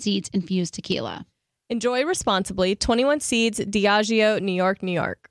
Seeds 0.00 0.30
infused 0.32 0.74
tequila. 0.74 1.26
Enjoy 1.70 2.04
responsibly. 2.04 2.74
21 2.74 3.20
Seeds, 3.20 3.60
Diageo, 3.60 4.40
New 4.40 4.52
York, 4.52 4.82
New 4.82 4.92
York. 4.92 5.30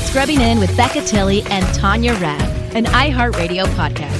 Scrubbing 0.00 0.40
In 0.40 0.58
with 0.58 0.76
Becca 0.76 1.02
Tilley 1.02 1.42
and 1.50 1.64
Tanya 1.74 2.12
Rad, 2.14 2.76
an 2.76 2.84
iHeartRadio 2.84 3.64
podcast. 3.74 4.18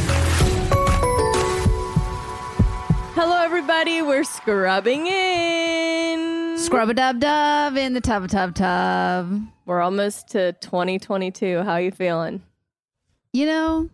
Hello, 3.14 3.42
everybody. 3.42 4.00
We're 4.02 4.24
scrubbing 4.24 5.06
in. 5.06 6.56
Scrub 6.56 6.90
a 6.90 6.94
dub 6.94 7.20
dub 7.20 7.76
in 7.76 7.92
the 7.92 8.00
tub 8.00 8.24
a 8.24 8.28
tub 8.28 8.54
tub. 8.54 9.42
We're 9.66 9.80
almost 9.80 10.28
to 10.28 10.52
2022. 10.54 11.62
How 11.62 11.72
are 11.72 11.80
you 11.80 11.90
feeling? 11.90 12.42
You 13.32 13.46
know, 13.46 13.90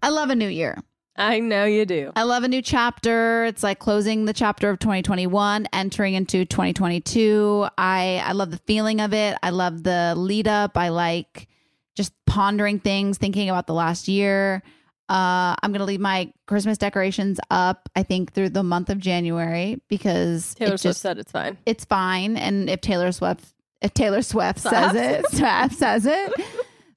I 0.01 0.09
love 0.09 0.29
a 0.29 0.35
new 0.35 0.47
year. 0.49 0.77
I 1.17 1.39
know 1.39 1.65
you 1.65 1.85
do. 1.85 2.11
I 2.15 2.23
love 2.23 2.43
a 2.43 2.47
new 2.47 2.61
chapter. 2.61 3.45
It's 3.45 3.63
like 3.63 3.79
closing 3.79 4.25
the 4.25 4.33
chapter 4.33 4.69
of 4.69 4.79
2021, 4.79 5.67
entering 5.73 6.13
into 6.13 6.45
2022. 6.45 7.67
I 7.77 8.21
I 8.23 8.33
love 8.33 8.51
the 8.51 8.59
feeling 8.59 9.01
of 9.01 9.13
it. 9.13 9.37
I 9.41 9.49
love 9.49 9.83
the 9.83 10.13
lead 10.15 10.47
up. 10.47 10.77
I 10.77 10.89
like 10.89 11.47
just 11.95 12.13
pondering 12.25 12.79
things, 12.79 13.17
thinking 13.17 13.49
about 13.49 13.65
the 13.67 13.73
last 13.73 14.07
year. 14.07 14.61
Uh, 15.09 15.55
I'm 15.63 15.71
gonna 15.71 15.85
leave 15.85 16.01
my 16.01 16.31
Christmas 16.45 16.77
decorations 16.77 17.39
up. 17.49 17.89
I 17.95 18.03
think 18.03 18.33
through 18.33 18.49
the 18.49 18.63
month 18.63 18.89
of 18.89 18.99
January 18.99 19.81
because 19.87 20.53
Taylor 20.55 20.71
Swift 20.77 20.83
just 20.83 21.01
said 21.01 21.17
it's 21.17 21.31
fine. 21.31 21.57
it's 21.65 21.85
fine. 21.85 22.37
And 22.37 22.69
if 22.69 22.81
Taylor 22.81 23.11
Swift 23.11 23.45
if 23.81 23.93
Taylor 23.93 24.21
Swift 24.21 24.59
says 24.59 24.95
it, 24.95 25.25
Swift 25.31 25.75
says 25.75 26.05
it, 26.05 26.33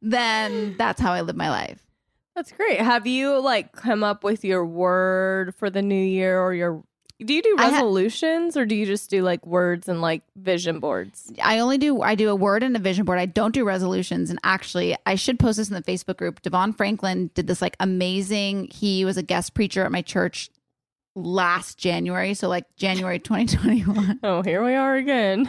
then 0.03 0.75
that's 0.77 1.01
how 1.01 1.13
I 1.13 1.21
live 1.23 1.37
my 1.37 1.51
life. 1.51 1.81
That's 2.35 2.53
great. 2.53 2.81
Have 2.81 3.07
you 3.07 3.41
like 3.41 3.73
come 3.73 4.03
up 4.05 4.25
with 4.25 4.45
your 4.45 4.65
word 4.65 5.55
for 5.55 5.69
the 5.71 5.83
new 5.83 5.95
year 6.03 6.41
or 6.41 6.55
your 6.55 6.83
do 7.25 7.35
you 7.35 7.43
do 7.43 7.55
I 7.59 7.65
ha- 7.69 7.73
resolutions 7.73 8.57
or 8.57 8.65
do 8.65 8.75
you 8.75 8.87
just 8.87 9.11
do 9.11 9.23
like 9.23 9.45
words 9.47 9.89
and 9.89 10.01
like 10.01 10.23
vision 10.37 10.81
boards? 10.81 11.31
I 11.43 11.59
only 11.59 11.77
do 11.77 12.01
I 12.01 12.15
do 12.15 12.31
a 12.31 12.35
word 12.35 12.63
and 12.63 12.75
a 12.75 12.79
vision 12.79 13.05
board. 13.05 13.19
I 13.19 13.27
don't 13.27 13.53
do 13.53 13.65
resolutions. 13.65 14.31
And 14.31 14.39
actually, 14.43 14.97
I 15.05 15.17
should 15.17 15.39
post 15.39 15.59
this 15.59 15.69
in 15.69 15.75
the 15.75 15.83
Facebook 15.83 16.17
group. 16.17 16.41
DeVon 16.43 16.75
Franklin 16.75 17.31
did 17.35 17.47
this 17.47 17.61
like 17.61 17.77
amazing. 17.79 18.69
He 18.73 19.05
was 19.05 19.19
a 19.19 19.23
guest 19.23 19.53
preacher 19.53 19.85
at 19.85 19.93
my 19.93 20.01
church 20.01 20.49
last 21.15 21.77
January, 21.77 22.33
so 22.33 22.49
like 22.49 22.65
January 22.77 23.19
2021. 23.19 24.21
Oh, 24.23 24.43
here 24.43 24.65
we 24.65 24.75
are 24.75 24.97
again. 24.97 25.47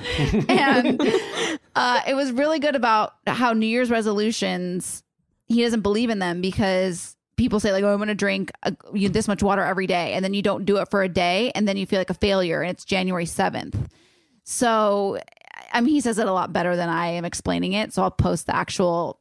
and 0.49 0.99
uh, 1.75 2.01
it 2.05 2.15
was 2.15 2.33
really 2.33 2.59
good 2.59 2.75
about 2.75 3.13
how 3.27 3.53
New 3.53 3.67
Year's 3.67 3.89
resolutions. 3.89 5.03
He 5.51 5.63
doesn't 5.63 5.81
believe 5.81 6.09
in 6.09 6.19
them 6.19 6.41
because 6.41 7.15
people 7.35 7.59
say 7.59 7.71
like, 7.71 7.83
"Oh, 7.83 7.91
I'm 7.91 7.97
going 7.97 8.07
to 8.07 8.15
drink 8.15 8.51
a, 8.63 8.75
you, 8.93 9.09
this 9.09 9.27
much 9.27 9.43
water 9.43 9.63
every 9.63 9.87
day," 9.87 10.13
and 10.13 10.23
then 10.23 10.33
you 10.33 10.41
don't 10.41 10.65
do 10.65 10.77
it 10.77 10.89
for 10.89 11.03
a 11.03 11.09
day, 11.09 11.51
and 11.55 11.67
then 11.67 11.77
you 11.77 11.85
feel 11.85 11.99
like 11.99 12.09
a 12.09 12.15
failure, 12.15 12.61
and 12.61 12.71
it's 12.71 12.85
January 12.85 13.25
7th. 13.25 13.89
So, 14.43 15.19
I 15.73 15.81
mean, 15.81 15.93
he 15.93 16.01
says 16.01 16.17
it 16.19 16.27
a 16.27 16.33
lot 16.33 16.53
better 16.53 16.75
than 16.75 16.89
I 16.89 17.07
am 17.07 17.25
explaining 17.25 17.73
it. 17.73 17.93
So 17.93 18.03
I'll 18.03 18.11
post 18.11 18.47
the 18.47 18.55
actual. 18.55 19.19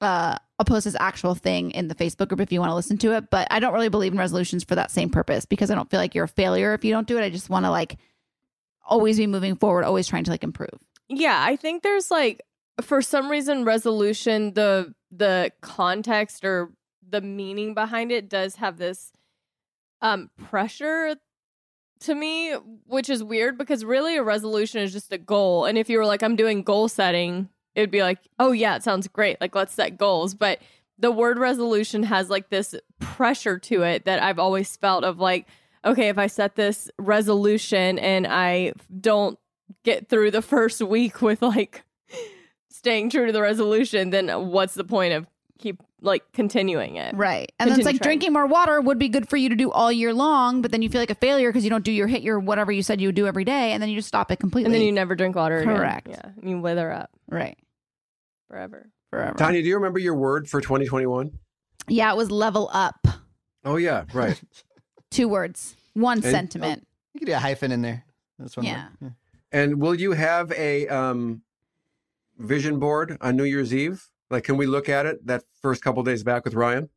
Uh, 0.00 0.36
I'll 0.58 0.64
post 0.64 0.84
this 0.84 0.96
actual 0.98 1.34
thing 1.34 1.72
in 1.72 1.88
the 1.88 1.94
Facebook 1.94 2.28
group 2.28 2.40
if 2.40 2.52
you 2.52 2.60
want 2.60 2.70
to 2.70 2.74
listen 2.76 2.98
to 2.98 3.16
it. 3.16 3.30
But 3.30 3.48
I 3.50 3.60
don't 3.60 3.72
really 3.74 3.88
believe 3.88 4.12
in 4.12 4.18
resolutions 4.18 4.64
for 4.64 4.74
that 4.76 4.90
same 4.90 5.10
purpose 5.10 5.44
because 5.44 5.70
I 5.70 5.74
don't 5.74 5.90
feel 5.90 5.98
like 5.98 6.14
you're 6.14 6.24
a 6.24 6.28
failure 6.28 6.74
if 6.74 6.84
you 6.84 6.92
don't 6.92 7.06
do 7.06 7.18
it. 7.18 7.22
I 7.22 7.30
just 7.30 7.50
want 7.50 7.64
to 7.64 7.70
like 7.70 7.96
always 8.84 9.18
be 9.18 9.26
moving 9.26 9.56
forward, 9.56 9.84
always 9.84 10.06
trying 10.06 10.24
to 10.24 10.30
like 10.30 10.44
improve. 10.44 10.78
yeah, 11.08 11.40
I 11.44 11.56
think 11.56 11.82
there's 11.82 12.10
like 12.10 12.42
for 12.80 13.02
some 13.02 13.30
reason 13.30 13.64
resolution 13.64 14.54
the 14.54 14.94
the 15.10 15.52
context 15.60 16.44
or 16.44 16.70
the 17.08 17.20
meaning 17.20 17.74
behind 17.74 18.12
it 18.12 18.28
does 18.28 18.56
have 18.56 18.76
this 18.76 19.12
um 20.02 20.30
pressure 20.36 21.16
to 22.00 22.14
me, 22.14 22.52
which 22.86 23.10
is 23.10 23.24
weird 23.24 23.58
because 23.58 23.84
really 23.84 24.16
a 24.16 24.22
resolution 24.22 24.80
is 24.80 24.92
just 24.92 25.12
a 25.12 25.18
goal. 25.18 25.64
And 25.64 25.76
if 25.76 25.88
you 25.88 25.98
were 25.98 26.06
like, 26.06 26.22
I'm 26.22 26.36
doing 26.36 26.62
goal 26.62 26.88
setting, 26.88 27.48
it'd 27.74 27.90
be 27.90 28.02
like, 28.02 28.18
oh 28.38 28.52
yeah, 28.52 28.76
it 28.76 28.82
sounds 28.82 29.08
great. 29.08 29.40
Like 29.40 29.54
let's 29.54 29.74
set 29.74 29.98
goals. 29.98 30.34
But 30.34 30.60
the 30.98 31.10
word 31.10 31.38
resolution 31.38 32.02
has 32.04 32.28
like 32.28 32.50
this 32.50 32.74
pressure 33.00 33.58
to 33.58 33.82
it 33.82 34.04
that 34.04 34.22
I've 34.22 34.38
always 34.38 34.76
felt 34.76 35.04
of 35.04 35.18
like, 35.18 35.46
okay, 35.84 36.08
if 36.08 36.18
I 36.18 36.26
set 36.26 36.56
this 36.56 36.90
resolution 36.98 37.98
and 37.98 38.26
I 38.26 38.72
don't 39.00 39.38
get 39.84 40.08
through 40.08 40.30
the 40.30 40.42
first 40.42 40.80
week 40.80 41.22
with 41.22 41.42
like 41.42 41.84
staying 42.78 43.10
true 43.10 43.26
to 43.26 43.32
the 43.32 43.42
resolution, 43.42 44.10
then 44.10 44.28
what's 44.50 44.74
the 44.74 44.84
point 44.84 45.12
of 45.12 45.26
keep 45.58 45.82
like 46.00 46.22
continuing 46.32 46.96
it. 46.96 47.14
Right. 47.16 47.50
And 47.58 47.70
then 47.70 47.78
it's 47.78 47.84
like 47.84 47.96
trying. 47.96 48.18
drinking 48.18 48.32
more 48.32 48.46
water 48.46 48.80
would 48.80 48.98
be 48.98 49.08
good 49.08 49.28
for 49.28 49.36
you 49.36 49.48
to 49.48 49.56
do 49.56 49.70
all 49.70 49.90
year 49.90 50.14
long, 50.14 50.62
but 50.62 50.70
then 50.70 50.80
you 50.80 50.88
feel 50.88 51.00
like 51.00 51.10
a 51.10 51.16
failure 51.16 51.50
because 51.50 51.64
you 51.64 51.70
don't 51.70 51.84
do 51.84 51.90
your 51.92 52.06
hit 52.06 52.22
your 52.22 52.38
whatever 52.38 52.70
you 52.70 52.82
said 52.82 53.00
you 53.00 53.08
would 53.08 53.16
do 53.16 53.26
every 53.26 53.44
day, 53.44 53.72
and 53.72 53.82
then 53.82 53.90
you 53.90 53.96
just 53.96 54.08
stop 54.08 54.30
it 54.30 54.38
completely. 54.38 54.66
And 54.66 54.74
then 54.74 54.82
you 54.82 54.92
never 54.92 55.14
drink 55.14 55.34
water 55.36 55.58
again. 55.58 55.76
Correct. 55.76 56.08
Yeah. 56.08 56.20
And 56.40 56.48
you 56.48 56.60
wither 56.60 56.92
up 56.92 57.10
right. 57.28 57.58
forever. 58.48 58.90
Forever. 59.10 59.36
Tanya, 59.36 59.62
do 59.62 59.68
you 59.68 59.74
remember 59.74 59.98
your 59.98 60.14
word 60.14 60.48
for 60.48 60.60
2021? 60.60 61.32
Yeah, 61.88 62.12
it 62.12 62.16
was 62.16 62.30
level 62.30 62.70
up. 62.72 63.06
Oh 63.64 63.76
yeah, 63.76 64.04
right. 64.12 64.40
Two 65.10 65.28
words. 65.28 65.74
One 65.94 66.18
And- 66.18 66.26
sentiment. 66.26 66.86
You 67.14 67.20
could 67.20 67.26
do 67.26 67.34
a 67.34 67.38
hyphen 67.38 67.72
in 67.72 67.82
there. 67.82 68.04
That's 68.38 68.56
one. 68.56 68.66
Yeah. 68.66 68.88
word. 69.00 69.14
and 69.50 69.80
will 69.80 69.94
you 69.94 70.12
have 70.12 70.52
a 70.52 70.86
um, 70.86 71.42
vision 72.38 72.78
board 72.78 73.16
on 73.20 73.36
New 73.36 73.44
Year's 73.44 73.74
Eve? 73.74 74.08
Like, 74.30 74.44
can 74.44 74.56
we 74.56 74.66
look 74.66 74.88
at 74.88 75.06
it 75.06 75.26
that 75.26 75.42
first 75.62 75.82
couple 75.82 76.02
days 76.02 76.22
back 76.22 76.44
with 76.44 76.54
Ryan? 76.54 76.88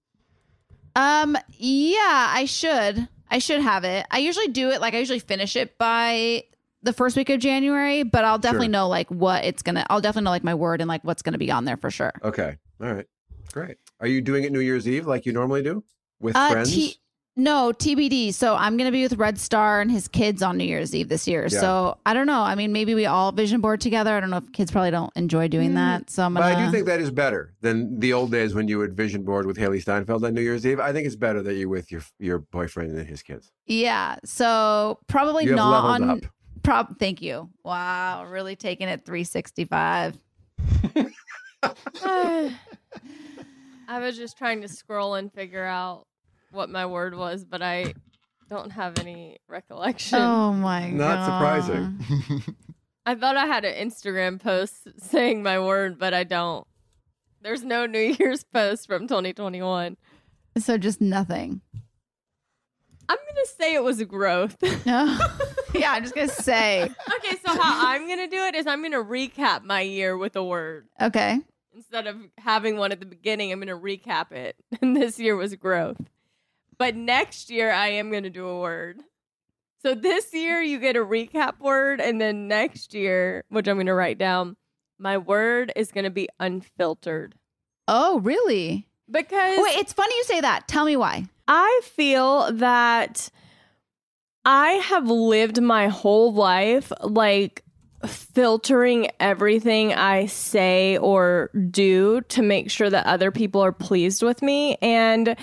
Um, 0.95 1.37
yeah, 1.57 2.27
I 2.33 2.45
should. 2.45 3.07
I 3.29 3.39
should 3.39 3.61
have 3.61 3.83
it. 3.85 4.05
I 4.11 4.17
usually 4.19 4.49
do 4.49 4.69
it 4.71 4.81
like 4.81 4.93
I 4.93 4.97
usually 4.99 5.19
finish 5.19 5.55
it 5.55 5.77
by 5.77 6.43
the 6.83 6.91
first 6.91 7.15
week 7.15 7.29
of 7.29 7.39
January, 7.39 8.03
but 8.03 8.25
I'll 8.25 8.37
definitely 8.39 8.67
Sure. 8.67 8.71
know 8.71 8.87
like 8.89 9.09
what 9.09 9.45
it's 9.45 9.61
gonna. 9.61 9.85
I'll 9.89 10.01
definitely 10.01 10.25
know 10.25 10.31
like 10.31 10.43
my 10.43 10.55
word 10.55 10.81
and 10.81 10.89
like 10.89 11.03
what's 11.03 11.21
gonna 11.21 11.37
be 11.37 11.49
on 11.51 11.63
there 11.63 11.77
for 11.77 11.89
sure. 11.91 12.11
Okay. 12.23 12.57
All 12.81 12.93
right. 12.93 13.05
Great. 13.53 13.77
Are 14.01 14.07
you 14.07 14.21
doing 14.21 14.43
it 14.43 14.51
New 14.51 14.59
Year's 14.59 14.87
Eve 14.87 15.07
like 15.07 15.25
you 15.25 15.31
normally 15.31 15.61
do 15.63 15.83
with 16.19 16.35
Uh, 16.35 16.51
friends? 16.51 16.71
T- 16.73 16.95
no, 17.37 17.71
TBD. 17.71 18.33
So 18.33 18.55
I'm 18.55 18.75
gonna 18.75 18.91
be 18.91 19.03
with 19.03 19.13
Red 19.13 19.39
Star 19.39 19.79
and 19.79 19.89
his 19.89 20.07
kids 20.07 20.43
on 20.43 20.57
New 20.57 20.65
Year's 20.65 20.93
Eve 20.93 21.07
this 21.07 21.27
year. 21.27 21.47
Yeah. 21.49 21.59
So 21.59 21.97
I 22.05 22.13
don't 22.13 22.27
know. 22.27 22.41
I 22.41 22.55
mean, 22.55 22.73
maybe 22.73 22.93
we 22.93 23.05
all 23.05 23.31
vision 23.31 23.61
board 23.61 23.79
together. 23.79 24.15
I 24.15 24.19
don't 24.19 24.29
know 24.29 24.37
if 24.37 24.51
kids 24.51 24.69
probably 24.69 24.91
don't 24.91 25.11
enjoy 25.15 25.47
doing 25.47 25.71
mm. 25.71 25.75
that. 25.75 26.09
So 26.09 26.23
I'm 26.23 26.33
but 26.33 26.41
gonna. 26.41 26.55
I 26.55 26.65
do 26.65 26.71
think 26.71 26.85
that 26.87 26.99
is 26.99 27.09
better 27.09 27.53
than 27.61 27.99
the 27.99 28.11
old 28.11 28.31
days 28.31 28.53
when 28.53 28.67
you 28.67 28.77
would 28.79 28.95
vision 28.97 29.23
board 29.23 29.45
with 29.45 29.57
Hailee 29.57 29.81
Steinfeld 29.81 30.25
on 30.25 30.33
New 30.33 30.41
Year's 30.41 30.65
Eve. 30.65 30.81
I 30.81 30.91
think 30.91 31.07
it's 31.07 31.15
better 31.15 31.41
that 31.41 31.55
you're 31.55 31.69
with 31.69 31.89
your 31.91 32.01
your 32.19 32.39
boyfriend 32.39 32.97
and 32.97 33.07
his 33.07 33.23
kids. 33.23 33.51
yeah. 33.65 34.17
So 34.25 34.99
probably 35.07 35.45
not 35.45 35.85
on. 35.85 36.09
up. 36.09 36.19
Prob. 36.63 36.99
Thank 36.99 37.21
you. 37.21 37.49
Wow, 37.63 38.25
really 38.25 38.55
taking 38.55 38.87
it 38.87 39.05
365. 39.05 40.19
I 42.03 43.99
was 43.99 44.15
just 44.15 44.37
trying 44.37 44.61
to 44.61 44.67
scroll 44.67 45.15
and 45.15 45.33
figure 45.33 45.65
out 45.65 46.05
what 46.51 46.69
my 46.69 46.85
word 46.85 47.15
was, 47.15 47.43
but 47.45 47.61
I 47.61 47.93
don't 48.49 48.71
have 48.71 48.99
any 48.99 49.37
recollection. 49.47 50.19
Oh 50.19 50.51
my 50.53 50.89
god. 50.89 50.93
Not 50.93 51.25
surprising. 51.25 52.55
I 53.05 53.15
thought 53.15 53.35
I 53.37 53.45
had 53.45 53.65
an 53.65 53.87
Instagram 53.89 54.39
post 54.39 54.87
saying 55.01 55.41
my 55.43 55.59
word, 55.59 55.97
but 55.97 56.13
I 56.13 56.23
don't. 56.23 56.67
There's 57.41 57.63
no 57.63 57.85
New 57.87 58.15
Year's 58.19 58.43
post 58.43 58.85
from 58.87 59.07
2021. 59.07 59.97
So 60.59 60.77
just 60.77 61.01
nothing. 61.01 61.61
I'm 63.09 63.17
gonna 63.17 63.45
say 63.57 63.73
it 63.73 63.83
was 63.83 64.01
growth. 64.03 64.57
No. 64.85 65.17
yeah, 65.73 65.91
I'm 65.93 66.03
just 66.03 66.13
gonna 66.15 66.27
say. 66.27 66.83
okay, 66.83 67.37
so 67.45 67.51
how 67.59 67.87
I'm 67.87 68.07
gonna 68.07 68.27
do 68.27 68.37
it 68.43 68.55
is 68.55 68.67
I'm 68.67 68.81
gonna 68.83 69.03
recap 69.03 69.63
my 69.63 69.81
year 69.81 70.17
with 70.17 70.35
a 70.35 70.43
word 70.43 70.87
Okay. 70.99 71.39
instead 71.73 72.07
of 72.07 72.17
having 72.37 72.77
one 72.77 72.91
at 72.91 72.99
the 72.99 73.05
beginning. 73.05 73.51
I'm 73.51 73.59
gonna 73.59 73.77
recap 73.79 74.31
it, 74.31 74.55
and 74.81 74.95
this 74.95 75.17
year 75.19 75.35
was 75.35 75.55
growth. 75.55 75.97
But 76.77 76.95
next 76.95 77.49
year 77.49 77.71
I 77.71 77.89
am 77.89 78.11
gonna 78.11 78.29
do 78.29 78.47
a 78.47 78.59
word. 78.59 79.01
So 79.83 79.95
this 79.95 80.33
year 80.33 80.61
you 80.61 80.79
get 80.79 80.95
a 80.95 80.99
recap 80.99 81.59
word, 81.59 81.99
and 82.01 82.21
then 82.21 82.47
next 82.47 82.93
year, 82.93 83.43
which 83.49 83.67
I'm 83.67 83.77
gonna 83.77 83.95
write 83.95 84.17
down, 84.17 84.55
my 84.99 85.17
word 85.17 85.71
is 85.75 85.91
gonna 85.91 86.09
be 86.11 86.27
unfiltered 86.39 87.35
Oh, 87.87 88.19
really? 88.19 88.87
because 89.09 89.57
Wait, 89.59 89.77
it's 89.77 89.91
funny 89.93 90.15
you 90.15 90.23
say 90.23 90.39
that. 90.41 90.67
Tell 90.67 90.85
me 90.85 90.95
why. 90.95 91.25
I 91.47 91.81
feel 91.83 92.51
that 92.53 93.29
I 94.45 94.71
have 94.73 95.07
lived 95.09 95.61
my 95.61 95.87
whole 95.89 96.33
life 96.33 96.91
like 97.01 97.63
filtering 98.05 99.09
everything 99.19 99.93
I 99.93 100.25
say 100.27 100.97
or 100.97 101.49
do 101.69 102.21
to 102.29 102.41
make 102.41 102.71
sure 102.71 102.89
that 102.89 103.05
other 103.05 103.31
people 103.31 103.61
are 103.61 103.71
pleased 103.73 104.23
with 104.23 104.41
me. 104.41 104.77
And 104.81 105.35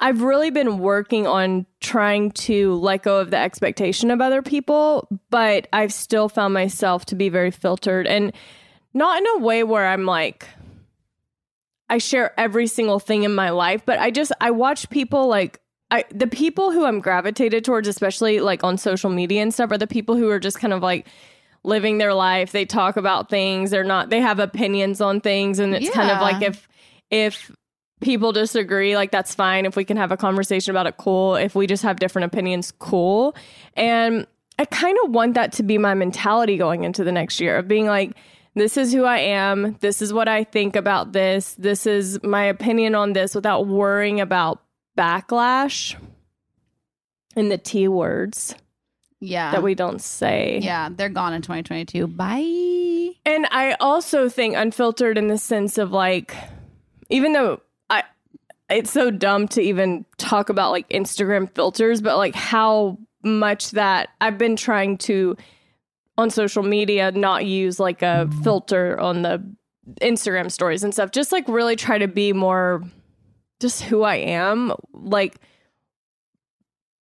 I've 0.00 0.22
really 0.22 0.50
been 0.50 0.78
working 0.78 1.26
on 1.26 1.66
trying 1.80 2.32
to 2.32 2.74
let 2.74 3.02
go 3.02 3.20
of 3.20 3.30
the 3.30 3.36
expectation 3.36 4.10
of 4.10 4.20
other 4.20 4.42
people, 4.42 5.08
but 5.30 5.68
I've 5.72 5.92
still 5.92 6.28
found 6.28 6.52
myself 6.52 7.06
to 7.06 7.14
be 7.14 7.28
very 7.28 7.50
filtered 7.50 8.06
and 8.06 8.32
not 8.92 9.18
in 9.18 9.26
a 9.36 9.38
way 9.44 9.62
where 9.64 9.86
I'm 9.86 10.04
like, 10.04 10.46
I 11.88 11.98
share 11.98 12.38
every 12.38 12.66
single 12.66 12.98
thing 12.98 13.24
in 13.24 13.34
my 13.34 13.50
life, 13.50 13.82
but 13.84 13.98
I 13.98 14.10
just 14.10 14.32
I 14.40 14.50
watch 14.50 14.88
people 14.90 15.28
like 15.28 15.60
I 15.90 16.04
the 16.10 16.26
people 16.26 16.72
who 16.72 16.84
I'm 16.84 17.00
gravitated 17.00 17.64
towards, 17.64 17.88
especially 17.88 18.40
like 18.40 18.64
on 18.64 18.78
social 18.78 19.10
media 19.10 19.42
and 19.42 19.52
stuff, 19.52 19.70
are 19.70 19.78
the 19.78 19.86
people 19.86 20.16
who 20.16 20.28
are 20.30 20.40
just 20.40 20.58
kind 20.58 20.72
of 20.72 20.82
like 20.82 21.06
living 21.62 21.98
their 21.98 22.14
life. 22.14 22.52
They 22.52 22.64
talk 22.64 22.96
about 22.96 23.28
things. 23.28 23.70
They're 23.70 23.84
not. 23.84 24.10
They 24.10 24.20
have 24.20 24.38
opinions 24.38 25.00
on 25.00 25.20
things, 25.20 25.58
and 25.58 25.74
it's 25.74 25.90
kind 25.90 26.10
of 26.10 26.20
like 26.20 26.42
if 26.42 26.68
if 27.10 27.50
people 28.00 28.32
disagree, 28.32 28.96
like 28.96 29.10
that's 29.10 29.34
fine. 29.34 29.66
If 29.66 29.76
we 29.76 29.84
can 29.84 29.96
have 29.96 30.12
a 30.12 30.16
conversation 30.16 30.70
about 30.70 30.86
it, 30.86 30.96
cool. 30.96 31.36
If 31.36 31.54
we 31.54 31.66
just 31.66 31.82
have 31.82 31.98
different 31.98 32.26
opinions, 32.26 32.72
cool. 32.78 33.34
And 33.76 34.26
I 34.58 34.64
kind 34.66 34.96
of 35.04 35.10
want 35.10 35.34
that 35.34 35.52
to 35.54 35.62
be 35.62 35.78
my 35.78 35.94
mentality 35.94 36.56
going 36.56 36.84
into 36.84 37.04
the 37.04 37.12
next 37.12 37.40
year 37.40 37.56
of 37.56 37.66
being 37.68 37.86
like, 37.86 38.12
this 38.54 38.76
is 38.76 38.92
who 38.92 39.04
I 39.04 39.18
am. 39.18 39.76
This 39.80 40.00
is 40.00 40.12
what 40.12 40.28
I 40.28 40.44
think 40.44 40.76
about 40.76 41.12
this. 41.12 41.54
This 41.54 41.86
is 41.86 42.22
my 42.22 42.44
opinion 42.44 42.94
on 42.94 43.12
this 43.12 43.34
without 43.34 43.66
worrying 43.66 44.20
about 44.20 44.62
backlash 44.96 45.96
and 47.34 47.50
the 47.50 47.58
T 47.58 47.88
words 47.88 48.54
Yeah. 49.20 49.50
that 49.50 49.62
we 49.64 49.74
don't 49.74 50.00
say. 50.00 50.60
Yeah, 50.62 50.88
they're 50.88 51.08
gone 51.08 51.32
in 51.32 51.42
2022. 51.42 52.06
Bye. 52.06 53.10
And 53.26 53.46
I 53.50 53.76
also 53.80 54.28
think 54.28 54.54
unfiltered 54.54 55.18
in 55.18 55.26
the 55.26 55.38
sense 55.38 55.76
of 55.78 55.90
like, 55.90 56.36
even 57.10 57.32
though 57.32 57.60
it's 58.74 58.90
so 58.90 59.10
dumb 59.10 59.46
to 59.48 59.62
even 59.62 60.04
talk 60.18 60.48
about 60.48 60.72
like 60.72 60.88
Instagram 60.88 61.48
filters, 61.54 62.02
but 62.02 62.16
like 62.16 62.34
how 62.34 62.98
much 63.22 63.70
that 63.70 64.10
I've 64.20 64.36
been 64.36 64.56
trying 64.56 64.98
to 64.98 65.36
on 66.18 66.30
social 66.30 66.62
media 66.62 67.12
not 67.12 67.46
use 67.46 67.78
like 67.78 68.02
a 68.02 68.28
filter 68.42 68.98
on 68.98 69.22
the 69.22 69.42
Instagram 70.00 70.50
stories 70.50 70.82
and 70.82 70.92
stuff. 70.92 71.12
Just 71.12 71.30
like 71.30 71.46
really 71.48 71.76
try 71.76 71.98
to 71.98 72.08
be 72.08 72.32
more 72.32 72.82
just 73.60 73.82
who 73.82 74.02
I 74.02 74.16
am, 74.16 74.72
like 74.92 75.36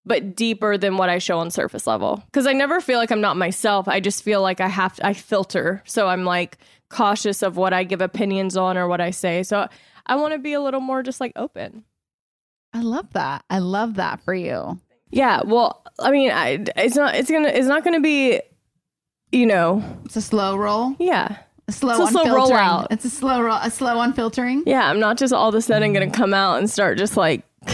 but 0.05 0.35
deeper 0.35 0.77
than 0.77 0.97
what 0.97 1.09
I 1.09 1.19
show 1.19 1.39
on 1.39 1.51
surface 1.51 1.87
level. 1.87 2.25
Cuz 2.33 2.47
I 2.47 2.53
never 2.53 2.81
feel 2.81 2.99
like 2.99 3.13
I'm 3.13 3.21
not 3.21 3.37
myself. 3.37 3.87
I 3.87 4.01
just 4.01 4.25
feel 4.25 4.43
like 4.43 4.61
I 4.61 4.67
have 4.67 4.97
to, 4.97 5.07
I 5.07 5.13
filter. 5.13 5.83
So 5.87 6.09
I'm 6.09 6.25
like 6.25 6.59
cautious 6.89 7.43
of 7.43 7.57
what 7.57 7.73
I 7.73 7.85
give 7.85 8.01
opinions 8.01 8.57
on 8.57 8.77
or 8.77 8.89
what 8.89 9.01
I 9.01 9.11
say. 9.13 9.45
So 9.45 9.69
I 10.11 10.17
want 10.17 10.33
to 10.33 10.39
be 10.41 10.55
a 10.55 10.61
little 10.61 10.81
more 10.81 11.05
just 11.05 11.21
like 11.21 11.33
open. 11.37 11.85
I 12.75 12.83
love 12.83 13.13
that. 13.13 13.45
I 13.49 13.61
love 13.61 13.95
that 13.95 14.21
for 14.23 14.35
you. 14.35 14.81
Yeah, 15.11 15.43
well, 15.45 15.85
I 16.01 16.11
mean, 16.11 16.33
I, 16.33 16.65
it's 16.77 16.97
not 16.97 17.15
it's 17.15 17.31
going 17.31 17.45
to 17.45 17.57
it's 17.57 17.69
not 17.69 17.85
going 17.85 17.95
to 17.95 18.03
be 18.03 18.41
you 19.31 19.47
know, 19.47 19.85
It's 20.05 20.17
a 20.17 20.21
slow 20.21 20.57
roll. 20.57 20.97
yeah. 20.99 21.37
A 21.69 21.73
slow 21.73 22.03
It's 22.03 22.11
a 22.11 22.13
slow 22.13 22.25
rollout. 22.25 22.89
It's 22.91 23.05
a 23.05 23.11
slow 23.11 23.41
roll. 23.41 23.59
A 23.63 23.71
slow 23.71 24.01
unfiltering. 24.01 24.65
Yeah, 24.67 24.91
I'm 24.91 24.99
not 24.99 25.17
just 25.17 25.33
all 25.33 25.51
of 25.51 25.55
a 25.55 25.63
sudden 25.63 25.93
going 25.93 26.11
to 26.11 26.13
mm. 26.13 26.19
come 26.19 26.35
out 26.35 26.59
and 26.59 26.69
start 26.69 26.99
just 26.99 27.17
like 27.17 27.45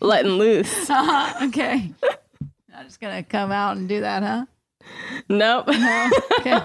letting 0.00 0.32
loose. 0.32 0.88
Uh-huh, 0.90 1.46
okay. 1.48 1.92
I'm 2.72 2.86
just 2.86 3.00
gonna 3.00 3.24
come 3.24 3.50
out 3.50 3.76
and 3.76 3.88
do 3.88 4.00
that, 4.02 4.22
huh? 4.22 4.46
Nope. 5.28 5.68
Okay. 6.40 6.60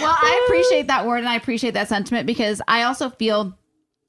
Well, 0.00 0.16
I 0.16 0.44
appreciate 0.46 0.88
that 0.88 1.06
word 1.06 1.18
and 1.18 1.28
I 1.28 1.36
appreciate 1.36 1.74
that 1.74 1.88
sentiment 1.88 2.26
because 2.26 2.60
I 2.68 2.82
also 2.84 3.10
feel 3.10 3.56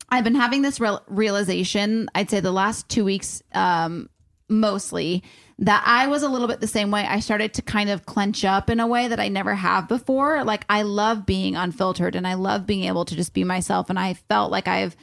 I've 0.10 0.24
been 0.24 0.36
having 0.36 0.62
this 0.62 0.80
real 0.80 1.02
realization. 1.08 2.10
I'd 2.14 2.30
say 2.30 2.40
the 2.42 2.52
last 2.52 2.90
two 2.90 3.06
weeks, 3.06 3.42
um, 3.54 4.10
mostly 4.50 5.24
that 5.60 5.84
I 5.86 6.08
was 6.08 6.24
a 6.24 6.28
little 6.30 6.48
bit 6.48 6.60
the 6.60 6.68
same 6.68 6.92
way. 6.92 7.06
I 7.06 7.20
started 7.20 7.54
to 7.54 7.62
kind 7.62 7.90
of 7.90 8.06
clench 8.06 8.44
up 8.44 8.70
in 8.70 8.80
a 8.80 8.88
way 8.88 9.08
that 9.08 9.20
I 9.20 9.28
never 9.30 9.54
have 9.56 9.88
before. 9.88 10.44
Like 10.44 10.66
I 10.68 10.82
love 10.82 11.26
being 11.26 11.56
unfiltered 11.56 12.16
and 12.16 12.28
I 12.28 12.34
love 12.34 12.66
being 12.66 12.84
able 12.86 13.06
to 13.06 13.16
just 13.16 13.34
be 13.34 13.44
myself. 13.44 13.90
And 13.90 13.98
I 14.00 14.16
felt 14.16 14.52
like 14.52 14.68
I've 14.68 14.96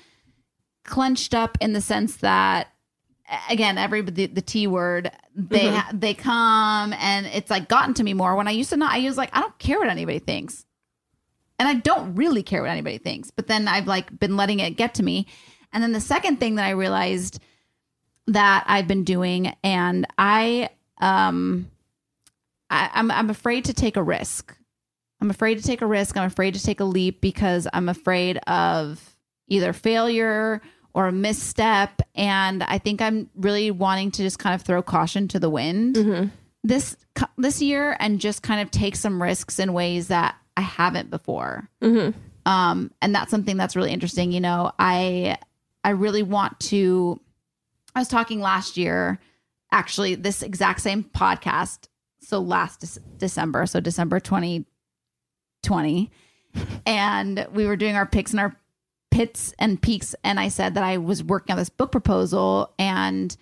clenched 0.84 1.32
up 1.34 1.56
in 1.60 1.72
the 1.74 1.80
sense 1.80 2.16
that 2.18 2.68
again 3.50 3.76
every 3.76 4.00
the, 4.00 4.24
the 4.26 4.40
t 4.40 4.66
word 4.66 5.10
they 5.34 5.58
Mm-hmm. 5.60 5.74
ha- 5.76 5.90
they 5.92 6.14
come 6.14 6.94
and 6.94 7.26
it's 7.26 7.50
like 7.50 7.68
gotten 7.68 7.92
to 7.94 8.02
me 8.02 8.14
more 8.14 8.34
when 8.36 8.48
i 8.48 8.52
used 8.52 8.70
to 8.70 8.78
not 8.78 8.92
i 8.94 9.00
was 9.04 9.18
like 9.18 9.28
i 9.34 9.40
don't 9.40 9.58
care 9.58 9.78
what 9.78 9.88
anybody 9.90 10.18
thinks 10.18 10.64
and 11.58 11.68
i 11.68 11.74
don't 11.74 12.14
really 12.14 12.42
care 12.42 12.62
what 12.62 12.70
anybody 12.70 12.98
thinks 12.98 13.30
but 13.30 13.46
then 13.46 13.68
i've 13.68 13.86
like 13.86 14.18
been 14.18 14.36
letting 14.36 14.60
it 14.60 14.72
get 14.72 14.94
to 14.94 15.02
me 15.02 15.26
and 15.72 15.82
then 15.82 15.92
the 15.92 16.00
second 16.00 16.38
thing 16.38 16.56
that 16.56 16.64
i 16.64 16.70
realized 16.70 17.40
that 18.26 18.64
i've 18.66 18.88
been 18.88 19.04
doing 19.04 19.54
and 19.62 20.06
i 20.18 20.68
um 20.98 21.70
I, 22.70 22.90
I'm, 22.92 23.10
I'm 23.10 23.30
afraid 23.30 23.64
to 23.66 23.72
take 23.72 23.96
a 23.96 24.02
risk 24.02 24.54
I'm 25.20 25.30
afraid 25.30 25.56
to 25.58 25.64
take 25.64 25.82
a 25.82 25.86
risk. 25.86 26.16
I'm 26.16 26.26
afraid 26.26 26.54
to 26.54 26.62
take 26.62 26.80
a 26.80 26.84
leap 26.84 27.20
because 27.20 27.66
I'm 27.72 27.88
afraid 27.88 28.38
of 28.46 29.16
either 29.48 29.72
failure 29.72 30.62
or 30.94 31.08
a 31.08 31.12
misstep. 31.12 32.02
And 32.14 32.62
I 32.62 32.78
think 32.78 33.02
I'm 33.02 33.28
really 33.34 33.70
wanting 33.70 34.10
to 34.12 34.22
just 34.22 34.38
kind 34.38 34.54
of 34.54 34.62
throw 34.62 34.82
caution 34.82 35.28
to 35.28 35.40
the 35.40 35.50
wind 35.50 35.96
this 36.62 36.96
this 37.36 37.60
year 37.60 37.96
and 37.98 38.20
just 38.20 38.42
kind 38.42 38.60
of 38.60 38.70
take 38.70 38.94
some 38.96 39.20
risks 39.22 39.58
in 39.58 39.72
ways 39.72 40.08
that 40.08 40.36
I 40.58 40.62
haven't 40.62 41.08
before. 41.08 41.70
Um, 42.46 42.90
and 43.00 43.14
that's 43.14 43.30
something 43.30 43.56
that's 43.56 43.76
really 43.76 43.92
interesting. 43.92 44.32
You 44.32 44.40
know, 44.40 44.72
I 44.76 45.38
I 45.84 45.90
really 45.90 46.24
want 46.24 46.58
to. 46.60 47.20
I 47.94 48.00
was 48.00 48.08
talking 48.08 48.40
last 48.40 48.76
year, 48.76 49.20
actually, 49.70 50.16
this 50.16 50.42
exact 50.42 50.80
same 50.80 51.04
podcast. 51.04 51.86
So 52.20 52.40
last 52.40 52.80
Dec- 52.80 52.98
December, 53.18 53.66
so 53.66 53.78
December 53.78 54.18
2020, 54.18 56.10
and 56.84 57.46
we 57.52 57.64
were 57.66 57.76
doing 57.76 57.94
our 57.94 58.04
picks 58.04 58.32
and 58.32 58.40
our 58.40 58.56
pits 59.12 59.54
and 59.60 59.80
peaks, 59.80 60.16
and 60.24 60.40
I 60.40 60.48
said 60.48 60.74
that 60.74 60.82
I 60.82 60.98
was 60.98 61.22
working 61.22 61.52
on 61.52 61.58
this 61.58 61.68
book 61.68 61.92
proposal, 61.92 62.74
and 62.80 63.34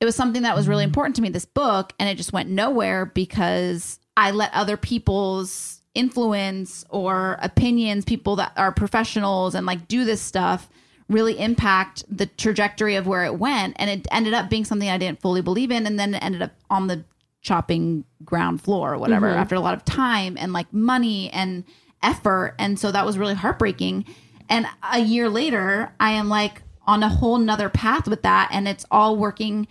it 0.00 0.04
was 0.04 0.14
something 0.14 0.42
that 0.42 0.54
was 0.54 0.68
really 0.68 0.84
important 0.84 1.16
to 1.16 1.22
me. 1.22 1.30
This 1.30 1.46
book, 1.46 1.94
and 1.98 2.08
it 2.08 2.16
just 2.16 2.32
went 2.32 2.48
nowhere 2.48 3.06
because 3.06 3.98
I 4.16 4.30
let 4.30 4.54
other 4.54 4.76
people's 4.76 5.77
influence 5.98 6.84
or 6.90 7.36
opinions, 7.42 8.04
people 8.04 8.36
that 8.36 8.52
are 8.56 8.70
professionals 8.70 9.56
and 9.56 9.66
like 9.66 9.88
do 9.88 10.04
this 10.04 10.22
stuff, 10.22 10.70
really 11.08 11.36
impact 11.38 12.04
the 12.08 12.26
trajectory 12.26 12.94
of 12.94 13.06
where 13.06 13.24
it 13.24 13.36
went. 13.36 13.74
And 13.78 13.90
it 13.90 14.06
ended 14.12 14.32
up 14.32 14.48
being 14.48 14.64
something 14.64 14.88
I 14.88 14.96
didn't 14.96 15.20
fully 15.20 15.42
believe 15.42 15.72
in. 15.72 15.86
And 15.86 15.98
then 15.98 16.14
it 16.14 16.22
ended 16.22 16.40
up 16.40 16.52
on 16.70 16.86
the 16.86 17.04
chopping 17.40 18.04
ground 18.24 18.62
floor 18.62 18.94
or 18.94 18.98
whatever 18.98 19.26
mm-hmm. 19.28 19.38
after 19.38 19.56
a 19.56 19.60
lot 19.60 19.74
of 19.74 19.84
time 19.84 20.36
and 20.38 20.52
like 20.52 20.72
money 20.72 21.30
and 21.30 21.64
effort. 22.00 22.54
And 22.60 22.78
so 22.78 22.92
that 22.92 23.04
was 23.04 23.18
really 23.18 23.34
heartbreaking. 23.34 24.04
And 24.48 24.66
a 24.92 25.00
year 25.00 25.28
later, 25.28 25.92
I 25.98 26.12
am 26.12 26.28
like 26.28 26.62
on 26.86 27.02
a 27.02 27.08
whole 27.08 27.38
nother 27.38 27.68
path 27.68 28.06
with 28.06 28.22
that. 28.22 28.50
And 28.52 28.68
it's 28.68 28.86
all 28.90 29.16
working 29.16 29.66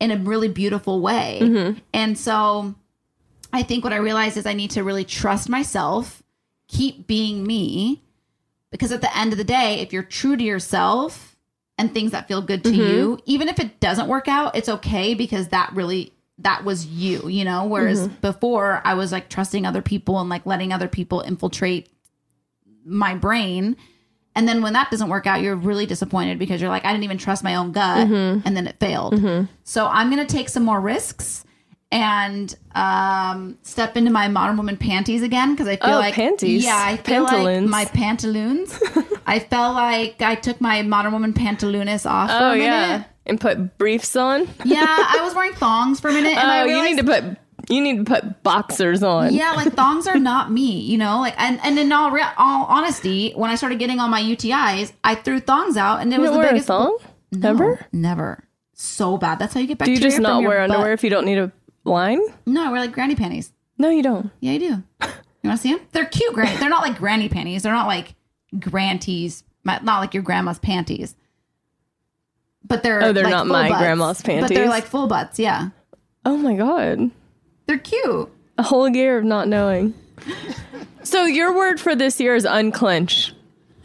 in 0.00 0.10
a 0.10 0.16
really 0.16 0.48
beautiful 0.48 1.00
way. 1.00 1.40
Mm-hmm. 1.42 1.78
And 1.92 2.16
so 2.18 2.74
I 3.52 3.62
think 3.62 3.84
what 3.84 3.92
I 3.92 3.96
realized 3.96 4.36
is 4.36 4.46
I 4.46 4.52
need 4.52 4.72
to 4.72 4.84
really 4.84 5.04
trust 5.04 5.48
myself, 5.48 6.22
keep 6.68 7.06
being 7.06 7.46
me, 7.46 8.02
because 8.70 8.92
at 8.92 9.00
the 9.00 9.16
end 9.16 9.32
of 9.32 9.38
the 9.38 9.44
day, 9.44 9.80
if 9.80 9.92
you're 9.92 10.02
true 10.02 10.36
to 10.36 10.44
yourself 10.44 11.36
and 11.78 11.92
things 11.92 12.12
that 12.12 12.28
feel 12.28 12.42
good 12.42 12.64
to 12.64 12.70
mm-hmm. 12.70 12.80
you, 12.80 13.18
even 13.24 13.48
if 13.48 13.58
it 13.58 13.80
doesn't 13.80 14.08
work 14.08 14.28
out, 14.28 14.56
it's 14.56 14.68
okay 14.68 15.14
because 15.14 15.48
that 15.48 15.72
really 15.72 16.12
that 16.38 16.64
was 16.64 16.84
you, 16.84 17.28
you 17.28 17.44
know. 17.44 17.64
Whereas 17.64 18.06
mm-hmm. 18.08 18.20
before, 18.20 18.82
I 18.84 18.94
was 18.94 19.12
like 19.12 19.30
trusting 19.30 19.64
other 19.64 19.80
people 19.80 20.20
and 20.20 20.28
like 20.28 20.44
letting 20.44 20.72
other 20.72 20.88
people 20.88 21.22
infiltrate 21.22 21.88
my 22.84 23.14
brain. 23.14 23.76
And 24.34 24.46
then 24.46 24.60
when 24.60 24.74
that 24.74 24.90
doesn't 24.90 25.08
work 25.08 25.26
out, 25.26 25.40
you're 25.40 25.56
really 25.56 25.86
disappointed 25.86 26.38
because 26.38 26.60
you're 26.60 26.68
like, 26.68 26.84
I 26.84 26.92
didn't 26.92 27.04
even 27.04 27.16
trust 27.16 27.42
my 27.42 27.54
own 27.54 27.72
gut, 27.72 28.06
mm-hmm. 28.06 28.46
and 28.46 28.54
then 28.54 28.66
it 28.66 28.78
failed. 28.78 29.14
So 29.64 29.86
I'm 29.86 30.10
gonna 30.10 30.26
take 30.26 30.50
some 30.50 30.62
more 30.62 30.80
risks 30.80 31.45
and 31.92 32.54
um, 32.74 33.58
step 33.62 33.96
into 33.96 34.10
my 34.10 34.28
modern 34.28 34.56
woman 34.56 34.76
panties 34.76 35.22
again 35.22 35.52
because 35.52 35.68
I 35.68 35.76
feel 35.76 35.94
Oh, 35.94 35.98
like 35.98 36.14
panties. 36.14 36.64
Yeah, 36.64 36.76
I 36.80 36.96
feel 36.96 37.22
like 37.22 37.64
my 37.64 37.84
pantaloons. 37.84 38.78
I 39.26 39.38
felt 39.38 39.74
like 39.74 40.20
I 40.22 40.34
took 40.34 40.60
my 40.60 40.82
modern 40.82 41.12
woman 41.12 41.32
pantaloons 41.32 42.04
off 42.06 42.30
for 42.30 42.36
Oh 42.38 42.52
yeah, 42.52 43.04
and 43.24 43.40
put 43.40 43.78
briefs 43.78 44.16
on. 44.16 44.48
Yeah, 44.64 44.84
I 44.86 45.20
was 45.22 45.34
wearing 45.34 45.52
thongs 45.54 46.00
for 46.00 46.08
a 46.08 46.12
minute, 46.12 46.36
and 46.36 46.38
oh, 46.38 46.50
I 46.50 46.64
you 46.66 46.84
need 46.84 46.98
to 46.98 47.04
put 47.04 47.38
you 47.68 47.80
need 47.80 47.98
to 47.98 48.04
put 48.04 48.42
boxers 48.44 49.02
on. 49.02 49.32
yeah, 49.34 49.52
like 49.52 49.72
thongs 49.72 50.06
are 50.06 50.18
not 50.18 50.52
me, 50.52 50.80
you 50.80 50.98
know. 50.98 51.18
Like, 51.20 51.34
and 51.40 51.58
and 51.64 51.78
in 51.78 51.90
all 51.92 52.10
real, 52.10 52.26
all 52.36 52.66
honesty, 52.66 53.32
when 53.32 53.50
I 53.50 53.54
started 53.56 53.78
getting 53.78 53.98
all 54.00 54.08
my 54.08 54.22
UTIs, 54.22 54.92
I 55.02 55.14
threw 55.16 55.40
thongs 55.40 55.76
out, 55.76 56.00
and 56.00 56.12
it 56.12 56.16
you 56.16 56.22
was 56.22 56.30
the 56.32 56.38
biggest 56.40 56.66
thong. 56.68 56.96
No, 57.32 57.52
Never. 57.52 57.86
never. 57.92 58.44
So 58.74 59.16
bad. 59.18 59.38
That's 59.40 59.54
how 59.54 59.60
you 59.60 59.66
get 59.66 59.78
back. 59.78 59.86
Do 59.86 59.92
you 59.92 59.98
just 59.98 60.20
not 60.20 60.42
wear 60.42 60.58
butt. 60.60 60.70
underwear 60.76 60.92
if 60.92 61.02
you 61.02 61.10
don't 61.10 61.24
need 61.24 61.38
a 61.38 61.50
line? 61.86 62.20
No, 62.46 62.70
we're 62.70 62.78
like 62.78 62.92
granny 62.92 63.14
panties. 63.16 63.52
No, 63.78 63.88
you 63.90 64.02
don't. 64.02 64.30
Yeah, 64.40 64.52
I 64.52 64.58
do. 64.58 64.64
You 64.64 65.50
want 65.50 65.58
to 65.60 65.68
see 65.68 65.74
them? 65.74 65.80
They're 65.92 66.06
cute 66.06 66.34
granny. 66.34 66.56
They're 66.56 66.68
not 66.70 66.82
like 66.82 66.98
granny 66.98 67.28
panties. 67.28 67.62
They're 67.62 67.72
not 67.72 67.86
like 67.86 68.14
granties. 68.58 69.44
Not 69.64 69.84
like 69.84 70.14
your 70.14 70.22
grandma's 70.22 70.58
panties. 70.58 71.14
But 72.64 72.82
they're 72.82 73.02
Oh, 73.02 73.12
they're 73.12 73.24
like, 73.24 73.30
not 73.32 73.46
my 73.46 73.68
butts. 73.68 73.80
grandma's 73.80 74.22
panties. 74.22 74.48
But 74.48 74.54
they're 74.54 74.68
like 74.68 74.84
full 74.86 75.06
butts. 75.06 75.38
Yeah, 75.38 75.68
Oh 76.24 76.36
my 76.36 76.54
god, 76.56 77.10
they're 77.66 77.78
cute. 77.78 78.28
a 78.58 78.62
whole 78.64 78.88
year 78.88 79.18
of 79.18 79.24
not 79.24 79.46
knowing. 79.46 79.94
so 81.04 81.24
your 81.26 81.54
word 81.54 81.78
for 81.78 81.94
this 81.94 82.18
year 82.18 82.34
is 82.34 82.44
unclench. 82.44 83.32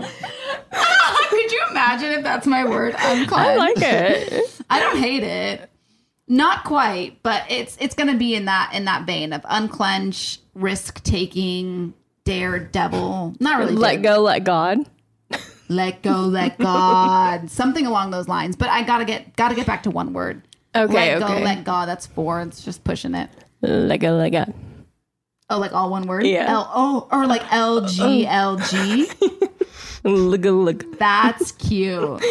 Could 0.00 1.52
you 1.52 1.62
imagine 1.70 2.10
if 2.12 2.22
that's 2.24 2.46
my 2.46 2.64
word? 2.64 2.94
Unclench. 2.98 3.32
I 3.32 3.56
like 3.56 3.76
it. 3.80 4.49
I 4.70 4.80
don't 4.80 4.96
hate 4.96 5.24
it. 5.24 5.68
Not 6.28 6.64
quite, 6.64 7.22
but 7.24 7.44
it's 7.50 7.76
it's 7.80 7.96
gonna 7.96 8.16
be 8.16 8.36
in 8.36 8.44
that 8.44 8.70
in 8.72 8.84
that 8.84 9.04
vein 9.04 9.32
of 9.32 9.42
unclench, 9.44 10.38
risk 10.54 11.02
taking, 11.02 11.92
daredevil. 12.24 13.34
Not 13.40 13.58
really. 13.58 13.72
let 13.72 14.00
dare- 14.00 14.14
go, 14.14 14.20
let 14.22 14.44
God. 14.44 14.78
let 15.68 16.02
go, 16.02 16.20
let 16.22 16.56
God. 16.58 17.50
Something 17.50 17.84
along 17.84 18.12
those 18.12 18.28
lines. 18.28 18.54
But 18.54 18.68
I 18.68 18.84
gotta 18.84 19.04
get 19.04 19.34
gotta 19.34 19.56
get 19.56 19.66
back 19.66 19.82
to 19.82 19.90
one 19.90 20.12
word. 20.12 20.42
Okay, 20.74 21.16
let 21.16 21.22
okay. 21.22 21.38
go, 21.38 21.44
let 21.44 21.64
God. 21.64 21.88
That's 21.88 22.06
four. 22.06 22.40
It's 22.42 22.64
just 22.64 22.84
pushing 22.84 23.16
it. 23.16 23.28
Let 23.60 23.98
go, 23.98 24.12
let 24.12 24.30
God. 24.30 24.54
Oh, 25.50 25.58
like 25.58 25.72
all 25.72 25.90
one 25.90 26.06
word. 26.06 26.26
Yeah. 26.26 26.46
L 26.48 26.70
oh, 26.72 27.08
or 27.10 27.26
like 27.26 27.42
L 27.52 27.86
G 27.86 28.24
L 28.24 28.56
G. 28.56 29.08
Look, 30.04 30.42
look. 30.44 30.98
That's 30.98 31.52
cute. 31.58 32.22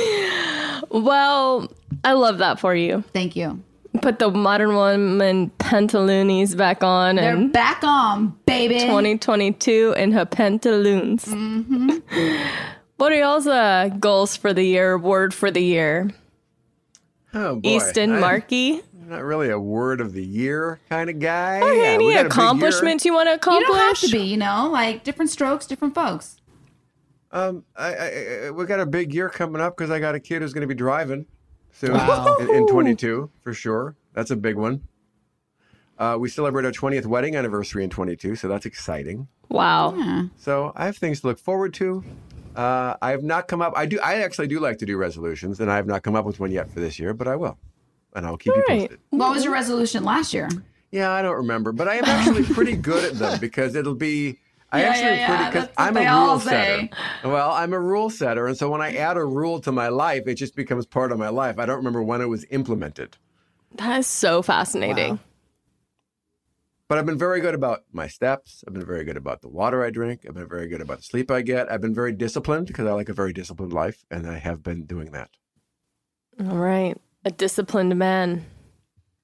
Well, 0.89 1.71
I 2.03 2.13
love 2.13 2.39
that 2.39 2.59
for 2.59 2.75
you. 2.75 3.03
Thank 3.13 3.35
you. 3.35 3.61
Put 4.01 4.19
the 4.19 4.29
modern 4.31 4.75
woman 4.75 5.51
pantaloonies 5.59 6.55
back 6.55 6.83
on 6.83 7.15
They're 7.17 7.35
and 7.35 7.51
back 7.51 7.83
on, 7.83 8.35
baby. 8.45 8.79
2022 8.79 9.95
in 9.97 10.11
her 10.13 10.25
pantaloons. 10.25 11.25
Mm-hmm. 11.25 11.89
what 12.97 13.11
are 13.11 13.15
y'all's 13.15 13.47
uh, 13.47 13.89
goals 13.99 14.35
for 14.37 14.53
the 14.53 14.63
year? 14.63 14.97
Word 14.97 15.33
for 15.33 15.49
the 15.51 15.61
year? 15.61 16.11
Oh 17.33 17.55
boy. 17.55 17.69
Easton 17.69 18.13
I- 18.13 18.19
Markey. 18.19 18.81
Not 19.07 19.23
really 19.23 19.49
a 19.49 19.59
word 19.59 20.01
of 20.01 20.13
the 20.13 20.23
year 20.23 20.79
kind 20.87 21.09
of 21.09 21.17
guy. 21.17 21.59
Are 21.61 21.73
Yeah, 21.73 21.83
any 21.85 22.05
we 22.05 22.13
got 22.13 22.19
a 22.19 22.23
big 22.29 22.31
year. 22.37 22.43
accomplishments 22.43 23.05
you 23.05 23.13
want 23.13 23.27
to 23.27 23.33
accomplish? 23.33 23.67
You 23.67 23.73
accomplish? 23.73 24.01
don't 24.01 24.09
have 24.11 24.19
to 24.19 24.25
be, 24.25 24.31
you 24.31 24.37
know, 24.37 24.69
like 24.71 25.03
different 25.03 25.31
strokes, 25.31 25.65
different 25.65 25.95
folks. 25.95 26.38
Um, 27.31 27.63
I, 27.75 27.93
I, 27.93 28.45
I, 28.47 28.51
we 28.51 28.65
got 28.65 28.79
a 28.79 28.85
big 28.85 29.13
year 29.13 29.29
coming 29.29 29.61
up 29.61 29.77
because 29.77 29.91
I 29.91 29.99
got 29.99 30.15
a 30.15 30.19
kid 30.19 30.41
who's 30.41 30.53
going 30.53 30.61
to 30.61 30.67
be 30.67 30.73
driving 30.75 31.25
soon 31.71 31.93
Wow. 31.93 32.37
in, 32.39 32.49
in 32.49 32.67
22 32.67 33.29
for 33.41 33.53
sure. 33.53 33.95
That's 34.13 34.31
a 34.31 34.35
big 34.35 34.55
one. 34.55 34.81
Uh, 35.97 36.17
we 36.19 36.29
celebrate 36.29 36.65
our 36.65 36.71
20th 36.71 37.05
wedding 37.05 37.35
anniversary 37.35 37.83
in 37.83 37.89
22, 37.89 38.35
so 38.35 38.47
that's 38.47 38.65
exciting. 38.65 39.27
Wow. 39.49 39.93
Yeah. 39.95 40.23
So 40.37 40.71
I 40.75 40.85
have 40.85 40.97
things 40.97 41.21
to 41.21 41.27
look 41.27 41.39
forward 41.39 41.73
to. 41.75 42.03
Uh, 42.55 42.95
I 43.01 43.11
have 43.11 43.23
not 43.23 43.47
come 43.47 43.61
up. 43.61 43.73
I 43.75 43.85
do. 43.85 43.99
I 43.99 44.15
actually 44.21 44.47
do 44.47 44.59
like 44.59 44.77
to 44.79 44.85
do 44.85 44.97
resolutions, 44.97 45.59
and 45.59 45.69
I 45.71 45.75
have 45.75 45.87
not 45.87 46.01
come 46.03 46.15
up 46.15 46.25
with 46.25 46.39
one 46.39 46.51
yet 46.51 46.71
for 46.71 46.79
this 46.79 46.99
year, 46.99 47.13
but 47.13 47.27
I 47.27 47.35
will, 47.35 47.57
and 48.15 48.25
I'll 48.25 48.37
keep 48.37 48.55
you 48.55 48.63
All 48.67 48.75
right. 48.75 48.79
posted. 48.89 48.99
What 49.11 49.31
was 49.33 49.43
your 49.43 49.53
resolution 49.53 50.03
last 50.03 50.33
year? 50.33 50.49
Yeah, 50.91 51.11
I 51.11 51.21
don't 51.21 51.35
remember, 51.35 51.71
but 51.71 51.87
I 51.87 51.95
am 51.95 52.05
actually 52.05 52.43
pretty 52.53 52.75
good 52.75 53.03
at 53.03 53.19
them 53.19 53.39
because 53.39 53.75
it'll 53.75 53.93
be. 53.95 54.39
I 54.71 54.81
Yeah, 54.81 54.89
actually 54.89 55.03
yeah, 55.03 55.11
am 55.13 55.27
pretty 55.29 55.45
because 55.45 55.67
that's 55.67 55.79
I'm 55.79 55.97
a 55.97 56.25
rule 56.27 56.39
setter. 56.39 56.89
Well, 57.23 57.51
I'm 57.51 57.73
a 57.73 57.79
rule 57.79 58.09
setter, 58.09 58.47
and 58.47 58.55
so 58.57 58.69
when 58.69 58.81
I 58.81 58.95
add 58.95 59.17
a 59.17 59.25
rule 59.25 59.59
to 59.61 59.71
my 59.71 59.87
life, 59.89 60.23
it 60.27 60.35
just 60.35 60.55
becomes 60.55 60.85
part 60.85 61.11
of 61.11 61.17
my 61.17 61.29
life. 61.29 61.57
I 61.57 61.65
don't 61.65 61.77
remember 61.77 62.03
when 62.03 62.21
it 62.21 62.27
was 62.27 62.45
implemented, 62.51 63.17
That 63.75 63.99
is 63.99 64.07
so 64.07 64.41
fascinating. 64.43 65.19
but 66.87 66.97
I've 66.97 67.05
been 67.05 67.17
very 67.17 67.39
good 67.41 67.55
about 67.55 67.81
my 67.91 68.07
steps. 68.07 68.63
I've 68.67 68.73
been 68.73 68.85
very 68.85 69.03
good 69.05 69.17
about 69.17 69.41
the 69.41 69.47
water 69.49 69.83
I 69.83 69.89
drink. 69.89 70.21
I've 70.27 70.35
been 70.35 70.47
very 70.49 70.67
good 70.67 70.81
about 70.81 70.97
the 70.97 71.03
sleep 71.03 71.29
I 71.31 71.41
get. 71.41 71.71
I've 71.71 71.81
been 71.81 71.95
very 71.95 72.11
disciplined 72.11 72.67
because 72.67 72.85
I 72.87 72.91
like 72.93 73.09
a 73.09 73.13
very 73.13 73.33
disciplined 73.33 73.73
life, 73.73 74.05
and 74.11 74.27
I 74.27 74.37
have 74.37 74.61
been 74.63 74.85
doing 74.85 75.11
that. 75.11 75.29
All 76.39 76.57
right. 76.57 76.95
A 77.25 77.31
disciplined 77.31 77.95
man. 77.97 78.45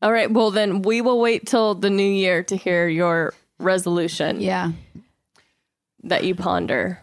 All 0.01 0.11
right. 0.11 0.29
Well, 0.29 0.51
then 0.51 0.81
we 0.81 1.01
will 1.01 1.19
wait 1.19 1.45
till 1.47 1.73
the 1.75 1.89
new 1.89 2.03
year 2.03 2.43
to 2.43 2.55
hear 2.55 2.87
your 2.87 3.33
resolution 3.57 4.41
Yeah. 4.41 4.71
That 6.05 6.23
you 6.23 6.35
ponder 6.35 6.99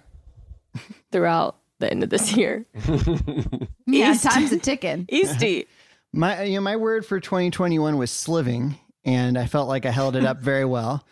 throughout 1.11 1.57
the 1.79 1.91
end 1.91 2.03
of 2.03 2.11
this 2.11 2.37
year. 2.37 2.65
Yeah, 3.85 4.13
East. 4.13 4.25
time's 4.25 4.53
a 4.53 4.59
ticking. 4.59 5.07
Easty. 5.13 5.67
My 6.13 6.45
you 6.45 6.55
know, 6.55 6.61
my 6.63 6.77
word 6.77 7.05
for 7.05 7.21
2021 7.21 7.99
was 7.99 8.11
sliving, 8.11 8.79
and 9.05 9.37
I 9.37 9.47
felt 9.47 9.69
like 9.69 9.85
I 9.85 9.91
held 9.91 10.17
it 10.17 10.25
up 10.25 10.39
very 10.41 10.65
well. 10.65 11.05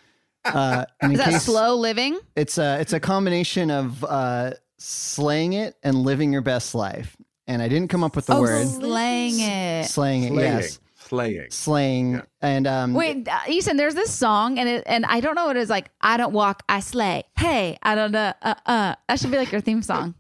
Uh, 0.44 0.86
in 1.02 1.12
Is 1.12 1.18
that 1.18 1.30
case- 1.30 1.42
slow 1.42 1.76
living? 1.76 2.18
It's 2.36 2.56
a 2.56 2.80
it's 2.80 2.92
a 2.94 3.00
combination 3.00 3.70
of 3.70 4.02
uh, 4.04 4.52
slaying 4.78 5.52
it 5.52 5.76
and 5.82 5.96
living 5.96 6.32
your 6.32 6.42
best 6.42 6.74
life. 6.74 7.16
And 7.46 7.60
I 7.60 7.68
didn't 7.68 7.88
come 7.88 8.04
up 8.04 8.14
with 8.16 8.26
the 8.26 8.36
oh, 8.36 8.40
word 8.40 8.66
slaying 8.66 9.40
it. 9.40 9.86
slaying 9.86 10.22
it. 10.22 10.28
Slaying. 10.28 10.34
Yes. 10.38 10.80
Slaying. 11.10 11.50
slaying. 11.50 12.12
Yeah. 12.14 12.22
And 12.40 12.66
um, 12.68 12.94
Wait, 12.94 13.28
uh, 13.28 13.38
Ethan, 13.48 13.76
there's 13.76 13.96
this 13.96 14.12
song, 14.14 14.58
and 14.60 14.68
it, 14.68 14.84
and 14.86 15.04
I 15.04 15.18
don't 15.20 15.34
know 15.34 15.46
what 15.46 15.56
it 15.56 15.60
is 15.60 15.68
like. 15.68 15.90
I 16.00 16.16
don't 16.16 16.32
walk, 16.32 16.62
I 16.68 16.78
slay. 16.80 17.24
Hey, 17.36 17.78
I 17.82 17.96
don't 17.96 18.12
know. 18.12 18.32
Uh, 18.40 18.54
uh. 18.64 18.94
That 19.08 19.18
should 19.18 19.32
be 19.32 19.36
like 19.36 19.50
your 19.50 19.60
theme 19.60 19.82
song. 19.82 20.14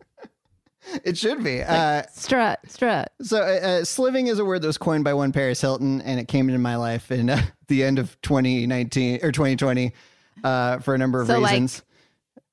it 1.04 1.16
should 1.16 1.44
be. 1.44 1.62
Uh, 1.62 2.02
strut, 2.12 2.58
strut. 2.66 3.12
so, 3.22 3.38
uh, 3.38 3.40
uh, 3.80 3.84
sliving 3.84 4.26
is 4.26 4.40
a 4.40 4.44
word 4.44 4.62
that 4.62 4.66
was 4.66 4.78
coined 4.78 5.04
by 5.04 5.14
one 5.14 5.30
Paris 5.30 5.60
Hilton, 5.60 6.00
and 6.02 6.18
it 6.18 6.26
came 6.26 6.48
into 6.48 6.58
my 6.58 6.74
life 6.74 7.12
in 7.12 7.30
uh, 7.30 7.40
the 7.68 7.84
end 7.84 8.00
of 8.00 8.20
2019 8.22 9.20
or 9.22 9.30
2020 9.30 9.92
uh, 10.42 10.78
for 10.80 10.94
a 10.94 10.98
number 10.98 11.20
of 11.20 11.28
So, 11.28 11.38
like- 11.38 11.52
reasons. 11.52 11.84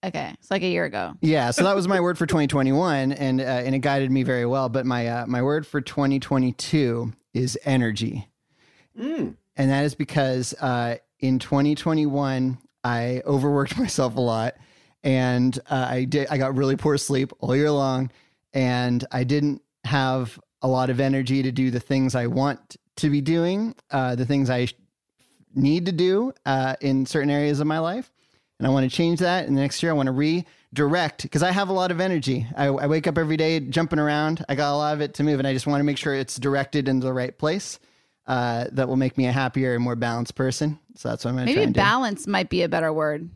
Okay, 0.06 0.32
it's 0.40 0.52
like 0.52 0.62
a 0.62 0.68
year 0.68 0.86
ago. 0.86 1.16
Yeah, 1.22 1.50
so 1.50 1.64
that 1.64 1.76
was 1.76 1.88
my 1.88 2.00
word 2.02 2.20
for 2.20 2.28
2021, 2.28 3.14
and 3.14 3.42
uh, 3.42 3.44
and 3.44 3.74
it 3.74 3.80
guided 3.80 4.12
me 4.12 4.22
very 4.22 4.46
well. 4.46 4.70
But 4.70 4.86
my 4.86 5.08
uh, 5.08 5.26
my 5.26 5.42
word 5.42 5.66
for 5.66 5.82
2022 5.82 7.12
is 7.38 7.58
energy, 7.64 8.28
and 9.56 9.72
that 9.72 9.86
is 9.86 9.96
because 9.96 10.54
uh, 10.56 10.98
in 11.20 11.40
2021 11.40 12.58
I 12.84 13.22
overworked 13.26 13.78
myself 13.80 14.16
a 14.16 14.22
lot, 14.22 14.56
and 15.04 15.58
uh, 15.70 15.88
I 15.90 16.04
did 16.06 16.28
I 16.30 16.38
got 16.38 16.56
really 16.56 16.76
poor 16.76 16.98
sleep 16.98 17.32
all 17.40 17.56
year 17.56 17.72
long, 17.72 18.12
and 18.54 19.06
I 19.12 19.24
didn't 19.24 19.62
have 19.86 20.40
a 20.62 20.68
lot 20.68 20.90
of 20.90 21.00
energy 21.00 21.44
to 21.44 21.52
do 21.52 21.72
the 21.72 21.80
things 21.80 22.16
I 22.16 22.28
want 22.28 22.78
to 22.98 23.10
be 23.10 23.22
doing, 23.22 23.76
uh, 23.92 24.16
the 24.16 24.26
things 24.26 24.50
I 24.50 24.68
need 25.56 25.86
to 25.86 25.92
do 25.92 26.34
uh, 26.46 26.76
in 26.82 27.06
certain 27.06 27.30
areas 27.30 27.60
of 27.60 27.68
my 27.68 27.80
life. 27.80 28.12
And 28.60 28.68
I 28.68 28.72
want 28.72 28.90
to 28.90 28.96
change 28.96 29.20
that. 29.20 29.46
And 29.46 29.56
next 29.56 29.84
year, 29.84 29.92
I 29.92 29.96
want 29.96 30.08
to 30.08 30.14
redirect 30.78 31.24
because 31.24 31.44
I 31.44 31.52
have 31.52 31.70
a 31.70 31.74
lot 31.74 31.92
of 31.92 32.00
energy. 32.00 32.48
I, 32.56 32.66
I 32.68 32.88
wake 32.88 33.08
up 33.08 33.18
every 33.18 33.38
day 33.38 33.60
jumping 33.60 34.00
around. 34.00 34.46
I 34.48 34.56
got 34.56 34.74
a 34.74 34.78
lot 34.78 34.94
of 34.94 35.02
it 35.02 35.14
to 35.16 35.24
move, 35.24 35.40
and 35.40 35.48
I 35.48 35.54
just 35.54 35.68
want 35.68 35.80
to 35.80 35.84
make 35.84 35.98
sure 35.98 36.14
it's 36.14 36.38
directed 36.38 36.88
into 36.88 37.06
the 37.06 37.14
right 37.14 37.38
place. 37.38 37.80
Uh, 38.26 38.66
that 38.74 38.90
will 38.90 38.98
make 38.98 39.18
me 39.18 39.26
a 39.26 39.32
happier 39.32 39.74
and 39.74 39.82
more 39.82 39.96
balanced 39.96 40.36
person. 40.36 40.78
So 40.96 41.08
that's 41.08 41.24
what 41.24 41.32
I'm 41.32 41.38
going 41.38 41.48
to 41.48 41.54
try 41.54 41.60
Maybe 41.60 41.66
and 41.68 41.74
do. 41.74 41.80
balance 41.80 42.28
might 42.28 42.50
be 42.50 42.62
a 42.62 42.68
better 42.68 42.92
word. 42.92 43.30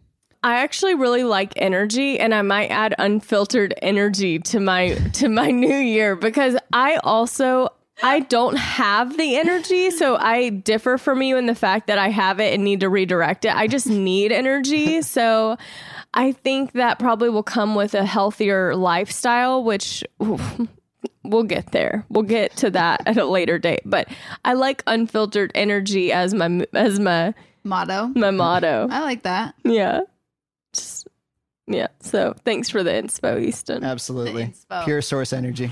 I 0.43 0.55
actually 0.55 0.95
really 0.95 1.23
like 1.23 1.53
energy 1.55 2.19
and 2.19 2.35
I 2.35 2.41
might 2.41 2.67
add 2.67 2.93
unfiltered 2.99 3.73
energy 3.81 4.39
to 4.39 4.59
my 4.59 4.95
to 5.13 5.29
my 5.29 5.49
new 5.51 5.77
year 5.77 6.17
because 6.17 6.57
I 6.73 6.97
also 7.05 7.69
I 8.03 8.19
don't 8.19 8.57
have 8.57 9.15
the 9.15 9.37
energy 9.37 9.91
so 9.91 10.17
I 10.17 10.49
differ 10.49 10.97
from 10.97 11.21
you 11.21 11.37
in 11.37 11.45
the 11.45 11.55
fact 11.55 11.87
that 11.87 11.97
I 11.97 12.09
have 12.09 12.41
it 12.41 12.53
and 12.53 12.65
need 12.65 12.81
to 12.81 12.89
redirect 12.89 13.45
it. 13.45 13.55
I 13.55 13.67
just 13.67 13.87
need 13.87 14.33
energy. 14.33 15.03
So 15.03 15.57
I 16.13 16.33
think 16.33 16.73
that 16.73 16.99
probably 16.99 17.29
will 17.29 17.43
come 17.43 17.75
with 17.75 17.93
a 17.93 18.05
healthier 18.05 18.75
lifestyle 18.75 19.63
which 19.63 20.03
oof, 20.21 20.59
we'll 21.23 21.43
get 21.43 21.71
there. 21.71 22.05
We'll 22.09 22.23
get 22.23 22.55
to 22.57 22.69
that 22.71 23.01
at 23.05 23.17
a 23.17 23.25
later 23.25 23.57
date. 23.57 23.81
But 23.85 24.07
I 24.43 24.53
like 24.53 24.83
unfiltered 24.87 25.51
energy 25.55 26.11
as 26.11 26.33
my 26.33 26.65
as 26.73 26.99
my 26.99 27.33
Motto. 27.63 28.07
my 28.15 28.31
motto. 28.31 28.87
I 28.89 29.01
like 29.01 29.23
that. 29.23 29.55
Yeah. 29.63 30.01
Just 30.73 31.07
yeah. 31.67 31.87
So 32.01 32.35
thanks 32.43 32.69
for 32.69 32.83
the 32.83 32.91
inspo, 32.91 33.41
Easton. 33.41 33.83
Absolutely. 33.83 34.47
inspo. 34.47 34.83
Pure 34.83 35.01
source 35.03 35.31
energy. 35.31 35.71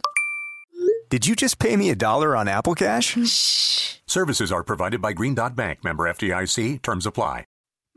Did 1.11 1.27
you 1.27 1.35
just 1.35 1.59
pay 1.59 1.75
me 1.75 1.89
a 1.89 1.95
dollar 1.95 2.37
on 2.37 2.47
Apple 2.47 2.73
Cash? 2.73 3.17
Services 4.07 4.49
are 4.49 4.63
provided 4.63 5.01
by 5.01 5.11
Green 5.11 5.35
Dot 5.35 5.57
Bank, 5.57 5.83
member 5.83 6.05
FDIC. 6.05 6.81
Terms 6.81 7.05
apply. 7.05 7.43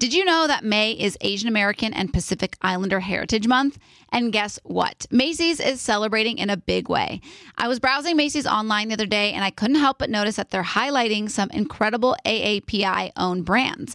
Did 0.00 0.12
you 0.12 0.24
know 0.24 0.48
that 0.48 0.64
May 0.64 0.90
is 0.90 1.16
Asian 1.20 1.46
American 1.46 1.94
and 1.94 2.12
Pacific 2.12 2.56
Islander 2.60 2.98
Heritage 2.98 3.46
Month? 3.46 3.78
And 4.10 4.32
guess 4.32 4.58
what? 4.64 5.06
Macy's 5.12 5.60
is 5.60 5.80
celebrating 5.80 6.38
in 6.38 6.50
a 6.50 6.56
big 6.56 6.88
way. 6.88 7.20
I 7.56 7.68
was 7.68 7.78
browsing 7.78 8.16
Macy's 8.16 8.48
online 8.48 8.88
the 8.88 8.94
other 8.94 9.06
day 9.06 9.32
and 9.32 9.44
I 9.44 9.50
couldn't 9.50 9.76
help 9.76 9.98
but 9.98 10.10
notice 10.10 10.34
that 10.34 10.50
they're 10.50 10.64
highlighting 10.64 11.30
some 11.30 11.50
incredible 11.50 12.16
AAPI 12.26 13.12
owned 13.16 13.44
brands. 13.44 13.94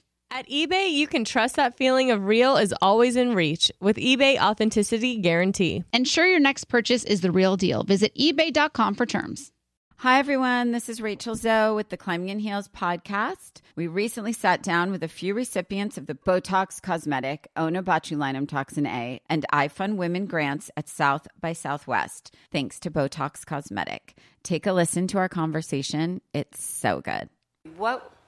At 0.33 0.47
eBay, 0.47 0.89
you 0.89 1.07
can 1.07 1.25
trust 1.25 1.57
that 1.57 1.75
feeling 1.75 2.09
of 2.09 2.23
real 2.23 2.55
is 2.55 2.73
always 2.81 3.17
in 3.17 3.35
reach 3.35 3.69
with 3.81 3.97
eBay 3.97 4.39
Authenticity 4.39 5.17
Guarantee. 5.17 5.83
Ensure 5.91 6.25
your 6.25 6.39
next 6.39 6.69
purchase 6.69 7.03
is 7.03 7.19
the 7.19 7.33
real 7.33 7.57
deal. 7.57 7.83
Visit 7.83 8.15
eBay.com 8.15 8.95
for 8.95 9.05
terms. 9.05 9.51
Hi, 9.97 10.19
everyone. 10.19 10.71
This 10.71 10.87
is 10.87 11.01
Rachel 11.01 11.35
Zoe 11.35 11.75
with 11.75 11.89
the 11.89 11.97
Climbing 11.97 12.29
in 12.29 12.39
Heels 12.39 12.69
podcast. 12.69 13.59
We 13.75 13.87
recently 13.87 14.31
sat 14.31 14.63
down 14.63 14.89
with 14.89 15.03
a 15.03 15.09
few 15.09 15.33
recipients 15.33 15.97
of 15.97 16.05
the 16.07 16.15
Botox 16.15 16.81
Cosmetic, 16.81 17.49
Onabotulinum 17.57 18.47
Toxin 18.47 18.85
A, 18.85 19.19
and 19.29 19.45
iFund 19.51 19.97
Women 19.97 20.27
grants 20.27 20.71
at 20.77 20.87
South 20.87 21.27
by 21.41 21.51
Southwest, 21.51 22.33
thanks 22.53 22.79
to 22.79 22.89
Botox 22.89 23.45
Cosmetic. 23.45 24.15
Take 24.43 24.65
a 24.65 24.71
listen 24.71 25.07
to 25.07 25.17
our 25.17 25.27
conversation. 25.27 26.21
It's 26.33 26.63
so 26.63 27.01
good. 27.01 27.27
What 27.75 28.11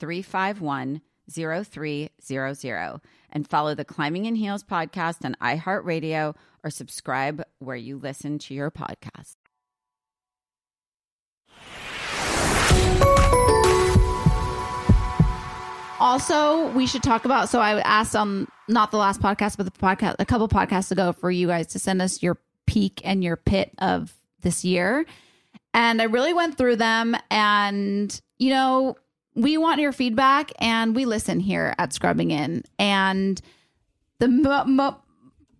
351 0.00 1.00
0300 1.30 3.00
and 3.30 3.48
follow 3.48 3.74
the 3.74 3.84
Climbing 3.84 4.26
in 4.26 4.34
Heels 4.34 4.62
podcast 4.62 5.24
on 5.24 5.36
iHeartRadio 5.40 6.34
or 6.62 6.70
subscribe 6.70 7.42
where 7.58 7.76
you 7.76 7.98
listen 7.98 8.38
to 8.40 8.54
your 8.54 8.70
podcast. 8.70 9.36
Also, 16.00 16.68
we 16.72 16.86
should 16.86 17.02
talk 17.02 17.24
about. 17.24 17.48
So 17.48 17.60
I 17.60 17.80
asked 17.80 18.14
um 18.14 18.46
not 18.68 18.90
the 18.90 18.98
last 18.98 19.22
podcast, 19.22 19.56
but 19.56 19.64
the 19.64 19.72
podcast 19.72 20.16
a 20.18 20.26
couple 20.26 20.48
podcasts 20.48 20.90
ago 20.90 21.12
for 21.12 21.30
you 21.30 21.46
guys 21.46 21.68
to 21.68 21.78
send 21.78 22.02
us 22.02 22.22
your 22.22 22.38
peak 22.66 23.00
and 23.04 23.22
your 23.22 23.36
pit 23.36 23.70
of 23.78 24.12
this 24.42 24.64
year, 24.64 25.06
and 25.72 26.02
I 26.02 26.04
really 26.04 26.34
went 26.34 26.58
through 26.58 26.76
them. 26.76 27.16
And 27.30 28.20
you 28.38 28.50
know, 28.50 28.96
we 29.34 29.58
want 29.58 29.80
your 29.80 29.92
feedback, 29.92 30.52
and 30.58 30.94
we 30.94 31.04
listen 31.04 31.40
here 31.40 31.74
at 31.78 31.92
Scrubbing 31.92 32.30
In. 32.30 32.62
And 32.78 33.40
the 34.18 34.28
mo- 34.28 34.64
mo- 34.64 34.98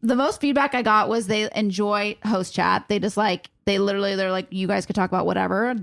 the 0.03 0.15
most 0.15 0.41
feedback 0.41 0.75
I 0.75 0.83
got 0.83 1.09
was 1.09 1.27
they 1.27 1.49
enjoy 1.55 2.17
host 2.25 2.55
chat. 2.55 2.85
They 2.89 2.99
just 2.99 3.17
like 3.17 3.51
they 3.65 3.79
literally 3.79 4.17
they're 4.17 4.31
like 4.31 4.49
you 4.51 4.67
guys 4.67 4.87
could 4.87 4.97
talk 4.97 5.11
about 5.11 5.27
whatever. 5.27 5.75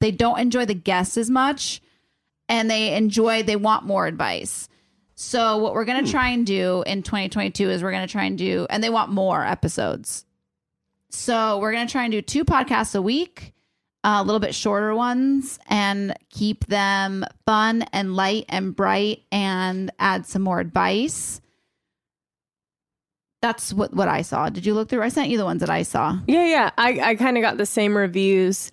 They 0.00 0.10
don't 0.10 0.38
enjoy 0.38 0.66
the 0.66 0.74
guests 0.74 1.16
as 1.16 1.30
much 1.30 1.80
and 2.48 2.70
they 2.70 2.94
enjoy 2.94 3.42
they 3.42 3.56
want 3.56 3.84
more 3.84 4.06
advice 4.06 4.68
so 5.14 5.58
what 5.58 5.74
we're 5.74 5.84
going 5.84 6.02
to 6.02 6.10
hmm. 6.10 6.16
try 6.16 6.28
and 6.30 6.46
do 6.46 6.82
in 6.86 7.02
2022 7.02 7.70
is 7.70 7.82
we're 7.82 7.92
going 7.92 8.06
to 8.06 8.12
try 8.12 8.24
and 8.24 8.36
do 8.36 8.66
and 8.70 8.82
they 8.82 8.90
want 8.90 9.10
more 9.10 9.44
episodes 9.44 10.24
so 11.10 11.58
we're 11.58 11.72
going 11.72 11.86
to 11.86 11.92
try 11.92 12.04
and 12.04 12.12
do 12.12 12.20
two 12.20 12.44
podcasts 12.44 12.94
a 12.94 13.02
week 13.02 13.53
uh, 14.04 14.18
a 14.20 14.22
little 14.22 14.38
bit 14.38 14.54
shorter 14.54 14.94
ones 14.94 15.58
and 15.68 16.14
keep 16.30 16.66
them 16.66 17.24
fun 17.46 17.82
and 17.92 18.14
light 18.14 18.44
and 18.48 18.76
bright 18.76 19.22
and 19.32 19.90
add 19.98 20.26
some 20.26 20.42
more 20.42 20.60
advice 20.60 21.40
that's 23.42 23.72
what 23.74 23.92
what 23.94 24.08
i 24.08 24.22
saw 24.22 24.48
did 24.48 24.64
you 24.64 24.72
look 24.74 24.88
through 24.88 25.02
i 25.02 25.08
sent 25.08 25.28
you 25.28 25.36
the 25.36 25.44
ones 25.44 25.60
that 25.60 25.70
i 25.70 25.82
saw 25.82 26.18
Yeah, 26.26 26.46
yeah. 26.46 26.70
I, 26.78 27.00
I 27.10 27.14
kind 27.16 27.36
of 27.36 27.42
got 27.42 27.56
the 27.58 27.66
same 27.66 27.96
reviews. 27.96 28.70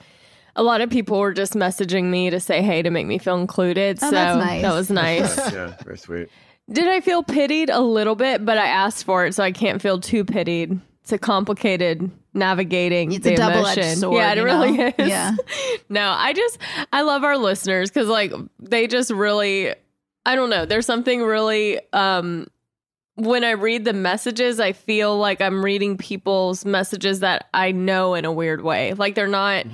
A 0.56 0.64
lot 0.64 0.82
of 0.82 0.90
people 0.90 1.20
were 1.20 1.34
just 1.34 1.54
messaging 1.54 2.06
me 2.10 2.30
to 2.30 2.40
say 2.40 2.62
hey 2.62 2.82
to 2.82 2.90
make 2.90 3.08
me 3.08 3.18
feel 3.18 3.38
included. 3.40 4.00
Oh, 4.02 4.06
so 4.08 4.12
that's 4.12 4.38
nice. 4.38 4.62
that 4.62 4.74
was 4.74 4.90
nice. 4.90 5.38
yeah, 5.54 5.76
very 5.84 5.98
sweet. 5.98 6.28
Did 6.70 6.88
I 6.90 7.00
feel 7.02 7.24
pitied 7.24 7.70
a 7.70 7.80
little 7.80 8.16
bit? 8.16 8.46
But 8.46 8.58
I 8.58 8.68
asked 8.68 9.06
for 9.06 9.26
it, 9.26 9.34
so 9.34 9.44
I 9.44 9.52
can't 9.54 9.82
feel 9.82 10.00
too 10.00 10.24
pitied. 10.26 10.80
It's 11.12 11.22
a 11.22 11.26
complicated 11.26 12.10
navigating 12.34 13.12
It's 13.12 13.26
the 13.26 13.34
a 13.34 13.36
double-edged 13.36 13.98
sword, 13.98 14.16
yeah, 14.16 14.32
it 14.32 14.38
you 14.38 14.46
really 14.46 14.72
know? 14.78 14.94
is. 14.98 15.10
Yeah. 15.10 15.36
no, 15.90 16.10
I 16.10 16.32
just 16.32 16.58
I 16.94 17.02
love 17.02 17.26
our 17.26 17.38
listeners 17.38 17.90
because 17.90 18.08
like 18.08 18.32
they 18.62 18.88
just 18.88 19.12
really 19.12 19.76
I 20.26 20.38
don't 20.38 20.50
know. 20.50 20.66
There's 20.66 20.86
something 20.86 21.22
really 21.22 21.82
um 21.92 22.48
when 23.16 23.44
I 23.44 23.52
read 23.52 23.84
the 23.84 23.92
messages, 23.92 24.62
I 24.62 24.72
feel 24.72 25.18
like 25.18 25.42
I'm 25.42 25.66
reading 25.66 25.98
people's 25.98 26.64
messages 26.64 27.20
that 27.20 27.50
I 27.54 27.74
know 27.74 28.14
in 28.14 28.24
a 28.24 28.32
weird 28.32 28.64
way. 28.64 28.94
Like 28.94 29.16
they're 29.16 29.28
not 29.28 29.66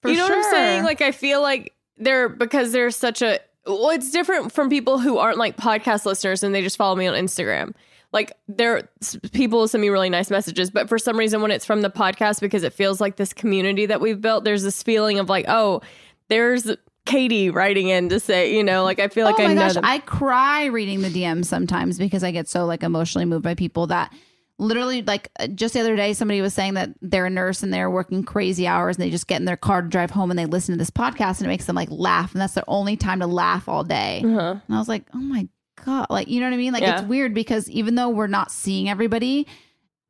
For 0.00 0.08
you 0.08 0.16
know 0.16 0.24
what 0.24 0.32
I'm 0.32 0.50
saying? 0.50 0.84
Like 0.84 1.02
I 1.02 1.12
feel 1.12 1.42
like 1.42 1.74
they're 1.98 2.30
because 2.30 2.72
they're 2.72 2.90
such 2.90 3.20
a 3.20 3.40
well, 3.66 3.90
it's 3.90 4.10
different 4.10 4.52
from 4.52 4.70
people 4.70 4.98
who 4.98 5.18
aren't 5.18 5.36
like 5.36 5.58
podcast 5.58 6.06
listeners 6.06 6.42
and 6.42 6.54
they 6.54 6.62
just 6.62 6.78
follow 6.78 6.96
me 6.96 7.06
on 7.06 7.14
Instagram. 7.14 7.74
Like 8.12 8.32
there 8.46 8.88
people 9.32 9.66
send 9.68 9.80
me 9.80 9.88
really 9.88 10.10
nice 10.10 10.30
messages, 10.30 10.70
but 10.70 10.88
for 10.88 10.98
some 10.98 11.18
reason 11.18 11.40
when 11.40 11.50
it's 11.50 11.64
from 11.64 11.82
the 11.82 11.90
podcast 11.90 12.40
because 12.40 12.62
it 12.62 12.72
feels 12.72 13.00
like 13.00 13.16
this 13.16 13.32
community 13.32 13.86
that 13.86 14.00
we've 14.00 14.20
built, 14.20 14.44
there's 14.44 14.62
this 14.62 14.82
feeling 14.82 15.18
of 15.18 15.28
like, 15.28 15.46
oh, 15.48 15.80
there's 16.28 16.70
Katie 17.04 17.50
writing 17.50 17.88
in 17.88 18.08
to 18.10 18.20
say, 18.20 18.54
you 18.54 18.62
know, 18.62 18.84
like 18.84 19.00
I 19.00 19.08
feel 19.08 19.24
like 19.24 19.38
oh 19.38 19.44
I 19.44 19.48
my 19.48 19.54
know 19.54 19.72
gosh. 19.72 19.82
I 19.82 19.98
cry 20.00 20.66
reading 20.66 21.02
the 21.02 21.08
DMs 21.08 21.46
sometimes 21.46 21.98
because 21.98 22.22
I 22.22 22.30
get 22.30 22.48
so 22.48 22.64
like 22.66 22.82
emotionally 22.82 23.24
moved 23.24 23.44
by 23.44 23.54
people 23.54 23.88
that 23.88 24.12
literally 24.58 25.02
like 25.02 25.30
uh, 25.40 25.48
just 25.48 25.74
the 25.74 25.80
other 25.80 25.96
day 25.96 26.12
somebody 26.12 26.40
was 26.40 26.54
saying 26.54 26.74
that 26.74 26.90
they're 27.00 27.26
a 27.26 27.30
nurse 27.30 27.62
and 27.62 27.72
they're 27.72 27.90
working 27.90 28.22
crazy 28.22 28.66
hours 28.66 28.96
and 28.96 29.04
they 29.04 29.10
just 29.10 29.26
get 29.26 29.40
in 29.40 29.44
their 29.46 29.56
car 29.56 29.82
to 29.82 29.88
drive 29.88 30.10
home 30.10 30.30
and 30.30 30.38
they 30.38 30.46
listen 30.46 30.72
to 30.72 30.78
this 30.78 30.90
podcast 30.90 31.38
and 31.38 31.46
it 31.46 31.48
makes 31.48 31.64
them 31.64 31.74
like 31.74 31.88
laugh 31.90 32.32
and 32.32 32.40
that's 32.40 32.54
their 32.54 32.64
only 32.68 32.96
time 32.96 33.20
to 33.20 33.26
laugh 33.26 33.68
all 33.68 33.82
day. 33.82 34.22
Uh-huh. 34.24 34.56
And 34.66 34.76
I 34.76 34.78
was 34.78 34.88
like, 34.88 35.04
oh 35.14 35.18
my 35.18 35.48
god, 35.84 36.06
like 36.10 36.28
you 36.28 36.40
know 36.40 36.46
what 36.46 36.54
I 36.54 36.58
mean? 36.58 36.72
Like 36.72 36.82
Yeah. 36.82 37.00
it's 37.00 37.08
weird 37.08 37.34
because 37.34 37.68
even 37.70 37.94
though 37.94 38.08
we're 38.08 38.26
not 38.26 38.50
seeing 38.50 38.88
everybody, 38.88 39.46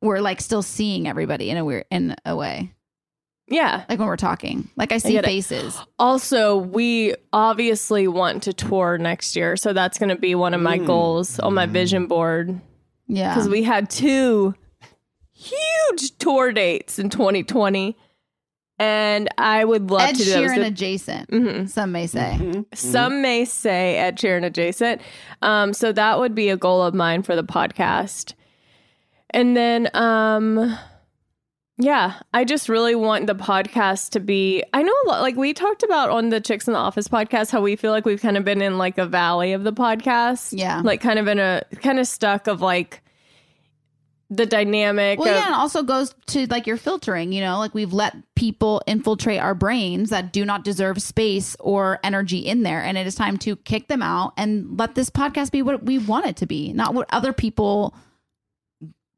we're 0.01 0.19
like 0.19 0.41
still 0.41 0.61
seeing 0.61 1.07
everybody 1.07 1.49
in 1.49 1.57
a 1.57 1.65
weird 1.65 1.85
in 1.89 2.15
a 2.25 2.35
way. 2.35 2.73
Yeah. 3.47 3.83
Like 3.89 3.99
when 3.99 4.07
we're 4.07 4.15
talking, 4.15 4.69
like 4.75 4.91
I 4.91 4.97
see 4.97 5.13
get 5.13 5.25
it. 5.25 5.27
faces. 5.27 5.79
Also, 5.99 6.57
we 6.57 7.13
obviously 7.33 8.07
want 8.07 8.43
to 8.43 8.53
tour 8.53 8.97
next 8.97 9.35
year, 9.35 9.57
so 9.57 9.73
that's 9.73 9.99
going 9.99 10.09
to 10.09 10.15
be 10.15 10.33
one 10.33 10.53
of 10.53 10.61
my 10.61 10.79
mm. 10.79 10.85
goals 10.85 11.39
on 11.39 11.53
my 11.53 11.67
mm. 11.67 11.71
vision 11.71 12.07
board 12.07 12.59
Yeah, 13.07 13.33
because 13.33 13.49
we 13.49 13.63
had 13.63 13.89
two 13.89 14.55
huge 15.33 16.17
tour 16.19 16.51
dates 16.51 16.99
in 16.99 17.09
2020, 17.09 17.97
and 18.83 19.29
I 19.37 19.63
would 19.63 19.89
love 19.89 20.01
Ed 20.01 20.15
to 20.15 20.23
do 20.23 20.29
those. 20.31 20.51
Sheeran 20.51 20.65
adjacent. 20.67 21.29
Mhm. 21.31 21.69
Some 21.69 21.91
may 21.91 22.07
say. 22.07 22.63
Some 22.73 23.21
may 23.21 23.45
say 23.45 23.97
Ed 23.97 24.17
Sheeran 24.17 24.43
adjacent. 24.43 25.01
Um, 25.41 25.73
so 25.73 25.91
that 25.91 26.19
would 26.19 26.35
be 26.35 26.49
a 26.49 26.57
goal 26.57 26.81
of 26.83 26.93
mine 26.93 27.23
for 27.23 27.35
the 27.35 27.43
podcast. 27.43 28.33
And 29.29 29.55
then, 29.57 29.89
um, 29.95 30.77
yeah, 31.77 32.13
I 32.33 32.43
just 32.45 32.69
really 32.69 32.93
want 32.95 33.27
the 33.27 33.35
podcast 33.35 34.09
to 34.11 34.19
be. 34.19 34.63
I 34.73 34.83
know 34.83 34.93
a 35.05 35.07
lot, 35.07 35.21
like 35.21 35.35
we 35.35 35.53
talked 35.53 35.83
about 35.83 36.09
on 36.09 36.29
the 36.29 36.39
Chicks 36.39 36.67
in 36.67 36.73
the 36.73 36.79
Office 36.79 37.07
podcast, 37.07 37.51
how 37.51 37.61
we 37.61 37.75
feel 37.75 37.91
like 37.91 38.05
we've 38.05 38.21
kind 38.21 38.37
of 38.37 38.43
been 38.45 38.61
in 38.61 38.77
like 38.77 38.97
a 38.97 39.05
valley 39.05 39.53
of 39.53 39.63
the 39.63 39.73
podcast. 39.73 40.53
Yeah. 40.57 40.81
Like 40.83 41.01
kind 41.01 41.17
of 41.19 41.27
in 41.27 41.39
a 41.39 41.63
kind 41.81 41.99
of 41.99 42.07
stuck 42.07 42.47
of 42.47 42.61
like 42.61 43.02
the 44.35 44.45
dynamic. 44.45 45.19
Well, 45.19 45.29
of, 45.29 45.35
yeah, 45.35 45.45
and 45.47 45.55
also 45.55 45.83
goes 45.83 46.13
to 46.27 46.47
like 46.47 46.67
your 46.67 46.77
filtering, 46.77 47.31
you 47.31 47.41
know, 47.41 47.59
like 47.59 47.73
we've 47.73 47.93
let 47.93 48.15
people 48.35 48.81
infiltrate 48.87 49.39
our 49.39 49.55
brains 49.55 50.09
that 50.09 50.33
do 50.33 50.45
not 50.45 50.63
deserve 50.63 51.01
space 51.01 51.55
or 51.59 51.99
energy 52.03 52.39
in 52.39 52.63
there. 52.63 52.81
And 52.81 52.97
it 52.97 53.07
is 53.07 53.15
time 53.15 53.37
to 53.39 53.55
kick 53.55 53.87
them 53.87 54.01
out 54.01 54.33
and 54.37 54.77
let 54.79 54.95
this 54.95 55.09
podcast 55.09 55.51
be 55.51 55.61
what 55.61 55.83
we 55.83 55.99
want 55.99 56.25
it 56.25 56.37
to 56.37 56.45
be, 56.45 56.73
not 56.73 56.93
what 56.93 57.07
other 57.11 57.33
people 57.33 57.95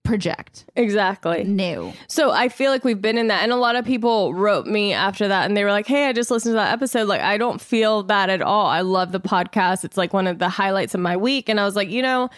project. 0.04 0.66
Exactly. 0.76 1.44
No. 1.44 1.94
So 2.08 2.32
I 2.32 2.50
feel 2.50 2.72
like 2.72 2.84
we've 2.84 3.02
been 3.02 3.18
in 3.18 3.28
that. 3.28 3.44
And 3.44 3.52
a 3.52 3.56
lot 3.58 3.76
of 3.76 3.86
people 3.86 4.34
wrote 4.34 4.68
me 4.68 4.94
after 4.94 5.28
that 5.28 5.46
and 5.46 5.58
they 5.58 5.64
were 5.64 5.72
like, 5.72 5.88
hey, 5.88 6.08
I 6.08 6.14
just 6.14 6.30
listened 6.30 6.52
to 6.52 6.58
that 6.58 6.72
episode. 6.72 7.08
Like, 7.08 7.22
I 7.22 7.38
don't 7.38 7.60
feel 7.60 8.04
that 8.04 8.30
at 8.30 8.42
all. 8.42 8.68
I 8.68 8.82
love 8.82 9.12
the 9.12 9.20
podcast. 9.20 9.84
It's 9.84 9.98
like 9.98 10.14
one 10.14 10.28
of 10.28 10.40
the 10.40 10.50
highlights 10.50 10.94
of 10.94 11.02
my 11.02 11.18
week. 11.18 11.50
And 11.50 11.60
I 11.60 11.66
was 11.66 11.76
like, 11.76 11.90
you 11.90 12.02
know, 12.02 12.30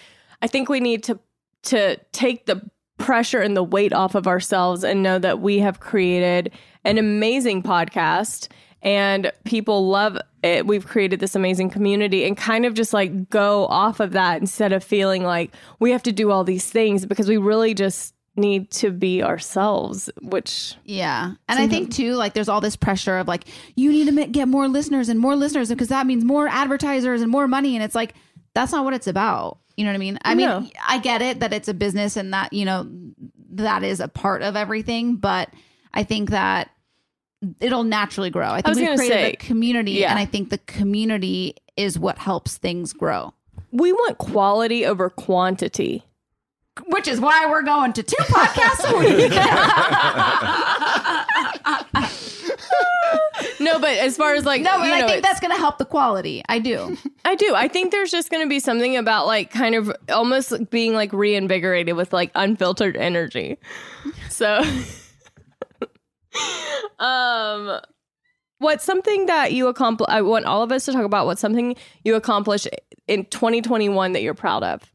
I 0.42 0.48
think 0.48 0.70
we 0.70 0.80
need 0.80 1.04
to 1.04 1.20
to 1.68 1.98
take 2.12 2.46
the 2.46 2.62
pressure 2.98 3.40
and 3.40 3.56
the 3.56 3.64
weight 3.64 3.94
off 3.94 4.16
of 4.16 4.28
ourselves 4.28 4.84
and 4.84 5.04
know 5.04 5.20
that 5.20 5.40
we 5.40 5.60
have 5.60 5.80
created 5.80 6.52
an 6.84 6.98
amazing 6.98 7.62
podcast 7.62 8.48
and 8.82 9.32
people 9.44 9.88
love 9.88 10.18
it. 10.44 10.66
We've 10.66 10.86
created 10.86 11.20
this 11.20 11.36
amazing 11.36 11.70
community 11.70 12.26
and 12.26 12.38
kind 12.38 12.66
of 12.66 12.74
just 12.74 12.94
like 12.94 13.30
go 13.30 13.68
off 13.68 14.00
of 14.00 14.12
that 14.14 14.40
instead 14.40 14.72
of 14.72 14.84
feeling 14.84 15.24
like 15.24 15.52
we 15.80 15.92
have 15.92 16.04
to 16.04 16.12
do 16.12 16.32
all 16.32 16.44
these 16.44 16.70
things 16.70 17.06
because 17.06 17.28
we 17.28 17.38
really 17.38 17.74
just 17.74 18.14
need 18.36 18.70
to 18.70 18.92
be 18.92 19.24
ourselves, 19.24 20.10
which 20.22 20.76
Yeah. 20.86 21.34
And 21.50 21.60
I 21.60 21.68
think 21.68 21.92
too, 21.92 22.14
like 22.14 22.34
there's 22.34 22.50
all 22.50 22.62
this 22.62 22.76
pressure 22.76 23.18
of 23.18 23.28
like, 23.28 23.46
you 23.76 23.92
need 23.92 24.16
to 24.16 24.28
get 24.28 24.48
more 24.48 24.68
listeners 24.68 25.10
and 25.10 25.20
more 25.20 25.36
listeners 25.36 25.70
because 25.70 25.88
that 25.88 26.06
means 26.06 26.24
more 26.24 26.48
advertisers 26.48 27.22
and 27.22 27.32
more 27.32 27.48
money. 27.48 27.76
And 27.76 27.84
it's 27.84 27.96
like, 27.96 28.14
that's 28.54 28.72
not 28.72 28.86
what 28.86 28.94
it's 28.94 29.08
about. 29.08 29.60
You 29.78 29.86
know 29.86 29.92
what 29.92 29.96
I 29.96 30.00
mean? 30.00 30.20
I 30.24 30.34
No. 30.34 30.62
mean, 30.62 30.72
I 30.86 30.98
get 31.00 31.22
it 31.22 31.40
that 31.40 31.54
it's 31.54 31.68
a 31.68 31.74
business 31.74 32.18
and 32.18 32.34
that, 32.34 32.52
you 32.52 32.66
know, 32.66 32.88
that 33.52 33.84
is 33.84 34.00
a 34.00 34.08
part 34.08 34.42
of 34.42 34.56
everything. 34.56 35.16
But 35.16 35.50
I 35.94 36.04
think 36.04 36.32
that 36.32 36.70
it'll 37.62 37.84
naturally 37.84 38.32
grow. 38.32 38.50
I 38.50 38.62
think 38.62 38.68
was 38.70 38.78
we 38.78 38.86
gonna 38.86 38.98
created 38.98 39.14
say, 39.16 39.32
a 39.34 39.36
community 39.36 39.92
yeah. 39.92 40.10
and 40.10 40.18
I 40.20 40.26
think 40.26 40.50
the 40.50 40.58
community 40.60 41.56
is 41.76 42.00
what 42.00 42.18
helps 42.18 42.58
things 42.58 42.94
grow. 42.94 43.34
we 43.72 43.92
want 43.94 44.18
quality 44.18 44.84
over 44.86 45.10
quantity. 45.12 46.04
Which 46.90 47.08
is 47.08 47.20
why 47.20 47.46
we're 47.48 47.64
going 47.64 47.94
to 47.94 48.04
two 48.04 48.16
podcasts 48.24 48.92
a 48.92 48.98
week. 48.98 49.32
No, 53.60 53.80
but 53.80 53.90
as 53.90 54.18
far 54.18 54.34
as 54.34 54.46
like 54.46 54.62
no, 54.62 54.72
but 54.72 54.82
I 54.82 55.02
know, 55.02 55.08
think 55.08 55.24
that's 55.24 55.40
going 55.40 55.54
to 55.54 55.58
help 55.58 55.78
the 55.78 55.86
quality. 55.86 56.44
I 56.48 56.60
do. 56.60 56.98
I 57.26 57.36
do. 57.36 57.54
I 57.56 57.68
think 57.68 57.92
there's 57.92 58.12
just 58.12 58.30
going 58.30 58.44
to 58.44 58.50
be 58.50 58.60
something 58.60 58.96
about 58.96 59.26
like 59.26 59.52
kind 59.52 59.76
of 59.76 59.92
almost 60.10 60.70
being 60.70 60.94
like 60.94 61.12
reinvigorated 61.14 61.96
with 61.96 62.14
like 62.14 62.32
unfiltered 62.36 62.96
energy. 62.96 63.58
So, 64.30 64.64
um, 67.00 67.80
what's 68.60 68.84
something 68.84 69.26
that 69.26 69.54
you 69.54 69.68
accomplish? 69.68 70.08
I 70.10 70.22
want 70.22 70.46
all 70.46 70.62
of 70.62 70.72
us 70.72 70.86
to 70.86 70.94
talk 70.94 71.04
about 71.04 71.26
what's 71.26 71.42
something 71.42 71.76
you 72.04 72.16
accomplished 72.16 72.68
in 73.08 73.26
2021 73.26 74.14
that 74.14 74.22
you're 74.22 74.34
proud 74.34 74.64
of. 74.64 74.92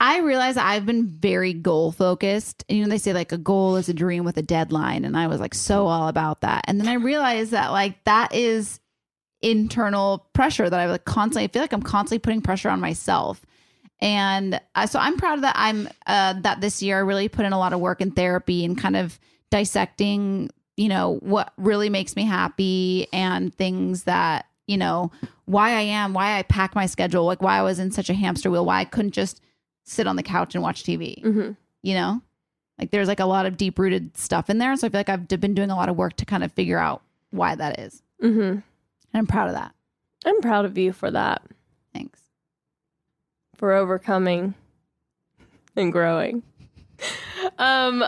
I 0.00 0.20
realize 0.20 0.56
I've 0.56 0.86
been 0.86 1.06
very 1.06 1.52
goal 1.52 1.92
focused. 1.92 2.64
And, 2.68 2.78
you 2.78 2.84
know, 2.84 2.90
they 2.90 2.98
say 2.98 3.12
like 3.12 3.32
a 3.32 3.38
goal 3.38 3.76
is 3.76 3.88
a 3.88 3.94
dream 3.94 4.24
with 4.24 4.36
a 4.36 4.42
deadline. 4.42 5.04
And 5.04 5.16
I 5.16 5.28
was 5.28 5.40
like 5.40 5.54
so 5.54 5.86
all 5.86 6.08
about 6.08 6.40
that. 6.42 6.64
And 6.66 6.80
then 6.80 6.88
I 6.88 6.94
realized 6.94 7.52
that 7.52 7.72
like 7.72 8.02
that 8.04 8.34
is 8.34 8.80
internal 9.40 10.26
pressure 10.32 10.68
that 10.68 10.80
I 10.80 10.86
like 10.86 11.04
constantly 11.04 11.44
I 11.44 11.48
feel 11.48 11.62
like 11.62 11.72
I'm 11.72 11.82
constantly 11.82 12.18
putting 12.18 12.40
pressure 12.40 12.70
on 12.70 12.80
myself. 12.80 13.44
And 14.00 14.60
uh, 14.74 14.86
so 14.86 14.98
I'm 14.98 15.16
proud 15.16 15.42
that 15.42 15.54
I'm 15.56 15.88
uh, 16.06 16.34
that 16.40 16.60
this 16.60 16.82
year 16.82 16.96
I 16.96 17.00
really 17.00 17.28
put 17.28 17.44
in 17.44 17.52
a 17.52 17.58
lot 17.58 17.72
of 17.72 17.80
work 17.80 18.00
in 18.00 18.10
therapy 18.10 18.64
and 18.64 18.76
kind 18.76 18.96
of 18.96 19.18
dissecting, 19.50 20.50
you 20.76 20.88
know, 20.88 21.18
what 21.20 21.52
really 21.56 21.88
makes 21.88 22.16
me 22.16 22.24
happy 22.24 23.06
and 23.12 23.54
things 23.54 24.04
that, 24.04 24.46
you 24.66 24.76
know, 24.76 25.12
why 25.44 25.70
I 25.70 25.82
am, 25.82 26.14
why 26.14 26.38
I 26.38 26.42
pack 26.42 26.74
my 26.74 26.86
schedule, 26.86 27.24
like 27.24 27.42
why 27.42 27.58
I 27.58 27.62
was 27.62 27.78
in 27.78 27.92
such 27.92 28.10
a 28.10 28.14
hamster 28.14 28.50
wheel, 28.50 28.64
why 28.64 28.80
I 28.80 28.84
couldn't 28.84 29.12
just 29.12 29.40
sit 29.84 30.06
on 30.06 30.16
the 30.16 30.22
couch 30.22 30.54
and 30.54 30.62
watch 30.62 30.82
TV. 30.82 31.22
Mm-hmm. 31.22 31.52
You 31.82 31.94
know, 31.94 32.22
like 32.78 32.90
there's 32.90 33.08
like 33.08 33.20
a 33.20 33.26
lot 33.26 33.46
of 33.46 33.56
deep 33.56 33.78
rooted 33.78 34.16
stuff 34.16 34.50
in 34.50 34.58
there. 34.58 34.74
So 34.76 34.86
I 34.86 34.90
feel 34.90 34.98
like 34.98 35.08
I've 35.08 35.28
been 35.28 35.54
doing 35.54 35.70
a 35.70 35.76
lot 35.76 35.88
of 35.88 35.96
work 35.96 36.16
to 36.16 36.24
kind 36.24 36.42
of 36.42 36.52
figure 36.52 36.78
out 36.78 37.02
why 37.30 37.54
that 37.54 37.78
is. 37.78 38.02
Mm-hmm. 38.22 38.40
And 38.40 38.62
I'm 39.12 39.26
proud 39.26 39.48
of 39.48 39.54
that. 39.54 39.74
I'm 40.26 40.40
proud 40.40 40.64
of 40.64 40.76
you 40.78 40.92
for 40.92 41.10
that, 41.10 41.42
Thanks. 41.92 42.18
for 43.56 43.72
overcoming 43.72 44.54
and 45.76 45.92
growing. 45.92 46.42
Um, 47.58 48.04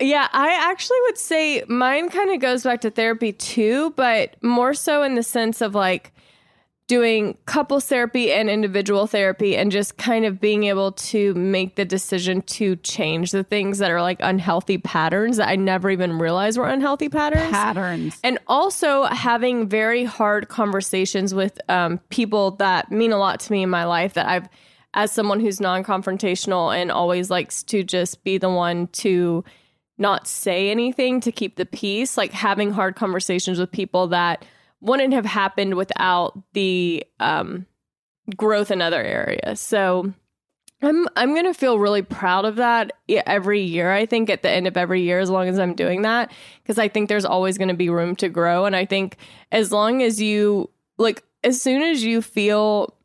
yeah, 0.00 0.28
I 0.32 0.52
actually 0.70 0.98
would 1.02 1.18
say 1.18 1.62
mine 1.68 2.08
kind 2.08 2.32
of 2.32 2.40
goes 2.40 2.64
back 2.64 2.80
to 2.80 2.90
therapy 2.90 3.32
too, 3.32 3.90
but 3.96 4.34
more 4.42 4.74
so 4.74 5.02
in 5.02 5.14
the 5.14 5.22
sense 5.22 5.60
of 5.60 5.74
like 5.74 6.12
doing 6.90 7.38
couples 7.46 7.86
therapy 7.86 8.32
and 8.32 8.50
individual 8.50 9.06
therapy 9.06 9.56
and 9.56 9.70
just 9.70 9.96
kind 9.96 10.24
of 10.24 10.40
being 10.40 10.64
able 10.64 10.90
to 10.90 11.32
make 11.34 11.76
the 11.76 11.84
decision 11.84 12.42
to 12.42 12.74
change 12.74 13.30
the 13.30 13.44
things 13.44 13.78
that 13.78 13.92
are 13.92 14.02
like 14.02 14.18
unhealthy 14.18 14.76
patterns 14.76 15.36
that 15.36 15.46
I 15.46 15.54
never 15.54 15.88
even 15.88 16.18
realized 16.18 16.58
were 16.58 16.66
unhealthy 16.66 17.08
patterns. 17.08 17.52
Patterns. 17.52 18.18
And 18.24 18.40
also 18.48 19.04
having 19.04 19.68
very 19.68 20.02
hard 20.02 20.48
conversations 20.48 21.32
with 21.32 21.60
um, 21.68 21.98
people 22.08 22.56
that 22.56 22.90
mean 22.90 23.12
a 23.12 23.18
lot 23.18 23.38
to 23.38 23.52
me 23.52 23.62
in 23.62 23.70
my 23.70 23.84
life 23.84 24.14
that 24.14 24.26
I've, 24.26 24.48
as 24.92 25.12
someone 25.12 25.38
who's 25.38 25.60
non 25.60 25.84
confrontational 25.84 26.76
and 26.76 26.90
always 26.90 27.30
likes 27.30 27.62
to 27.62 27.84
just 27.84 28.24
be 28.24 28.36
the 28.36 28.50
one 28.50 28.88
to 28.88 29.44
not 29.96 30.26
say 30.26 30.70
anything 30.72 31.20
to 31.20 31.30
keep 31.30 31.54
the 31.54 31.66
peace, 31.66 32.16
like 32.16 32.32
having 32.32 32.72
hard 32.72 32.96
conversations 32.96 33.60
with 33.60 33.70
people 33.70 34.08
that 34.08 34.44
wouldn't 34.80 35.12
have 35.12 35.26
happened 35.26 35.74
without 35.74 36.38
the 36.52 37.04
um, 37.18 37.66
growth 38.36 38.70
in 38.70 38.82
other 38.82 39.02
areas. 39.02 39.60
So 39.60 40.12
I'm 40.82 41.06
I'm 41.14 41.34
gonna 41.34 41.52
feel 41.52 41.78
really 41.78 42.02
proud 42.02 42.44
of 42.46 42.56
that 42.56 42.92
every 43.08 43.60
year. 43.60 43.92
I 43.92 44.06
think 44.06 44.30
at 44.30 44.42
the 44.42 44.50
end 44.50 44.66
of 44.66 44.76
every 44.76 45.02
year, 45.02 45.18
as 45.20 45.28
long 45.28 45.48
as 45.48 45.58
I'm 45.58 45.74
doing 45.74 46.02
that, 46.02 46.32
because 46.62 46.78
I 46.78 46.88
think 46.88 47.08
there's 47.08 47.26
always 47.26 47.58
going 47.58 47.68
to 47.68 47.74
be 47.74 47.90
room 47.90 48.16
to 48.16 48.28
grow. 48.28 48.64
And 48.64 48.74
I 48.74 48.86
think 48.86 49.16
as 49.52 49.72
long 49.72 50.02
as 50.02 50.22
you 50.22 50.70
like, 50.96 51.22
as 51.44 51.60
soon 51.60 51.82
as 51.82 52.02
you 52.02 52.22
feel 52.22 52.96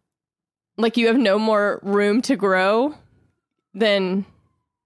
like 0.78 0.96
you 0.96 1.08
have 1.08 1.18
no 1.18 1.38
more 1.38 1.80
room 1.84 2.22
to 2.24 2.36
grow, 2.38 2.96
then 3.74 4.26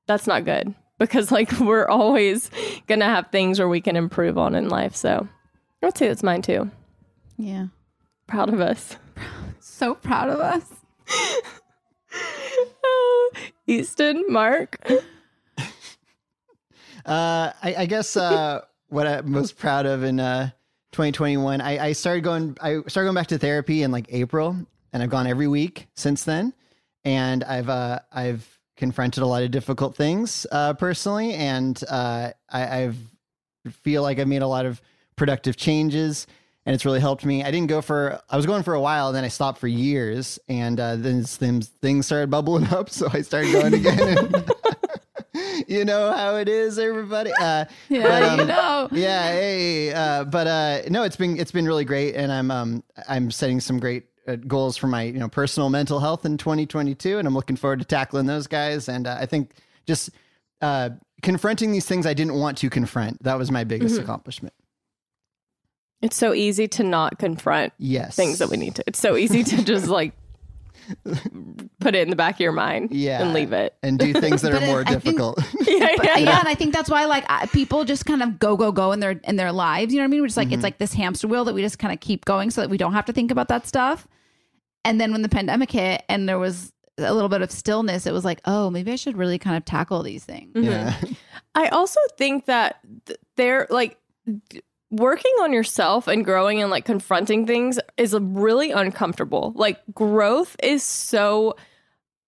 that's 0.08 0.26
not 0.26 0.46
good 0.46 0.74
because 0.98 1.32
like 1.32 1.52
we're 1.60 1.88
always 1.88 2.50
gonna 2.88 3.06
have 3.06 3.30
things 3.32 3.60
where 3.60 3.70
we 3.70 3.82
can 3.82 3.96
improve 3.96 4.40
on 4.40 4.56
in 4.56 4.68
life. 4.68 4.96
So 4.96 5.28
I 5.84 5.86
would 5.86 5.98
say 5.98 6.08
that's 6.08 6.24
mine 6.24 6.42
too. 6.42 6.72
Yeah. 7.40 7.68
Proud 8.28 8.54
of 8.54 8.60
us. 8.60 8.96
So 9.62 9.94
proud 9.96 10.30
of 10.30 10.40
us. 10.40 10.66
Easton, 13.68 14.26
Mark. 14.28 14.78
Uh, 17.06 17.52
I, 17.64 17.76
I 17.76 17.86
guess 17.88 18.16
uh, 18.16 18.62
what 18.90 19.08
I'm 19.08 19.32
most 19.32 19.58
proud 19.58 19.88
of 19.88 20.04
in 20.04 20.20
uh, 20.20 20.52
2021, 20.92 21.60
I, 21.60 21.86
I 21.88 21.92
started 21.94 22.24
going. 22.24 22.56
I 22.62 22.82
started 22.88 23.08
going 23.08 23.16
back 23.16 23.28
to 23.28 23.40
therapy 23.40 23.82
in 23.82 23.92
like 23.92 24.06
April, 24.10 24.56
and 24.94 25.02
I've 25.02 25.10
gone 25.10 25.26
every 25.26 25.48
week 25.48 25.88
since 25.96 26.26
then. 26.26 26.54
And 27.04 27.44
I've 27.46 27.68
uh, 27.70 28.00
I've 28.12 28.60
confronted 28.78 29.24
a 29.24 29.26
lot 29.26 29.42
of 29.42 29.50
difficult 29.50 29.96
things 29.96 30.46
uh, 30.52 30.74
personally, 30.74 31.34
and 31.34 31.82
uh, 31.90 32.32
I 32.50 32.82
I've 32.82 32.98
feel 33.72 34.04
like 34.04 34.20
I've 34.20 34.28
made 34.28 34.44
a 34.44 34.48
lot 34.48 34.68
of 34.68 34.80
productive 35.16 35.58
changes, 35.58 36.28
and 36.70 36.76
it's 36.76 36.86
really 36.86 37.00
helped 37.00 37.26
me. 37.26 37.44
I 37.44 37.50
didn't 37.50 37.66
go 37.66 37.82
for. 37.82 38.22
I 38.30 38.38
was 38.38 38.46
going 38.46 38.62
for 38.62 38.76
a 38.76 38.80
while, 38.80 39.08
and 39.08 39.16
then 39.18 39.24
I 39.24 39.28
stopped 39.28 39.58
for 39.58 39.68
years, 39.68 40.38
and 40.48 40.80
uh, 40.80 40.98
then 40.98 41.24
things 41.24 41.68
things 41.82 42.06
started 42.06 42.30
bubbling 42.30 42.68
up, 42.68 42.90
so 42.98 43.08
I 43.12 43.24
started 43.24 43.52
going 43.54 43.74
again. 43.74 44.46
you 45.68 45.84
know 45.84 46.12
how 46.12 46.36
it 46.36 46.48
is, 46.48 46.78
everybody. 46.78 47.32
Uh, 47.40 47.66
Yeah, 47.90 48.04
but, 48.04 48.22
um, 48.24 48.40
you 48.40 48.46
know. 48.46 48.88
yeah, 48.92 49.32
hey, 49.32 49.94
uh, 49.94 50.26
but 50.26 50.46
uh, 50.46 50.82
no, 50.90 51.02
it's 51.02 51.16
been 51.16 51.40
it's 51.40 51.52
been 51.52 51.66
really 51.66 51.86
great, 51.86 52.14
and 52.16 52.32
I'm 52.32 52.52
um 52.52 52.84
I'm 53.08 53.32
setting 53.32 53.60
some 53.60 53.80
great 53.80 54.04
uh, 54.28 54.36
goals 54.36 54.78
for 54.78 54.86
my 54.86 55.02
you 55.04 55.14
know 55.20 55.28
personal 55.28 55.72
mental 55.72 56.00
health 56.00 56.24
in 56.24 56.38
2022, 56.38 57.18
and 57.18 57.28
I'm 57.28 57.34
looking 57.34 57.56
forward 57.56 57.80
to 57.80 57.86
tackling 57.86 58.28
those 58.28 58.46
guys. 58.46 58.88
And 58.90 59.08
uh, 59.08 59.18
I 59.20 59.26
think 59.26 59.54
just 59.88 60.12
uh, 60.62 60.92
confronting 61.24 61.72
these 61.72 61.88
things 61.88 62.06
I 62.06 62.14
didn't 62.14 62.36
want 62.36 62.60
to 62.60 62.70
confront 62.70 63.24
that 63.24 63.40
was 63.40 63.50
my 63.50 63.64
biggest 63.64 63.96
Mhm. 63.96 64.04
accomplishment. 64.04 64.54
It's 66.02 66.16
so 66.18 66.34
easy 66.34 66.68
to 66.70 66.84
not 66.84 67.20
confront 67.20 67.74
Yes, 67.78 68.16
things 68.16 68.40
that 68.40 68.50
we 68.50 68.58
need 68.58 68.76
to. 68.76 68.84
It's 68.88 69.00
so 69.00 69.16
easy 69.18 69.44
to 69.44 69.64
just 69.64 69.88
like 69.88 70.14
put 71.80 71.96
it 71.96 72.02
in 72.02 72.10
the 72.10 72.16
back 72.16 72.36
of 72.36 72.40
your 72.40 72.52
mind 72.52 72.90
Yeah, 72.92 73.22
and 73.22 73.34
leave 73.34 73.52
it. 73.54 73.76
and 73.84 74.00
do 74.00 74.14
things 74.14 74.42
that 74.42 74.54
are 74.54 74.66
more 74.66 74.82
I 74.82 74.84
think- 74.86 75.04
difficult. 75.04 75.40
yeah, 75.68 75.90
But, 75.98 76.06
yeah. 76.06 76.18
yeah, 76.18 76.40
and 76.40 76.48
I 76.48 76.56
think 76.56 76.74
that's 76.74 76.90
why 76.90 77.06
like 77.06 77.26
I, 77.30 77.46
people 77.48 77.84
just 77.86 78.06
kind 78.06 78.24
of 78.24 78.40
go 78.40 78.56
go 78.58 78.72
go 78.72 78.92
in 78.92 79.00
their 79.00 79.20
in 79.24 79.36
their 79.36 79.52
lives. 79.52 79.94
You 79.94 80.00
know 80.00 80.04
what 80.04 80.08
I 80.08 80.12
mean? 80.12 80.22
We're 80.22 80.28
just 80.28 80.38
like 80.38 80.48
Mm-hmm. 80.48 80.54
it's 80.56 80.64
like 80.64 80.78
this 80.80 80.94
hamster 80.94 81.28
wheel 81.28 81.46
that 81.46 81.54
we 81.54 81.62
just 81.62 81.80
kind 81.80 81.94
of 81.94 82.00
keep 82.00 82.26
going 82.26 82.50
so 82.52 82.62
that 82.62 82.70
we 82.70 82.78
don't 82.78 82.94
have 82.94 83.06
to 83.06 83.14
think 83.14 83.30
about 83.32 83.48
that 83.50 83.68
stuff. 83.68 84.08
And 84.86 85.00
then 85.00 85.12
when 85.12 85.22
the 85.22 85.30
pandemic 85.30 85.72
hit 85.72 86.04
and 86.10 86.28
there 86.28 86.40
was 86.40 86.72
a 86.98 87.14
little 87.14 87.30
bit 87.30 87.42
of 87.42 87.52
stillness, 87.52 88.06
it 88.08 88.14
was 88.14 88.26
like, 88.26 88.42
oh, 88.46 88.70
maybe 88.70 88.92
I 88.92 88.96
should 88.96 89.18
really 89.18 89.38
kind 89.38 89.58
of 89.58 89.66
tackle 89.66 90.02
these 90.04 90.24
things. 90.24 90.54
Mhm. 90.56 90.64
Yeah. 90.66 90.96
I 91.56 91.68
also 91.68 92.00
think 92.18 92.46
that 92.46 92.80
th- 93.06 93.20
they're 93.36 93.68
like 93.70 93.98
d- 94.50 94.62
working 94.92 95.34
on 95.42 95.54
yourself 95.54 96.08
and 96.08 96.26
growing 96.26 96.62
and 96.62 96.72
like 96.72 96.86
confronting 96.86 97.46
things 97.46 97.80
is 97.98 98.16
really 98.20 98.72
uncomfortable. 98.72 99.54
Like 99.56 99.80
growth 99.94 100.56
is 100.64 100.84
so 100.84 101.56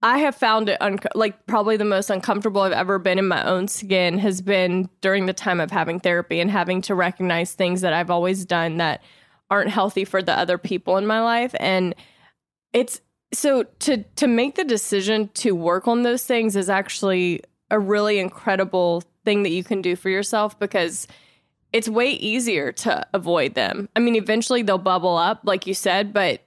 I 0.04 0.20
have 0.20 0.36
found 0.36 0.70
it 0.70 0.78
unco- 0.82 1.10
like 1.14 1.46
probably 1.46 1.78
the 1.78 1.86
most 1.86 2.10
uncomfortable 2.10 2.62
I've 2.62 2.72
ever 2.72 2.98
been 2.98 3.20
in 3.20 3.28
my 3.28 3.44
own 3.46 3.68
skin 3.68 4.18
has 4.18 4.42
been 4.42 4.90
during 5.00 5.28
the 5.28 5.34
time 5.34 5.60
of 5.60 5.70
having 5.70 6.00
therapy 6.00 6.40
and 6.40 6.50
having 6.50 6.82
to 6.84 6.96
recognize 6.96 7.54
things 7.54 7.82
that 7.82 7.94
I've 7.94 8.10
always 8.10 8.46
done 8.46 8.78
that 8.78 9.04
aren't 9.52 9.70
healthy 9.70 10.06
for 10.06 10.24
the 10.24 10.38
other 10.38 10.58
people 10.58 10.98
in 10.98 11.06
my 11.06 11.22
life 11.22 11.54
and 11.60 11.94
it's 12.74 13.02
so 13.34 13.64
to 13.80 14.04
to 14.16 14.28
make 14.28 14.56
the 14.56 14.64
decision 14.64 15.30
to 15.34 15.54
work 15.54 15.88
on 15.88 16.04
those 16.04 16.26
things 16.26 16.56
is 16.56 16.70
actually 16.70 17.42
a 17.70 17.78
really 17.78 18.18
incredible 18.18 19.04
thing 19.24 19.44
that 19.44 19.50
you 19.50 19.64
can 19.64 19.82
do 19.82 19.96
for 19.96 20.10
yourself 20.10 20.58
because 20.58 21.08
it's 21.74 21.88
way 21.88 22.12
easier 22.12 22.72
to 22.72 23.06
avoid 23.14 23.56
them. 23.56 23.90
I 23.96 24.00
mean, 24.00 24.16
eventually 24.16 24.62
they'll 24.62 24.78
bubble 24.78 25.18
up, 25.18 25.42
like 25.44 25.66
you 25.66 25.74
said, 25.74 26.14
but 26.14 26.42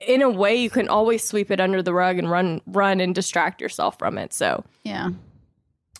in 0.00 0.22
a 0.22 0.30
way 0.30 0.54
you 0.54 0.70
can 0.70 0.88
always 0.88 1.24
sweep 1.24 1.50
it 1.50 1.60
under 1.60 1.82
the 1.82 1.94
rug 1.94 2.18
and 2.18 2.30
run 2.30 2.60
run 2.66 3.00
and 3.00 3.14
distract 3.14 3.60
yourself 3.60 3.98
from 3.98 4.18
it. 4.18 4.32
So 4.32 4.64
Yeah. 4.84 5.10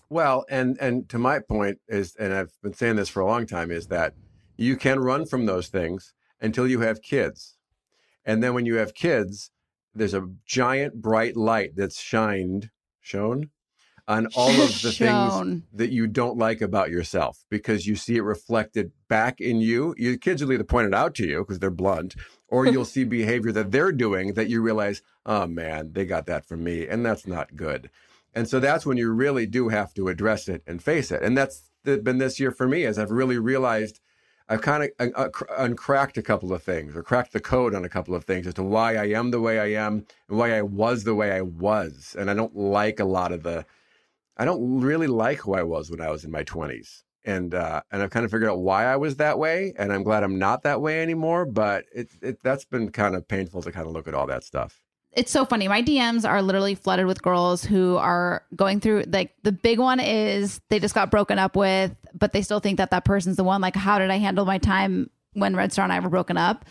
Well, 0.09 0.45
and 0.49 0.77
and 0.81 1.09
to 1.09 1.19
my 1.19 1.41
point 1.41 1.79
is, 1.89 2.15
and 2.17 2.33
I've 2.33 2.53
been 2.63 2.75
saying 2.75 2.97
this 2.97 3.09
for 3.09 3.21
a 3.21 3.27
long 3.27 3.47
time, 3.47 3.71
is 3.71 3.89
that 3.89 4.15
you 4.57 4.77
can 4.77 5.01
run 5.01 5.27
from 5.27 5.47
those 5.47 5.69
things 5.69 6.15
until 6.41 6.69
you 6.69 6.81
have 6.81 7.03
kids, 7.03 7.57
and 8.25 8.43
then 8.43 8.55
when 8.55 8.67
you 8.67 8.77
have 8.77 8.95
kids, 8.95 9.51
there's 9.95 10.15
a 10.15 10.29
giant 10.45 10.95
bright 11.01 11.37
light 11.37 11.75
that's 11.75 12.01
shined, 12.01 12.71
shown 13.01 13.51
on 14.09 14.29
all 14.37 14.51
of 14.51 14.83
the 14.83 14.93
things 14.93 15.63
that 15.73 15.91
you 15.91 16.07
don't 16.07 16.39
like 16.39 16.61
about 16.61 16.91
yourself 16.91 17.45
because 17.51 17.87
you 17.87 17.97
see 17.97 18.17
it 18.17 18.23
reflected 18.23 18.93
back 19.09 19.41
in 19.41 19.61
you. 19.61 19.95
Your 19.99 20.17
kids 20.17 20.43
will 20.43 20.53
either 20.53 20.65
point 20.65 20.87
it 20.87 20.95
out 20.95 21.15
to 21.17 21.27
you 21.27 21.41
because 21.41 21.59
they're 21.59 21.71
blunt, 21.71 22.15
or 22.49 22.67
you'll 22.67 22.85
see 22.85 23.05
behavior 23.05 23.51
that 23.53 23.73
they're 23.73 23.93
doing 23.93 24.35
that 24.35 24.49
you 24.49 24.63
realize, 24.63 25.03
oh 25.25 25.47
man, 25.47 25.93
they 25.93 26.05
got 26.05 26.27
that 26.27 26.47
from 26.47 26.63
me, 26.63 26.87
and 26.87 27.05
that's 27.05 27.27
not 27.27 27.57
good. 27.57 27.91
And 28.35 28.49
so 28.49 28.61
that's 28.61 28.87
when 28.87 28.99
you 28.99 29.11
really 29.13 29.47
do 29.47 29.71
have 29.71 29.95
to 29.95 30.09
address 30.09 30.47
it 30.47 30.63
and 30.67 30.83
face 30.83 31.11
it. 31.11 31.23
And 31.23 31.37
that's 31.37 31.71
been 31.83 32.19
this 32.19 32.39
year 32.39 32.51
for 32.51 32.69
me 32.69 32.85
as 32.85 32.99
I've 32.99 33.11
really 33.11 33.39
realized 33.39 34.01
I've 34.49 34.63
kind 34.63 34.85
of 34.85 34.91
uh, 35.01 35.23
uh, 35.23 35.31
uncracked 35.59 36.19
a 36.19 36.23
couple 36.23 36.53
of 36.53 36.63
things 36.63 36.95
or 36.95 37.03
cracked 37.03 37.33
the 37.33 37.41
code 37.41 37.75
on 37.75 37.85
a 37.85 37.89
couple 37.89 38.15
of 38.15 38.25
things 38.25 38.47
as 38.47 38.55
to 38.55 38.63
why 38.63 38.95
I 38.95 39.07
am 39.07 39.31
the 39.31 39.41
way 39.41 39.59
I 39.59 39.85
am 39.85 40.07
and 40.29 40.39
why 40.39 40.57
I 40.57 40.63
was 40.63 41.03
the 41.03 41.15
way 41.15 41.33
I 41.33 41.41
was. 41.41 42.15
And 42.17 42.31
I 42.31 42.35
don't 42.35 42.55
like 42.55 43.01
a 43.01 43.05
lot 43.05 43.33
of 43.33 43.43
the, 43.43 43.67
I 44.37 44.45
don't 44.45 44.81
really 44.81 45.07
like 45.07 45.39
who 45.39 45.55
I 45.55 45.63
was 45.63 45.91
when 45.91 46.01
I 46.01 46.11
was 46.11 46.25
in 46.25 46.31
my 46.31 46.45
20s. 46.45 47.03
And 47.25 47.55
uh, 47.55 47.83
and 47.91 48.03
I've 48.03 48.11
kind 48.11 48.25
of 48.25 48.31
figured 48.31 48.49
out 48.49 48.61
why 48.61 48.85
I 48.85 48.95
was 48.95 49.17
that 49.17 49.37
way, 49.37 49.75
and 49.77 49.93
I'm 49.93 50.05
glad 50.05 50.23
I'm 50.23 50.39
not 50.39 50.63
that 50.63 50.81
way 50.81 51.03
anymore. 51.03 51.45
But 51.45 51.85
it, 51.93 52.09
it 52.23 52.41
that's 52.45 52.65
been 52.65 52.93
kind 52.93 53.17
of 53.17 53.27
painful 53.27 53.63
to 53.63 53.73
kind 53.73 53.85
of 53.85 53.93
look 53.93 54.07
at 54.07 54.15
all 54.15 54.29
that 54.29 54.45
stuff. 54.45 54.81
it's 55.13 55.33
so 55.33 55.45
funny. 55.45 55.67
My 55.67 55.83
DMs 55.83 56.29
are 56.29 56.41
literally 56.41 56.77
flooded 56.77 57.07
with 57.07 57.23
girls 57.23 57.65
who 57.65 57.97
are 57.97 58.45
going 58.55 58.79
through 58.79 59.07
like 59.09 59.35
the 59.43 59.51
big 59.51 59.81
one 59.81 59.99
is 59.99 60.61
they 60.69 60.79
just 60.79 60.95
got 60.95 61.11
broken 61.11 61.37
up 61.37 61.57
with, 61.57 61.97
but 62.15 62.33
they 62.33 62.43
still 62.43 62.61
think 62.61 62.77
that 62.77 62.93
that 62.93 63.05
person's 63.05 63.37
the 63.37 63.45
one. 63.45 63.61
Like, 63.61 63.75
how 63.75 63.99
did 63.99 64.11
I 64.13 64.19
handle 64.19 64.45
my 64.45 64.59
time 64.59 65.11
when 65.33 65.57
Red 65.57 65.73
Star 65.73 65.83
and 65.83 65.93
I 65.93 65.99
were 65.99 66.11
broken 66.11 66.37
up? 66.37 66.65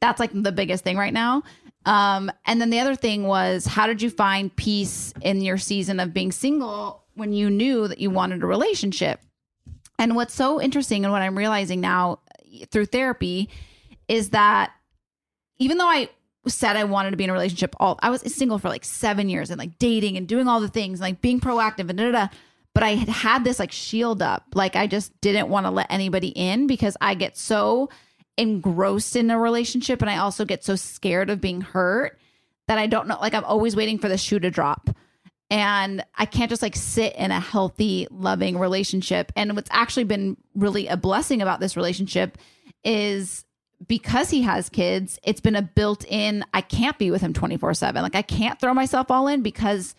That's 0.00 0.20
like 0.20 0.32
the 0.34 0.52
biggest 0.52 0.84
thing 0.84 0.98
right 0.98 1.14
now. 1.14 1.44
Um, 1.86 2.30
and 2.44 2.60
then 2.60 2.68
the 2.70 2.80
other 2.80 2.94
thing 2.94 3.24
was, 3.24 3.64
how 3.64 3.86
did 3.86 4.02
you 4.02 4.10
find 4.10 4.54
peace 4.54 5.14
in 5.22 5.40
your 5.40 5.56
season 5.56 6.00
of 6.00 6.12
being 6.12 6.32
single 6.32 7.03
when 7.14 7.32
you 7.32 7.50
knew 7.50 7.88
that 7.88 7.98
you 7.98 8.10
wanted 8.10 8.42
a 8.42 8.46
relationship? 8.46 9.20
And 9.98 10.16
what's 10.16 10.34
so 10.34 10.60
interesting 10.60 11.04
and 11.04 11.12
what 11.12 11.22
I'm 11.22 11.38
realizing 11.38 11.80
now 11.80 12.20
eh, 12.52 12.64
through 12.70 12.86
therapy 12.86 13.48
is 14.08 14.30
that 14.30 14.72
even 15.58 15.78
though 15.78 15.88
I 15.88 16.08
said 16.46 16.76
I 16.76 16.84
wanted 16.84 17.12
to 17.12 17.16
be 17.16 17.24
in 17.24 17.30
a 17.30 17.34
relationship, 17.34 17.74
all 17.78 17.98
I 18.02 18.10
was 18.10 18.22
single 18.34 18.58
for 18.58 18.68
like 18.68 18.84
seven 18.84 19.28
years 19.28 19.50
and 19.50 19.58
like 19.58 19.78
dating 19.78 20.16
and 20.16 20.28
doing 20.28 20.48
all 20.48 20.60
the 20.60 20.68
things, 20.68 21.00
like 21.00 21.20
being 21.20 21.40
proactive 21.40 21.88
and 21.88 21.98
da 21.98 22.10
da 22.10 22.12
da. 22.12 22.28
But 22.74 22.82
I 22.82 22.96
had 22.96 23.08
had 23.08 23.44
this 23.44 23.60
like 23.60 23.70
shield 23.70 24.20
up, 24.20 24.44
like 24.54 24.74
I 24.74 24.86
just 24.86 25.18
didn't 25.20 25.48
want 25.48 25.66
to 25.66 25.70
let 25.70 25.86
anybody 25.90 26.28
in 26.28 26.66
because 26.66 26.96
I 27.00 27.14
get 27.14 27.38
so 27.38 27.88
engrossed 28.36 29.14
in 29.14 29.30
a 29.30 29.38
relationship 29.38 30.02
and 30.02 30.10
I 30.10 30.18
also 30.18 30.44
get 30.44 30.64
so 30.64 30.74
scared 30.74 31.30
of 31.30 31.40
being 31.40 31.60
hurt 31.60 32.18
that 32.66 32.78
I 32.78 32.86
don't 32.86 33.06
know. 33.06 33.18
Like 33.20 33.34
I'm 33.34 33.44
always 33.44 33.76
waiting 33.76 33.98
for 33.98 34.08
the 34.08 34.18
shoe 34.18 34.40
to 34.40 34.50
drop. 34.50 34.90
And 35.54 36.04
I 36.16 36.26
can't 36.26 36.50
just 36.50 36.62
like 36.62 36.74
sit 36.74 37.14
in 37.14 37.30
a 37.30 37.38
healthy, 37.38 38.08
loving 38.10 38.58
relationship. 38.58 39.30
And 39.36 39.54
what's 39.54 39.70
actually 39.72 40.04
been 40.04 40.36
really 40.54 40.88
a 40.88 40.96
blessing 40.96 41.40
about 41.42 41.60
this 41.60 41.76
relationship 41.76 42.38
is 42.82 43.44
because 43.86 44.30
he 44.30 44.42
has 44.42 44.68
kids, 44.68 45.18
it's 45.22 45.40
been 45.40 45.54
a 45.54 45.62
built 45.62 46.04
in, 46.08 46.44
I 46.54 46.60
can't 46.60 46.98
be 46.98 47.10
with 47.10 47.20
him 47.22 47.32
24 47.32 47.74
7. 47.74 48.02
Like 48.02 48.16
I 48.16 48.22
can't 48.22 48.60
throw 48.60 48.74
myself 48.74 49.10
all 49.10 49.28
in 49.28 49.42
because 49.42 49.94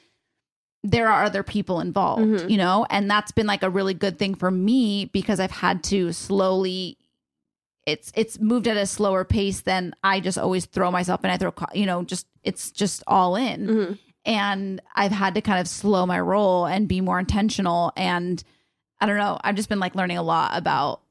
there 0.83 1.07
are 1.07 1.23
other 1.23 1.41
people 1.43 1.79
involved, 1.79 2.23
Mhm. 2.23 2.49
you 2.49 2.57
know? 2.57 2.85
And 2.89 3.09
that's 3.09 3.31
been 3.31 3.47
like 3.47 3.63
a 3.63 3.69
really 3.69 3.93
good 3.93 4.19
thing 4.19 4.35
for 4.35 4.51
me 4.51 5.05
because 5.05 5.39
I've 5.39 5.51
had 5.51 5.83
to 5.85 6.11
slowly 6.11 6.97
it's 7.85 8.11
it's 8.15 8.39
moved 8.39 8.67
at 8.67 8.77
a 8.77 8.85
slower 8.87 9.23
pace 9.23 9.61
than 9.61 9.93
I 10.03 10.19
just 10.19 10.39
always 10.39 10.65
throw 10.65 10.89
myself 10.89 11.21
and 11.23 11.31
I 11.31 11.37
throw 11.37 11.53
you 11.75 11.85
know 11.85 12.03
just 12.03 12.25
it's 12.43 12.71
just 12.71 13.03
all 13.05 13.35
in 13.35 13.67
Mhm. 13.67 13.99
And 14.25 14.81
I've 14.95 15.11
had 15.11 15.35
to 15.35 15.41
kind 15.41 15.59
of 15.59 15.67
slow 15.67 16.05
my 16.05 16.19
roll 16.19 16.65
and 16.65 16.87
be 16.87 17.01
more 17.01 17.19
intentional. 17.19 17.93
And 17.95 18.43
I 18.99 19.05
don't 19.05 19.17
know 19.17 19.39
I've 19.43 19.55
just 19.55 19.69
been 19.69 19.79
like 19.79 19.95
learning 19.95 20.17
a 20.17 20.23
lot 20.23 20.51
about 20.57 21.01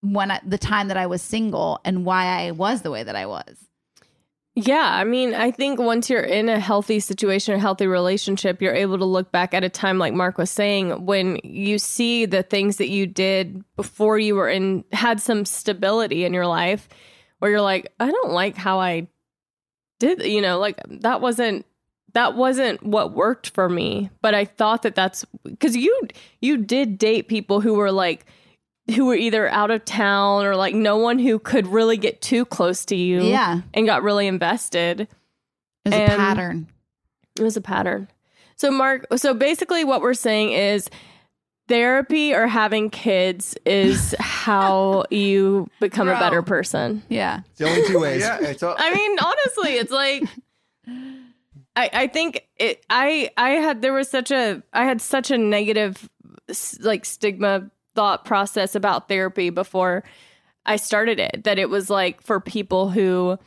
when 0.00 0.30
I, 0.30 0.40
the 0.44 0.58
time 0.58 0.88
that 0.88 0.96
I 0.96 1.06
was 1.06 1.22
single 1.22 1.80
and 1.84 2.04
why 2.04 2.26
I 2.26 2.50
was 2.50 2.82
the 2.82 2.90
way 2.90 3.02
that 3.02 3.16
I 3.16 3.26
was. 3.26 3.56
Yeah, 4.54 4.90
I 4.92 5.04
mean, 5.04 5.32
I 5.32 5.50
think 5.50 5.80
once 5.80 6.10
you're 6.10 6.20
in 6.20 6.50
a 6.50 6.60
healthy 6.60 7.00
situation, 7.00 7.54
a 7.54 7.58
healthy 7.58 7.86
relationship, 7.86 8.60
you're 8.60 8.74
able 8.74 8.98
to 8.98 9.04
look 9.06 9.32
back 9.32 9.54
at 9.54 9.64
a 9.64 9.70
time 9.70 9.96
like 9.96 10.12
Mark 10.12 10.36
was 10.36 10.50
saying 10.50 11.06
when 11.06 11.38
you 11.42 11.78
see 11.78 12.26
the 12.26 12.42
things 12.42 12.76
that 12.76 12.90
you 12.90 13.06
did 13.06 13.64
before 13.76 14.18
you 14.18 14.34
were 14.34 14.50
in 14.50 14.84
had 14.92 15.22
some 15.22 15.46
stability 15.46 16.26
in 16.26 16.34
your 16.34 16.46
life 16.46 16.86
where 17.38 17.50
you're 17.50 17.62
like, 17.62 17.90
I 17.98 18.10
don't 18.10 18.32
like 18.32 18.56
how 18.56 18.78
I 18.78 19.08
did, 19.98 20.22
you 20.22 20.42
know, 20.42 20.58
like 20.58 20.78
that 21.00 21.22
wasn't 21.22 21.64
that 22.14 22.34
wasn't 22.36 22.82
what 22.82 23.12
worked 23.14 23.50
for 23.50 23.68
me, 23.68 24.10
but 24.20 24.34
I 24.34 24.44
thought 24.44 24.82
that 24.82 24.94
that's 24.94 25.24
cuz 25.60 25.76
you 25.76 26.00
you 26.40 26.56
did 26.58 26.98
date 26.98 27.28
people 27.28 27.60
who 27.60 27.74
were 27.74 27.92
like 27.92 28.26
who 28.96 29.06
were 29.06 29.14
either 29.14 29.48
out 29.48 29.70
of 29.70 29.84
town 29.84 30.44
or 30.44 30.56
like 30.56 30.74
no 30.74 30.96
one 30.96 31.18
who 31.18 31.38
could 31.38 31.66
really 31.68 31.96
get 31.96 32.20
too 32.20 32.44
close 32.44 32.84
to 32.86 32.96
you 32.96 33.22
yeah 33.22 33.60
and 33.74 33.86
got 33.86 34.02
really 34.02 34.26
invested. 34.26 35.02
it 35.02 35.08
was 35.86 35.94
And- 35.94 36.12
a 36.12 36.16
pattern 36.16 36.66
It 37.38 37.42
was 37.42 37.56
a 37.56 37.60
pattern. 37.62 38.08
So, 38.56 38.70
Mark, 38.70 39.06
so 39.16 39.32
basically, 39.34 39.82
what 39.84 40.02
we're 40.02 40.12
saying 40.14 40.52
is 40.52 40.88
therapy 41.68 42.34
or 42.34 42.46
having 42.46 42.90
kids 42.90 43.56
is 43.64 44.14
how 44.20 45.04
you 45.10 45.68
become 45.80 46.08
a 46.08 46.12
better 46.18 46.42
person. 46.42 47.02
yeah 47.08 47.40
It's 47.50 47.58
the 47.60 47.68
only 47.68 47.86
two 47.88 47.98
ways. 48.00 48.20
Yeah, 48.20 48.38
it's 48.42 48.62
all, 48.62 48.76
I 48.78 48.92
mean, 48.92 49.16
honestly, 49.18 49.72
it's 49.78 49.90
like. 49.92 50.24
I, 51.74 51.90
I 51.92 52.06
think 52.06 52.46
it 52.56 52.84
I 52.90 53.30
I 53.36 53.50
had 53.50 53.80
there 53.82 53.92
was 53.92 54.08
such 54.10 54.30
a 54.30 54.62
I 54.72 54.84
had 54.84 55.00
such 55.00 55.30
a 55.30 55.38
negative 55.38 56.08
like 56.80 57.04
stigma 57.04 57.70
thought 57.94 58.24
process 58.24 58.74
about 58.74 59.08
therapy 59.08 59.50
before 59.50 60.04
I 60.66 60.76
started 60.76 61.18
it 61.18 61.44
that 61.44 61.58
it 61.58 61.70
was 61.70 61.88
like 61.90 62.20
for 62.22 62.40
people 62.40 62.88
who 62.90 63.38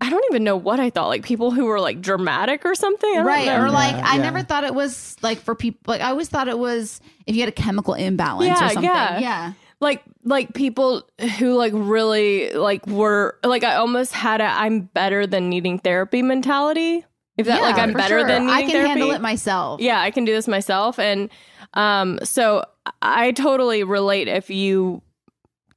I 0.00 0.10
don't 0.10 0.24
even 0.30 0.44
know 0.44 0.56
what 0.56 0.78
I 0.78 0.90
thought 0.90 1.08
like 1.08 1.24
people 1.24 1.50
who 1.50 1.64
were 1.64 1.80
like 1.80 2.00
dramatic 2.00 2.64
or 2.64 2.74
something 2.76 3.16
I 3.18 3.22
right 3.22 3.46
know. 3.46 3.64
or 3.64 3.70
like 3.70 3.96
Yeah, 3.96 4.02
I 4.06 4.16
yeah. 4.16 4.22
never 4.22 4.42
thought 4.42 4.62
it 4.64 4.74
was 4.74 5.16
like 5.22 5.38
for 5.38 5.54
people 5.56 5.80
like 5.86 6.00
I 6.00 6.10
always 6.10 6.28
thought 6.28 6.46
it 6.46 6.58
was 6.58 7.00
if 7.26 7.34
you 7.34 7.42
had 7.42 7.48
a 7.48 7.52
chemical 7.52 7.94
imbalance 7.94 8.46
Yeah, 8.46 8.66
or 8.66 8.68
something 8.70 8.84
yeah. 8.84 9.18
yeah 9.18 9.52
like 9.80 10.02
like 10.24 10.54
people 10.54 11.02
who 11.38 11.54
like 11.54 11.72
really 11.74 12.52
like 12.52 12.86
were 12.86 13.38
like 13.44 13.64
I 13.64 13.76
almost 13.76 14.12
had 14.12 14.40
a 14.40 14.44
I'm 14.44 14.82
better 14.82 15.26
than 15.26 15.48
needing 15.48 15.78
therapy 15.78 16.22
mentality. 16.22 17.04
If 17.36 17.46
that 17.46 17.62
like 17.62 17.78
I'm 17.78 17.92
better 17.92 18.20
sure. 18.20 18.26
than 18.26 18.46
needing 18.46 18.56
I 18.56 18.60
can 18.62 18.70
therapy. 18.70 18.88
handle 18.88 19.10
it 19.12 19.20
myself 19.20 19.80
Yeah, 19.80 20.00
I 20.00 20.10
can 20.10 20.24
do 20.24 20.32
this 20.32 20.48
myself 20.48 20.98
and 20.98 21.30
um 21.74 22.18
so 22.24 22.64
I 23.02 23.32
totally 23.32 23.84
relate 23.84 24.26
if 24.28 24.50
you 24.50 25.02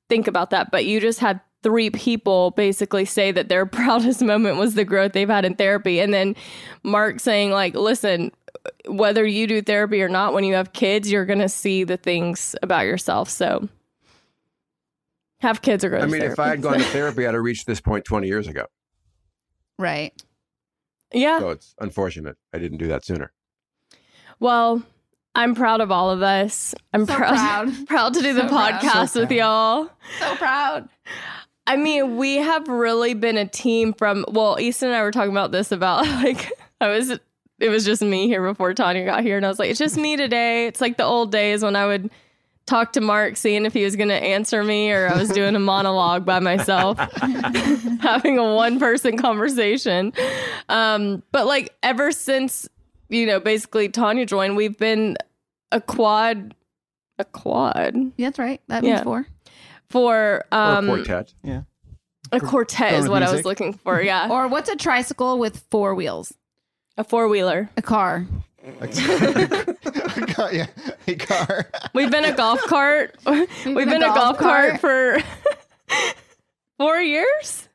think 0.09 0.27
about 0.27 0.49
that, 0.49 0.71
but 0.71 0.85
you 0.85 0.99
just 0.99 1.19
had 1.19 1.39
three 1.63 1.91
people 1.91 2.51
basically 2.51 3.05
say 3.05 3.31
that 3.31 3.49
their 3.49 3.65
proudest 3.67 4.21
moment 4.21 4.57
was 4.57 4.73
the 4.73 4.85
growth 4.85 5.13
they've 5.13 5.29
had 5.29 5.45
in 5.45 5.53
therapy 5.53 5.99
and 5.99 6.11
then 6.13 6.35
Mark 6.83 7.19
saying 7.19 7.51
like 7.51 7.75
listen 7.75 8.31
whether 8.87 9.25
you 9.25 9.47
do 9.47 9.61
therapy 9.61 10.01
or 10.01 10.09
not 10.09 10.33
when 10.33 10.43
you 10.43 10.55
have 10.55 10.73
kids 10.73 11.11
you're 11.11 11.25
going 11.25 11.39
to 11.39 11.49
see 11.49 11.83
the 11.83 11.97
things 11.97 12.55
about 12.63 12.85
yourself 12.85 13.29
so 13.29 13.67
have 15.41 15.61
kids 15.61 15.83
or 15.83 15.89
go 15.89 15.97
to 15.97 16.03
I 16.03 16.07
mean, 16.07 16.21
if 16.21 16.39
I 16.39 16.49
had 16.49 16.61
gone 16.61 16.77
to 16.77 16.83
therapy, 16.83 17.25
I'd 17.27 17.33
have 17.33 17.43
reached 17.43 17.67
this 17.67 17.81
point 17.81 18.05
20 18.05 18.27
years 18.27 18.47
ago. 18.47 18.65
right 19.77 20.13
Yeah. 21.13 21.39
So 21.39 21.49
it's 21.49 21.75
unfortunate 21.79 22.37
I 22.53 22.59
didn't 22.59 22.77
do 22.77 22.87
that 22.87 23.05
sooner. 23.05 23.31
Well, 24.39 24.83
I'm 25.35 25.55
proud 25.55 25.81
of 25.81 25.91
all 25.91 26.09
of 26.09 26.21
us. 26.21 26.75
I'm 26.93 27.05
So 27.05 27.15
proud 27.15 27.35
proud. 27.67 27.87
proud 27.87 28.13
to 28.15 28.21
do 28.21 28.33
the 28.33 28.47
proud. 28.47 28.81
podcast 28.81 29.09
So 29.09 29.21
with 29.21 29.31
y'all. 29.31 29.89
So 30.19 30.35
proud. 30.35 30.89
I 31.67 31.77
mean, 31.77 32.17
we 32.17 32.37
have 32.37 32.67
really 32.67 33.13
been 33.13 33.37
a 33.37 33.47
team 33.47 33.93
from 33.93 34.25
well, 34.27 34.57
Easton 34.59 34.89
and 34.89 34.97
I 34.97 35.03
were 35.03 35.11
talking 35.11 35.31
about 35.31 35.51
this 35.51 35.71
about 35.71 36.05
like 36.23 36.51
I 36.81 36.89
was 36.89 37.11
it 37.59 37.69
was 37.69 37.85
just 37.85 38.01
me 38.01 38.27
here 38.27 38.43
before 38.43 38.73
Tanya 38.73 39.05
got 39.05 39.21
here 39.23 39.37
and 39.37 39.45
I 39.45 39.49
was 39.49 39.59
like, 39.59 39.69
it's 39.69 39.79
just 39.79 39.95
me 39.95 40.17
today. 40.17 40.65
It's 40.67 40.81
like 40.81 40.97
the 40.97 41.03
old 41.03 41.31
days 41.31 41.63
when 41.63 41.75
I 41.75 41.85
would 41.85 42.09
talk 42.65 42.93
to 42.93 43.01
Mark 43.01 43.35
seeing 43.37 43.65
if 43.65 43.73
he 43.73 43.83
was 43.83 43.95
going 43.95 44.09
to 44.09 44.15
answer 44.15 44.63
me 44.63 44.91
or 44.91 45.09
I 45.09 45.17
was 45.17 45.29
doing 45.29 45.55
a 45.55 45.59
monologue 45.59 46.25
by 46.25 46.39
myself 46.39 46.97
having 48.01 48.37
a 48.37 48.53
one 48.55 48.79
person 48.79 49.17
conversation. 49.17 50.13
Um 50.69 51.23
but 51.31 51.45
like 51.47 51.73
ever 51.83 52.11
since 52.11 52.69
you 53.09 53.25
know, 53.25 53.39
basically 53.41 53.89
Tanya 53.89 54.25
joined, 54.25 54.55
we've 54.55 54.77
been 54.77 55.17
a 55.71 55.81
quad 55.81 56.55
a 57.19 57.25
quad 57.25 57.95
Yeah, 58.17 58.27
that's 58.27 58.39
right. 58.39 58.61
That 58.67 58.83
means 58.83 58.99
Yeah. 58.99 59.03
four. 59.03 59.27
For 59.89 60.45
um 60.51 60.85
a 60.89 60.95
quartet. 60.95 61.33
Yeah. 61.43 61.63
a 62.31 62.39
quartet 62.39 62.91
Going 62.91 62.93
is 62.95 63.01
with 63.03 63.11
what 63.11 63.23
I 63.23 63.31
was 63.31 63.43
looking 63.43 63.73
for. 63.73 64.01
Yeah, 64.01 64.29
Or 64.29 64.47
what's 64.47 64.69
a 64.69 64.75
tricycle 64.77 65.37
with 65.39 65.65
four 65.69 65.93
wheels? 65.93 66.33
A 66.97 67.03
four 67.03 67.27
wheeler. 67.27 67.69
A 67.77 67.81
car. 67.81 68.25
a 68.81 68.87
car, 70.27 70.53
yeah, 70.53 70.67
a 71.07 71.15
car. 71.15 71.69
We've 71.93 72.11
been 72.11 72.25
a 72.25 72.35
golf 72.35 72.61
cart. 72.67 73.15
We've, 73.25 73.47
been, 73.65 74.03
a 74.03 74.13
golf, 74.13 74.37
cart, 74.37 74.79
for 74.79 75.17
four 76.77 76.99
years, 76.99 77.67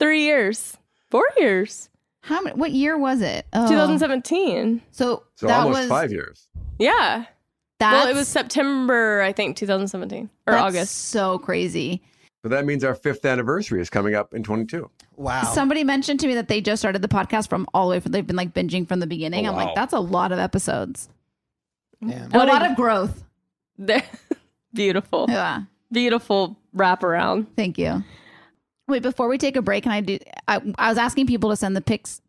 three 0.00 0.22
years, 0.22 0.76
four 1.08 1.24
years. 1.36 1.88
How 2.22 2.40
many? 2.40 2.56
What 2.56 2.72
year 2.72 2.98
was 2.98 3.22
it? 3.22 3.46
Oh. 3.52 3.68
2017. 3.68 4.82
So, 4.90 5.22
So 5.36 5.46
that 5.46 5.60
almost 5.60 5.80
was 5.82 5.88
five 5.88 6.10
years. 6.10 6.48
Yeah. 6.78 7.26
That's, 7.78 7.92
well, 7.92 8.08
it 8.08 8.14
was 8.16 8.26
September, 8.26 9.22
I 9.22 9.32
think, 9.32 9.56
2017 9.56 10.28
or 10.48 10.52
that's 10.52 10.62
August. 10.62 10.94
So 11.10 11.38
crazy. 11.38 12.02
So 12.42 12.48
that 12.48 12.64
means 12.64 12.84
our 12.84 12.94
fifth 12.94 13.24
anniversary 13.24 13.80
is 13.80 13.90
coming 13.90 14.14
up 14.14 14.32
in 14.32 14.42
22. 14.44 14.88
Wow. 15.16 15.42
Somebody 15.42 15.82
mentioned 15.82 16.20
to 16.20 16.28
me 16.28 16.34
that 16.34 16.46
they 16.48 16.60
just 16.60 16.80
started 16.80 17.02
the 17.02 17.08
podcast 17.08 17.48
from 17.48 17.66
all 17.74 17.88
the 17.88 17.92
way 17.92 18.00
from 18.00 18.12
they've 18.12 18.26
been 18.26 18.36
like 18.36 18.54
binging 18.54 18.86
from 18.86 19.00
the 19.00 19.06
beginning. 19.08 19.46
Oh, 19.46 19.50
I'm 19.50 19.56
wow. 19.56 19.64
like, 19.66 19.74
that's 19.74 19.92
a 19.92 19.98
lot 20.00 20.30
of 20.30 20.38
episodes. 20.38 21.08
yeah. 22.00 22.24
And 22.24 22.34
a 22.34 22.38
lot 22.46 22.62
a- 22.62 22.70
of 22.70 22.76
growth. 22.76 23.24
They're 23.76 24.04
beautiful, 24.74 25.26
Yeah. 25.28 25.62
beautiful 25.90 26.56
wraparound. 26.76 27.46
Thank 27.56 27.76
you. 27.78 28.04
Wait, 28.86 29.02
before 29.02 29.28
we 29.28 29.36
take 29.36 29.56
a 29.56 29.62
break, 29.62 29.82
can 29.82 29.92
I 29.92 30.00
do? 30.00 30.18
I, 30.46 30.60
I 30.78 30.88
was 30.88 30.98
asking 30.98 31.26
people 31.26 31.50
to 31.50 31.56
send 31.56 31.74
the 31.76 31.80
pics. 31.80 32.20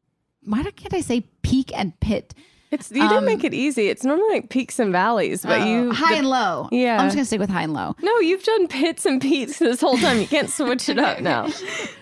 Why 0.44 0.64
don't- 0.64 0.76
can't 0.76 0.94
I 0.94 1.02
say 1.02 1.22
peak 1.44 1.72
and 1.78 1.98
pit? 2.00 2.34
It's 2.72 2.92
you 2.92 3.02
Um, 3.02 3.10
didn't 3.10 3.26
make 3.26 3.44
it 3.44 3.54
easy. 3.54 3.88
It's 3.90 4.04
normally 4.04 4.30
like 4.30 4.50
peaks 4.50 4.78
and 4.78 4.92
valleys, 4.92 5.44
but 5.44 5.62
Oh, 5.62 5.66
you 5.66 5.92
high 5.92 6.12
the- 6.14 6.18
and 6.20 6.30
low. 6.30 6.70
Yeah. 6.72 6.98
I'm 7.00 7.08
just 7.08 7.16
gonna 7.16 7.26
stick 7.26 7.40
with 7.40 7.50
high 7.50 7.64
and 7.64 7.74
low. 7.74 7.96
No, 8.02 8.20
you've 8.20 8.44
done 8.44 8.68
pits 8.68 9.06
and 9.08 9.20
peaks 9.22 9.58
this 9.60 9.82
whole 9.82 9.98
time. 9.98 10.20
You 10.20 10.28
can't 10.28 10.50
switch 10.50 10.88
it 10.90 11.00
up 11.00 11.22
now. 11.22 11.48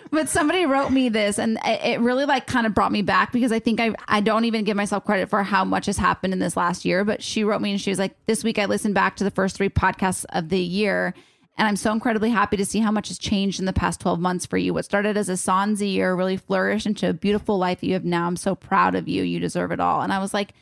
But 0.09 0.29
somebody 0.29 0.65
wrote 0.65 0.89
me 0.91 1.09
this, 1.09 1.37
and 1.37 1.59
it 1.65 1.81
it 1.83 1.99
really 1.99 2.23
like 2.23 2.47
kind 2.47 2.65
of 2.65 2.73
brought 2.73 2.93
me 2.93 3.01
back 3.01 3.33
because 3.33 3.51
I 3.51 3.59
think 3.59 3.81
I 3.81 3.93
I 4.07 4.21
don't 4.21 4.45
even 4.45 4.63
give 4.63 4.77
myself 4.77 5.03
credit 5.03 5.29
for 5.29 5.43
how 5.43 5.65
much 5.65 5.85
has 5.87 5.97
happened 5.97 6.31
in 6.31 6.39
this 6.39 6.55
last 6.55 6.85
year. 6.85 7.03
But 7.03 7.21
she 7.21 7.43
wrote 7.43 7.59
me 7.61 7.71
and 7.71 7.81
she 7.81 7.89
was 7.89 7.99
like, 7.99 8.15
"This 8.25 8.41
week 8.41 8.57
I 8.57 8.65
listened 8.67 8.93
back 8.95 9.17
to 9.17 9.25
the 9.25 9.31
first 9.31 9.57
three 9.57 9.67
podcasts 9.67 10.23
of 10.29 10.47
the 10.47 10.61
year." 10.61 11.13
And 11.57 11.67
I'm 11.67 11.75
so 11.75 11.91
incredibly 11.91 12.29
happy 12.29 12.55
to 12.57 12.65
see 12.65 12.79
how 12.79 12.91
much 12.91 13.07
has 13.07 13.17
changed 13.17 13.59
in 13.59 13.65
the 13.65 13.73
past 13.73 13.99
12 13.99 14.19
months 14.19 14.45
for 14.45 14.57
you. 14.57 14.73
What 14.73 14.85
started 14.85 15.17
as 15.17 15.27
a 15.27 15.33
Sansa 15.33 15.91
year 15.91 16.13
really 16.13 16.37
flourished 16.37 16.85
into 16.85 17.09
a 17.09 17.13
beautiful 17.13 17.57
life 17.57 17.79
that 17.79 17.87
you 17.87 17.93
have 17.93 18.05
now. 18.05 18.27
I'm 18.27 18.35
so 18.35 18.53
proud 18.53 18.93
of 18.93 19.07
you. 19.07 19.23
You 19.23 19.39
deserve 19.39 19.71
it 19.71 19.79
all. 19.79 20.01
And 20.01 20.13
I 20.13 20.19
was 20.19 20.33
like, 20.35 20.53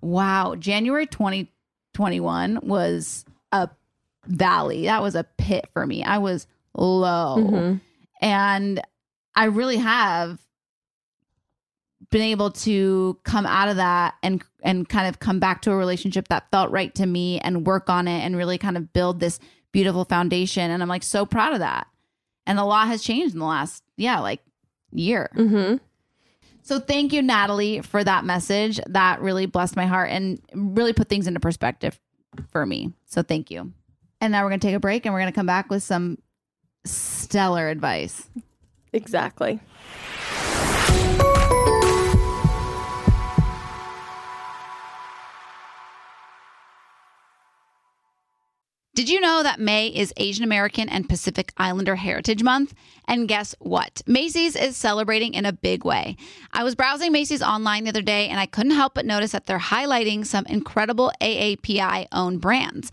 wow, 0.00 0.54
January 0.54 1.06
2021 1.06 2.60
was 2.62 3.24
a 3.50 3.68
valley. 4.26 4.84
That 4.84 5.02
was 5.02 5.16
a 5.16 5.24
pit 5.24 5.68
for 5.72 5.84
me. 5.84 6.04
I 6.04 6.18
was 6.18 6.46
low. 6.76 7.36
Mm-hmm. 7.38 7.76
And 8.20 8.80
I 9.34 9.46
really 9.46 9.78
have 9.78 10.38
been 12.10 12.22
able 12.22 12.50
to 12.52 13.18
come 13.24 13.44
out 13.44 13.68
of 13.68 13.76
that 13.76 14.14
and 14.22 14.40
and 14.62 14.88
kind 14.88 15.08
of 15.08 15.18
come 15.18 15.40
back 15.40 15.62
to 15.62 15.72
a 15.72 15.76
relationship 15.76 16.28
that 16.28 16.48
felt 16.52 16.70
right 16.70 16.94
to 16.94 17.06
me 17.06 17.40
and 17.40 17.66
work 17.66 17.90
on 17.90 18.06
it 18.06 18.20
and 18.20 18.36
really 18.36 18.56
kind 18.56 18.76
of 18.76 18.92
build 18.92 19.18
this 19.18 19.40
beautiful 19.74 20.04
foundation 20.04 20.70
and 20.70 20.80
I'm 20.80 20.88
like 20.88 21.02
so 21.02 21.26
proud 21.26 21.52
of 21.52 21.58
that. 21.58 21.88
And 22.46 22.56
the 22.56 22.64
law 22.64 22.86
has 22.86 23.02
changed 23.02 23.34
in 23.34 23.40
the 23.40 23.44
last 23.44 23.82
yeah, 23.96 24.20
like 24.20 24.40
year. 24.92 25.28
Mm-hmm. 25.34 25.76
So 26.62 26.78
thank 26.78 27.12
you 27.12 27.20
Natalie 27.20 27.82
for 27.82 28.02
that 28.04 28.24
message. 28.24 28.80
That 28.86 29.20
really 29.20 29.46
blessed 29.46 29.74
my 29.74 29.86
heart 29.86 30.10
and 30.10 30.40
really 30.54 30.92
put 30.92 31.08
things 31.08 31.26
into 31.26 31.40
perspective 31.40 32.00
for 32.50 32.64
me. 32.64 32.92
So 33.04 33.22
thank 33.22 33.50
you. 33.50 33.72
And 34.20 34.30
now 34.30 34.44
we're 34.44 34.50
going 34.50 34.60
to 34.60 34.66
take 34.66 34.76
a 34.76 34.80
break 34.80 35.04
and 35.04 35.12
we're 35.12 35.20
going 35.20 35.32
to 35.32 35.36
come 35.36 35.46
back 35.46 35.68
with 35.68 35.82
some 35.82 36.18
stellar 36.84 37.68
advice. 37.68 38.28
Exactly. 38.92 39.58
Did 48.94 49.08
you 49.08 49.20
know 49.20 49.42
that 49.42 49.58
May 49.58 49.88
is 49.88 50.14
Asian 50.18 50.44
American 50.44 50.88
and 50.88 51.08
Pacific 51.08 51.52
Islander 51.56 51.96
Heritage 51.96 52.44
Month? 52.44 52.74
And 53.08 53.26
guess 53.26 53.52
what? 53.58 54.02
Macy's 54.06 54.54
is 54.54 54.76
celebrating 54.76 55.34
in 55.34 55.44
a 55.44 55.52
big 55.52 55.84
way. 55.84 56.16
I 56.52 56.62
was 56.62 56.76
browsing 56.76 57.10
Macy's 57.10 57.42
online 57.42 57.82
the 57.82 57.90
other 57.90 58.02
day 58.02 58.28
and 58.28 58.38
I 58.38 58.46
couldn't 58.46 58.70
help 58.70 58.94
but 58.94 59.04
notice 59.04 59.32
that 59.32 59.46
they're 59.46 59.58
highlighting 59.58 60.24
some 60.24 60.46
incredible 60.46 61.10
AAPI 61.20 62.06
owned 62.12 62.40
brands. 62.40 62.92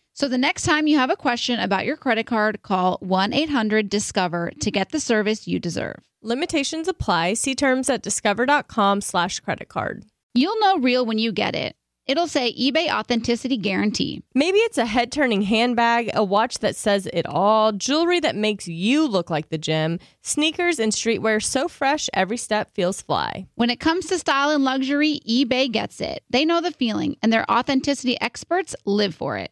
So 0.13 0.27
the 0.27 0.37
next 0.37 0.63
time 0.63 0.87
you 0.87 0.97
have 0.97 1.09
a 1.09 1.15
question 1.15 1.59
about 1.59 1.85
your 1.85 1.97
credit 1.97 2.25
card, 2.25 2.61
call 2.61 2.97
1 3.01 3.33
800 3.33 3.89
Discover 3.89 4.51
to 4.59 4.71
get 4.71 4.89
the 4.89 4.99
service 4.99 5.47
you 5.47 5.59
deserve. 5.59 5.99
Limitations 6.21 6.87
apply. 6.87 7.33
See 7.35 7.55
terms 7.55 7.89
at 7.89 8.03
discover.com 8.03 9.01
slash 9.01 9.39
credit 9.39 9.69
card. 9.69 10.05
You'll 10.33 10.59
know 10.59 10.77
real 10.77 11.05
when 11.05 11.17
you 11.17 11.31
get 11.31 11.55
it. 11.55 11.75
It'll 12.07 12.27
say 12.27 12.53
eBay 12.53 12.91
Authenticity 12.91 13.57
Guarantee. 13.57 14.23
Maybe 14.33 14.57
it's 14.59 14.77
a 14.77 14.85
head 14.85 15.11
turning 15.11 15.43
handbag, 15.43 16.09
a 16.13 16.23
watch 16.23 16.59
that 16.59 16.75
says 16.75 17.07
it 17.13 17.25
all, 17.25 17.71
jewelry 17.71 18.19
that 18.19 18.35
makes 18.35 18.67
you 18.67 19.07
look 19.07 19.29
like 19.29 19.49
the 19.49 19.57
gym, 19.57 19.99
sneakers 20.21 20.79
and 20.79 20.91
streetwear 20.91 21.41
so 21.41 21.67
fresh 21.67 22.09
every 22.13 22.37
step 22.37 22.73
feels 22.73 23.01
fly. 23.01 23.47
When 23.55 23.69
it 23.69 23.79
comes 23.79 24.07
to 24.07 24.19
style 24.19 24.49
and 24.49 24.63
luxury, 24.63 25.21
eBay 25.29 25.71
gets 25.71 26.01
it. 26.01 26.23
They 26.29 26.43
know 26.43 26.59
the 26.59 26.71
feeling, 26.71 27.17
and 27.21 27.31
their 27.31 27.49
authenticity 27.49 28.19
experts 28.19 28.75
live 28.85 29.15
for 29.15 29.37
it. 29.37 29.51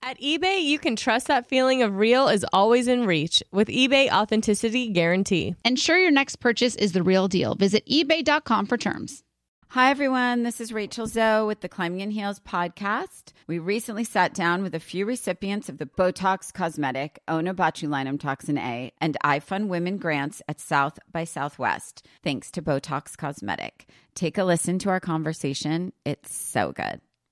At 0.00 0.20
eBay, 0.20 0.62
you 0.62 0.78
can 0.78 0.94
trust 0.94 1.26
that 1.26 1.48
feeling 1.48 1.82
of 1.82 1.96
real 1.96 2.28
is 2.28 2.46
always 2.52 2.86
in 2.86 3.04
reach 3.04 3.42
with 3.50 3.66
eBay 3.66 4.08
Authenticity 4.10 4.90
Guarantee. 4.90 5.56
Ensure 5.64 5.98
your 5.98 6.12
next 6.12 6.36
purchase 6.36 6.76
is 6.76 6.92
the 6.92 7.02
real 7.02 7.26
deal. 7.26 7.56
Visit 7.56 7.84
eBay.com 7.86 8.66
for 8.66 8.76
terms. 8.76 9.24
Hi, 9.72 9.90
everyone. 9.90 10.44
This 10.44 10.60
is 10.60 10.72
Rachel 10.72 11.06
Zoe 11.06 11.46
with 11.46 11.60
the 11.60 11.68
Climbing 11.68 12.00
in 12.00 12.12
Heels 12.12 12.40
podcast. 12.40 13.32
We 13.48 13.58
recently 13.58 14.04
sat 14.04 14.32
down 14.32 14.62
with 14.62 14.74
a 14.74 14.80
few 14.80 15.04
recipients 15.04 15.68
of 15.68 15.78
the 15.78 15.84
Botox 15.84 16.54
Cosmetic, 16.54 17.18
Onabotulinum 17.28 18.20
Toxin 18.20 18.56
A, 18.56 18.92
and 19.00 19.16
iFund 19.24 19.66
Women 19.66 19.98
grants 19.98 20.40
at 20.48 20.60
South 20.60 20.98
by 21.12 21.24
Southwest, 21.24 22.06
thanks 22.22 22.50
to 22.52 22.62
Botox 22.62 23.14
Cosmetic. 23.18 23.88
Take 24.14 24.38
a 24.38 24.44
listen 24.44 24.78
to 24.78 24.90
our 24.90 25.00
conversation. 25.00 25.92
It's 26.06 26.34
so 26.34 26.72
good. 26.72 27.00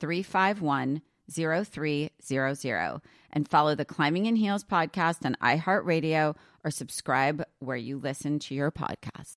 351 0.00 1.02
0300 1.30 3.00
and 3.32 3.48
follow 3.48 3.74
the 3.74 3.84
Climbing 3.84 4.26
in 4.26 4.36
Heels 4.36 4.64
podcast 4.64 5.24
on 5.24 5.36
iHeartRadio 5.40 6.34
or 6.64 6.70
subscribe 6.70 7.44
where 7.60 7.76
you 7.76 7.98
listen 7.98 8.38
to 8.40 8.54
your 8.54 8.72
podcast. 8.72 9.36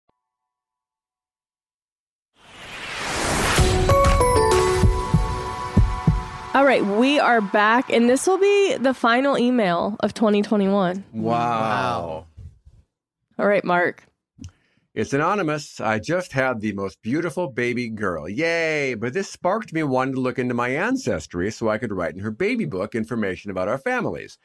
All 6.55 6.65
right, 6.65 6.85
we 6.85 7.19
are 7.19 7.41
back, 7.41 7.89
and 7.91 8.07
this 8.07 8.27
will 8.27 8.37
be 8.37 8.77
the 8.77 8.93
final 8.93 9.39
email 9.39 9.95
of 10.01 10.13
2021. 10.13 11.03
Wow. 11.11 12.27
All 13.39 13.47
right, 13.47 13.65
Mark. 13.65 14.03
It's 14.95 15.11
anonymous. 15.11 15.81
I 15.81 15.97
just 15.97 16.33
had 16.33 16.61
the 16.61 16.73
most 16.73 17.01
beautiful 17.01 17.47
baby 17.47 17.89
girl. 17.89 18.29
Yay! 18.29 18.93
But 18.93 19.13
this 19.13 19.27
sparked 19.27 19.73
me 19.73 19.81
wanting 19.81 20.13
to 20.13 20.21
look 20.21 20.37
into 20.37 20.53
my 20.53 20.69
ancestry 20.69 21.49
so 21.49 21.67
I 21.67 21.79
could 21.79 21.91
write 21.91 22.13
in 22.13 22.19
her 22.19 22.29
baby 22.29 22.65
book 22.65 22.93
information 22.93 23.49
about 23.49 23.67
our 23.67 23.79
families. 23.79 24.37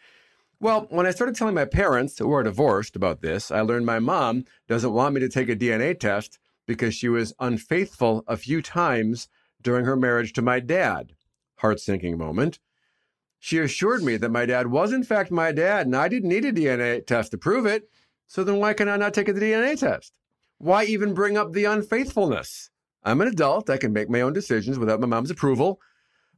Well, 0.59 0.86
when 0.88 1.05
I 1.05 1.11
started 1.11 1.36
telling 1.36 1.55
my 1.55 1.66
parents, 1.66 2.18
who 2.18 2.32
are 2.32 2.42
divorced, 2.42 2.96
about 2.96 3.20
this, 3.20 3.51
I 3.51 3.61
learned 3.61 3.84
my 3.84 3.99
mom 3.99 4.46
doesn't 4.68 4.94
want 4.94 5.14
me 5.14 5.20
to 5.20 5.28
take 5.28 5.51
a 5.51 5.55
DNA 5.55 6.01
test 6.01 6.38
because 6.66 6.94
she 6.94 7.11
was 7.11 7.34
unfaithful 7.38 8.24
a 8.26 8.38
few 8.38 8.62
times 8.62 9.28
during 9.61 9.84
her 9.84 9.96
marriage 9.96 10.32
to 10.32 10.42
my 10.42 10.61
dad. 10.61 11.12
Heart 11.57 11.78
sinking 11.80 12.16
moment. 12.16 12.59
She 13.38 13.59
assured 13.59 14.03
me 14.03 14.16
that 14.16 14.30
my 14.30 14.46
dad 14.46 14.68
was, 14.68 14.94
in 14.94 15.05
fact, 15.05 15.30
my 15.30 15.53
dad, 15.53 15.84
and 15.84 15.94
I 15.94 16.09
didn't 16.09 16.30
need 16.30 16.46
a 16.46 16.53
DNA 16.53 17.07
test 17.07 17.32
to 17.32 17.38
prove 17.38 17.66
it. 17.66 17.90
So 18.26 18.44
then 18.44 18.57
why 18.57 18.72
can 18.72 18.88
I 18.88 18.96
not 18.96 19.12
take 19.12 19.28
a 19.28 19.34
DNA 19.34 19.78
test? 19.78 20.18
Why 20.59 20.85
even 20.85 21.15
bring 21.15 21.37
up 21.37 21.53
the 21.53 21.67
unfaithfulness? 21.67 22.71
I'm 23.05 23.21
an 23.21 23.29
adult. 23.29 23.71
I 23.71 23.77
can 23.77 23.93
make 23.93 24.11
my 24.11 24.21
own 24.21 24.33
decisions 24.33 24.77
without 24.77 25.01
my 25.01 25.07
mom's 25.07 25.31
approval. 25.31 25.81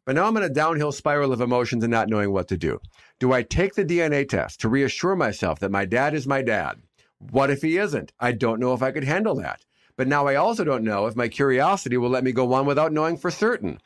But 0.05 0.15
now 0.15 0.27
I'm 0.27 0.37
in 0.37 0.43
a 0.43 0.51
downhill 0.51 0.93
spiral 0.93 1.33
of 1.33 1.41
emotions 1.41 1.85
and 1.85 1.91
not 1.91 2.09
knowing 2.09 2.31
what 2.31 2.47
to 2.49 2.59
do. 2.59 2.81
Do 3.19 3.33
I 3.33 3.43
take 3.43 3.75
the 3.75 3.85
DNA 3.85 4.29
test 4.29 4.61
to 4.61 4.69
reassure 4.69 5.17
myself 5.17 5.59
that 5.61 5.71
my 5.71 5.87
dad 5.87 6.13
is 6.15 6.27
my 6.27 6.43
dad? 6.43 6.83
What 7.19 7.51
if 7.51 7.63
he 7.63 7.79
isn't? 7.79 8.13
I 8.21 8.33
don't 8.33 8.61
know 8.61 8.75
if 8.75 8.83
I 8.83 8.93
could 8.93 9.05
handle 9.05 9.35
that. 9.37 9.65
But 9.97 10.07
now 10.07 10.27
I 10.27 10.35
also 10.35 10.65
don't 10.65 10.85
know 10.85 11.07
if 11.07 11.17
my 11.17 11.29
curiosity 11.29 11.97
will 11.97 12.11
let 12.11 12.25
me 12.25 12.33
go 12.33 12.53
on 12.53 12.67
without 12.67 12.93
knowing 12.93 13.17
for 13.17 13.31
certain. 13.31 13.81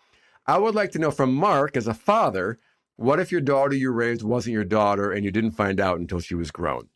I 0.47 0.59
would 0.59 0.75
like 0.75 0.91
to 0.93 0.99
know 0.99 1.11
from 1.13 1.33
Mark, 1.33 1.77
as 1.77 1.87
a 1.87 1.95
father, 1.95 2.59
what 2.97 3.21
if 3.21 3.31
your 3.31 3.41
daughter 3.41 3.75
you 3.75 3.93
raised 3.93 4.23
wasn't 4.23 4.55
your 4.55 4.65
daughter 4.65 5.13
and 5.13 5.25
you 5.25 5.31
didn't 5.31 5.53
find 5.53 5.79
out 5.79 6.01
until 6.01 6.21
she 6.21 6.35
was 6.35 6.51
grown? 6.51 6.89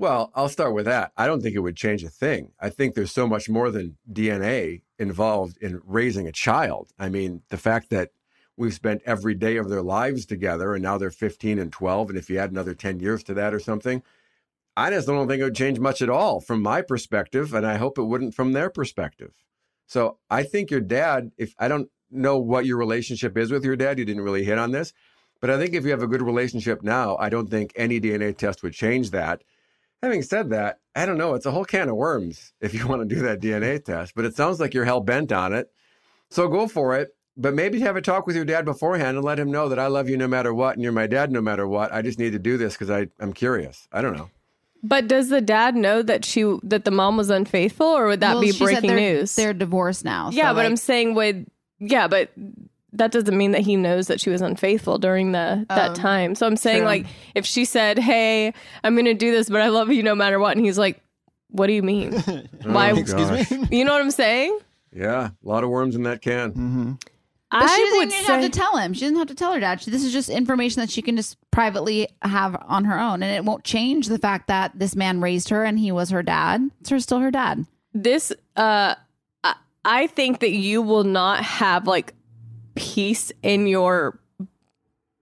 Well, 0.00 0.32
I'll 0.34 0.48
start 0.48 0.72
with 0.72 0.86
that. 0.86 1.12
I 1.18 1.26
don't 1.26 1.42
think 1.42 1.54
it 1.54 1.60
would 1.60 1.76
change 1.76 2.02
a 2.02 2.08
thing. 2.08 2.52
I 2.58 2.70
think 2.70 2.94
there's 2.94 3.12
so 3.12 3.26
much 3.26 3.50
more 3.50 3.70
than 3.70 3.98
DNA 4.10 4.80
involved 4.98 5.58
in 5.58 5.82
raising 5.84 6.26
a 6.26 6.32
child. 6.32 6.90
I 6.98 7.10
mean, 7.10 7.42
the 7.50 7.58
fact 7.58 7.90
that 7.90 8.08
we've 8.56 8.72
spent 8.72 9.02
every 9.04 9.34
day 9.34 9.58
of 9.58 9.68
their 9.68 9.82
lives 9.82 10.24
together 10.24 10.72
and 10.72 10.82
now 10.82 10.96
they're 10.96 11.10
15 11.10 11.58
and 11.58 11.70
12, 11.70 12.08
and 12.08 12.18
if 12.18 12.30
you 12.30 12.38
add 12.38 12.50
another 12.50 12.72
10 12.72 12.98
years 12.98 13.22
to 13.24 13.34
that 13.34 13.52
or 13.52 13.60
something, 13.60 14.02
I 14.74 14.88
just 14.88 15.06
don't 15.06 15.28
think 15.28 15.42
it 15.42 15.44
would 15.44 15.54
change 15.54 15.78
much 15.78 16.00
at 16.00 16.08
all 16.08 16.40
from 16.40 16.62
my 16.62 16.80
perspective, 16.80 17.52
and 17.52 17.66
I 17.66 17.76
hope 17.76 17.98
it 17.98 18.04
wouldn't 18.04 18.34
from 18.34 18.52
their 18.52 18.70
perspective. 18.70 19.34
So 19.86 20.16
I 20.30 20.44
think 20.44 20.70
your 20.70 20.80
dad, 20.80 21.32
if 21.36 21.54
I 21.58 21.68
don't 21.68 21.90
know 22.10 22.38
what 22.38 22.64
your 22.64 22.78
relationship 22.78 23.36
is 23.36 23.50
with 23.50 23.66
your 23.66 23.76
dad, 23.76 23.98
you 23.98 24.06
didn't 24.06 24.24
really 24.24 24.44
hit 24.44 24.56
on 24.56 24.70
this, 24.70 24.94
but 25.42 25.50
I 25.50 25.58
think 25.58 25.74
if 25.74 25.84
you 25.84 25.90
have 25.90 26.02
a 26.02 26.06
good 26.06 26.22
relationship 26.22 26.82
now, 26.82 27.18
I 27.18 27.28
don't 27.28 27.50
think 27.50 27.74
any 27.76 28.00
DNA 28.00 28.34
test 28.34 28.62
would 28.62 28.72
change 28.72 29.10
that. 29.10 29.42
Having 30.02 30.22
said 30.22 30.50
that, 30.50 30.78
I 30.94 31.04
don't 31.06 31.18
know. 31.18 31.34
It's 31.34 31.46
a 31.46 31.50
whole 31.50 31.64
can 31.64 31.88
of 31.88 31.96
worms 31.96 32.52
if 32.60 32.72
you 32.74 32.86
want 32.88 33.06
to 33.08 33.14
do 33.14 33.22
that 33.22 33.40
DNA 33.40 33.84
test, 33.84 34.14
but 34.14 34.24
it 34.24 34.34
sounds 34.34 34.60
like 34.60 34.72
you're 34.74 34.84
hell 34.84 35.00
bent 35.00 35.30
on 35.32 35.52
it. 35.52 35.70
So 36.30 36.48
go 36.48 36.66
for 36.68 36.96
it. 36.96 37.14
but 37.36 37.54
maybe 37.54 37.80
have 37.80 37.96
a 37.96 38.00
talk 38.02 38.26
with 38.26 38.36
your 38.36 38.44
dad 38.44 38.64
beforehand 38.64 39.16
and 39.16 39.24
let 39.24 39.38
him 39.38 39.50
know 39.50 39.68
that 39.68 39.78
I 39.78 39.86
love 39.88 40.08
you 40.08 40.16
no 40.16 40.28
matter 40.28 40.52
what 40.54 40.74
and 40.74 40.82
you're 40.82 40.92
my 40.92 41.06
dad 41.06 41.30
no 41.32 41.40
matter 41.40 41.66
what. 41.66 41.92
I 41.92 42.02
just 42.02 42.18
need 42.18 42.32
to 42.32 42.38
do 42.38 42.56
this 42.56 42.74
because 42.74 42.90
I 42.90 43.08
I'm 43.18 43.32
curious. 43.32 43.88
I 43.92 44.00
don't 44.02 44.16
know. 44.16 44.30
But 44.82 45.08
does 45.08 45.28
the 45.28 45.40
dad 45.42 45.74
know 45.76 46.02
that 46.02 46.24
she 46.24 46.56
that 46.62 46.84
the 46.86 46.90
mom 46.90 47.16
was 47.18 47.28
unfaithful, 47.30 47.86
or 47.86 48.06
would 48.06 48.20
that 48.20 48.32
Well, 48.34 48.40
be 48.42 48.52
she 48.52 48.58
said 48.58 48.64
breaking 48.64 48.90
they're- 48.90 49.14
news? 49.18 49.34
They're 49.36 49.52
divorced 49.54 50.04
now. 50.04 50.30
yeah, 50.32 50.50
so, 50.50 50.54
but 50.54 50.64
I'm 50.66 50.76
saying 50.76 51.14
would 51.14 51.46
yeah, 51.78 52.08
but 52.08 52.30
that 52.92 53.12
doesn't 53.12 53.36
mean 53.36 53.52
that 53.52 53.60
he 53.62 53.76
knows 53.76 54.06
that 54.08 54.20
she 54.20 54.30
was 54.30 54.40
unfaithful 54.40 54.98
during 54.98 55.32
the 55.32 55.64
that 55.68 55.90
Oh, 55.90 55.94
time. 55.94 56.34
So 56.34 56.46
I'm 56.46 56.56
saying 56.56 56.78
true. 56.80 56.86
like 56.86 57.06
if 57.34 57.46
she 57.46 57.64
said, 57.64 57.98
"Hey, 57.98 58.52
I'm 58.84 58.94
going 58.94 59.04
to 59.06 59.14
do 59.14 59.30
this, 59.30 59.48
but 59.48 59.60
I 59.60 59.68
love 59.68 59.90
you 59.90 60.02
no 60.02 60.14
matter 60.14 60.38
what," 60.38 60.56
and 60.56 60.64
he's 60.64 60.78
like, 60.78 61.00
"What 61.48 61.66
do 61.68 61.72
you 61.72 61.82
mean? 61.82 62.12
Why? 62.64 62.90
Oh, 62.92 62.96
Excuse 62.96 63.30
me. 63.50 63.66
You 63.78 63.84
know 63.84 63.92
what 63.92 64.02
I'm 64.02 64.10
saying?" 64.10 64.58
Yeah, 64.92 65.28
a 65.28 65.48
lot 65.48 65.62
of 65.62 65.70
worms 65.70 65.94
in 65.94 66.02
that 66.02 66.20
can. 66.20 66.50
Mm-hmm. 66.50 66.92
But 67.52 67.60
she 67.62 67.64
I 67.64 67.78
doesn't 67.78 67.98
would 67.98 68.08
even 68.12 68.24
say 68.26 68.32
have 68.32 68.42
to 68.42 68.48
tell 68.58 68.76
him. 68.76 68.92
She 68.94 69.00
doesn't 69.00 69.16
have 69.16 69.26
to 69.28 69.34
tell 69.34 69.52
her 69.52 69.58
dad. 69.60 69.80
She, 69.82 69.90
this 69.90 70.04
is 70.04 70.12
just 70.12 70.28
information 70.28 70.80
that 70.80 70.90
she 70.90 71.02
can 71.02 71.16
just 71.16 71.36
privately 71.50 72.08
have 72.22 72.56
on 72.68 72.84
her 72.84 72.96
own, 72.98 73.22
and 73.24 73.34
it 73.36 73.44
won't 73.44 73.64
change 73.64 74.06
the 74.06 74.18
fact 74.18 74.46
that 74.48 74.72
this 74.78 74.94
man 74.94 75.20
raised 75.20 75.48
her 75.48 75.64
and 75.64 75.76
he 75.78 75.90
was 75.90 76.10
her 76.10 76.22
dad. 76.22 76.70
It's 76.80 76.90
her 76.90 77.00
still 77.00 77.18
her 77.20 77.30
dad. 77.32 77.66
this 77.94 78.30
uh 78.56 78.94
I- 79.42 79.54
I 79.84 80.06
think 80.08 80.40
that 80.40 80.50
you 80.52 80.80
will 80.82 81.02
not 81.04 81.42
have 81.42 81.86
like 81.88 82.14
peace 82.80 83.30
in 83.42 83.66
your 83.66 84.18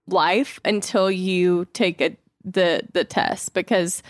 life 0.07 0.61
until 0.63 1.11
you 1.11 1.65
take 1.73 1.99
a, 1.99 2.15
the 2.45 2.81
the 2.93 3.03
test 3.03 3.53
because 3.53 4.01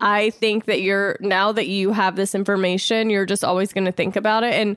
I 0.00 0.30
think 0.30 0.64
that 0.64 0.82
you're 0.82 1.16
now 1.20 1.52
that 1.52 1.68
you 1.68 1.92
have 1.92 2.16
this 2.16 2.34
information, 2.34 3.08
you're 3.08 3.26
just 3.26 3.44
always 3.44 3.72
going 3.72 3.84
to 3.84 3.92
think 3.92 4.16
about 4.16 4.42
it 4.42 4.54
and 4.54 4.76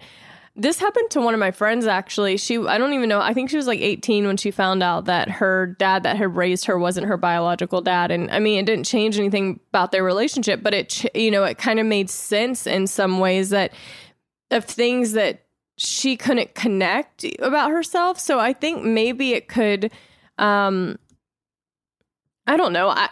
this 0.55 0.77
happened 0.77 1.09
to 1.09 1.19
one 1.19 1.33
of 1.33 1.39
my 1.39 1.49
friends 1.49 1.87
actually. 1.87 2.37
She 2.37 2.59
I 2.59 2.77
don't 2.77 2.93
even 2.93 3.09
know. 3.09 3.19
I 3.19 3.33
think 3.33 3.49
she 3.49 3.57
was 3.57 3.65
like 3.65 3.79
18 3.79 4.27
when 4.27 4.37
she 4.37 4.51
found 4.51 4.83
out 4.83 5.05
that 5.05 5.27
her 5.27 5.75
dad 5.79 6.03
that 6.03 6.15
had 6.15 6.35
raised 6.35 6.65
her 6.65 6.77
wasn't 6.77 7.07
her 7.07 7.17
biological 7.17 7.81
dad 7.81 8.11
and 8.11 8.29
I 8.29 8.37
mean 8.37 8.59
it 8.59 8.67
didn't 8.67 8.85
change 8.85 9.17
anything 9.17 9.59
about 9.69 9.91
their 9.91 10.03
relationship, 10.03 10.61
but 10.61 10.75
it 10.75 11.03
you 11.15 11.31
know, 11.31 11.43
it 11.45 11.57
kind 11.57 11.79
of 11.79 11.87
made 11.87 12.11
sense 12.11 12.67
in 12.67 12.85
some 12.85 13.17
ways 13.17 13.49
that 13.49 13.73
of 14.51 14.65
things 14.65 15.13
that 15.13 15.42
she 15.83 16.15
couldn't 16.17 16.55
connect 16.55 17.25
about 17.39 17.71
herself. 17.71 18.19
So 18.19 18.39
I 18.39 18.53
think 18.53 18.83
maybe 18.83 19.33
it 19.33 19.47
could 19.47 19.91
um 20.37 20.97
I 22.47 22.57
don't 22.57 22.73
know. 22.73 22.89
I 22.89 23.09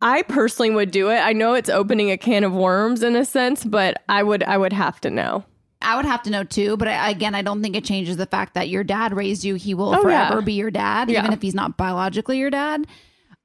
I 0.00 0.22
personally 0.22 0.70
would 0.70 0.90
do 0.90 1.10
it. 1.10 1.18
I 1.18 1.32
know 1.32 1.54
it's 1.54 1.68
opening 1.70 2.10
a 2.10 2.16
can 2.18 2.42
of 2.44 2.52
worms 2.52 3.02
in 3.02 3.14
a 3.14 3.24
sense, 3.24 3.64
but 3.64 4.02
I 4.08 4.22
would 4.22 4.42
I 4.42 4.56
would 4.56 4.72
have 4.72 5.00
to 5.02 5.10
know. 5.10 5.44
I 5.80 5.96
would 5.96 6.04
have 6.04 6.22
to 6.22 6.30
know 6.30 6.44
too, 6.44 6.76
but 6.76 6.86
I, 6.86 7.10
again, 7.10 7.34
I 7.34 7.42
don't 7.42 7.60
think 7.60 7.74
it 7.74 7.84
changes 7.84 8.16
the 8.16 8.26
fact 8.26 8.54
that 8.54 8.68
your 8.68 8.84
dad 8.84 9.12
raised 9.16 9.42
you. 9.42 9.56
He 9.56 9.74
will 9.74 9.94
Oh, 9.96 10.02
forever 10.02 10.36
yeah. 10.36 10.40
be 10.44 10.52
your 10.52 10.70
dad, 10.70 11.10
Yeah. 11.10 11.18
even 11.20 11.32
if 11.32 11.42
he's 11.42 11.56
not 11.56 11.76
biologically 11.76 12.38
your 12.38 12.50
dad. 12.50 12.86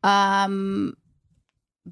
Um, 0.04 0.96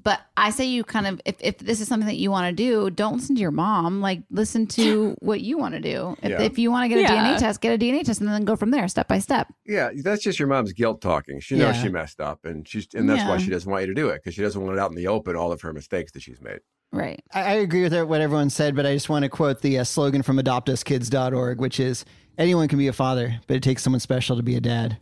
but 0.02 0.20
I 0.36 0.50
say 0.50 0.66
you 0.66 0.84
kind 0.84 1.06
of 1.06 1.20
if, 1.24 1.36
if 1.40 1.58
this 1.58 1.80
is 1.80 1.88
something 1.88 2.06
that 2.06 2.16
you 2.16 2.30
want 2.30 2.48
to 2.48 2.52
do, 2.54 2.90
don't 2.90 3.16
listen 3.16 3.34
to 3.36 3.40
your 3.40 3.50
mom. 3.50 4.00
Like 4.00 4.22
listen 4.30 4.66
to 4.68 5.16
what 5.20 5.40
you 5.40 5.56
want 5.58 5.74
to 5.74 5.80
do. 5.80 6.16
If, 6.22 6.30
Yeah. 6.30 6.42
if 6.42 6.58
you 6.58 6.70
want 6.70 6.84
to 6.84 6.88
get 6.88 6.98
a 6.98 7.00
Yeah. 7.02 7.24
DNA 7.34 7.38
test, 7.38 7.60
get 7.60 7.74
a 7.74 7.78
DNA 7.78 8.04
test, 8.04 8.20
and 8.20 8.28
then 8.28 8.44
go 8.44 8.56
from 8.56 8.70
there, 8.70 8.86
step 8.88 9.08
by 9.08 9.18
step. 9.18 9.52
Yeah, 9.64 9.90
that's 10.02 10.22
just 10.22 10.38
your 10.38 10.48
mom's 10.48 10.72
guilt 10.72 11.00
talking. 11.00 11.40
She 11.40 11.56
knows 11.56 11.76
Yeah. 11.76 11.82
she 11.84 11.88
messed 11.88 12.20
up, 12.20 12.44
and 12.44 12.68
she's 12.68 12.86
and 12.94 13.08
that's 13.08 13.26
why 13.28 13.38
she 13.38 13.50
doesn't 13.50 13.70
want 13.70 13.82
you 13.82 13.88
to 13.88 13.94
do 13.94 14.08
it 14.10 14.16
because 14.22 14.34
she 14.34 14.42
doesn't 14.42 14.60
want 14.62 14.76
it 14.76 14.80
out 14.80 14.90
in 14.90 14.96
the 14.96 15.06
open 15.08 15.34
all 15.36 15.50
of 15.52 15.60
her 15.62 15.72
mistakes 15.72 16.12
that 16.12 16.22
she's 16.22 16.40
made. 16.40 16.60
Right. 16.92 17.22
I, 17.34 17.40
I 17.42 17.52
agree 17.54 17.82
with 17.82 17.94
what 18.04 18.20
everyone 18.20 18.48
said, 18.50 18.76
but 18.76 18.86
I 18.86 18.94
just 18.94 19.08
want 19.08 19.24
to 19.24 19.28
quote 19.28 19.60
the 19.60 19.78
uh, 19.80 19.84
slogan 19.84 20.22
from 20.22 20.38
adoptuskids.org, 20.38 21.58
which 21.60 21.80
is 21.80 22.04
anyone 22.38 22.68
can 22.68 22.78
be 22.78 22.86
a 22.86 22.92
father, 22.92 23.40
but 23.46 23.56
it 23.56 23.62
takes 23.62 23.82
someone 23.82 24.00
special 24.00 24.36
to 24.36 24.42
be 24.42 24.56
a 24.56 24.60
dad. 24.60 24.98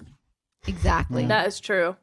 Exactly. 0.66 1.26
That 1.26 1.46
is 1.46 1.60
true. 1.60 1.96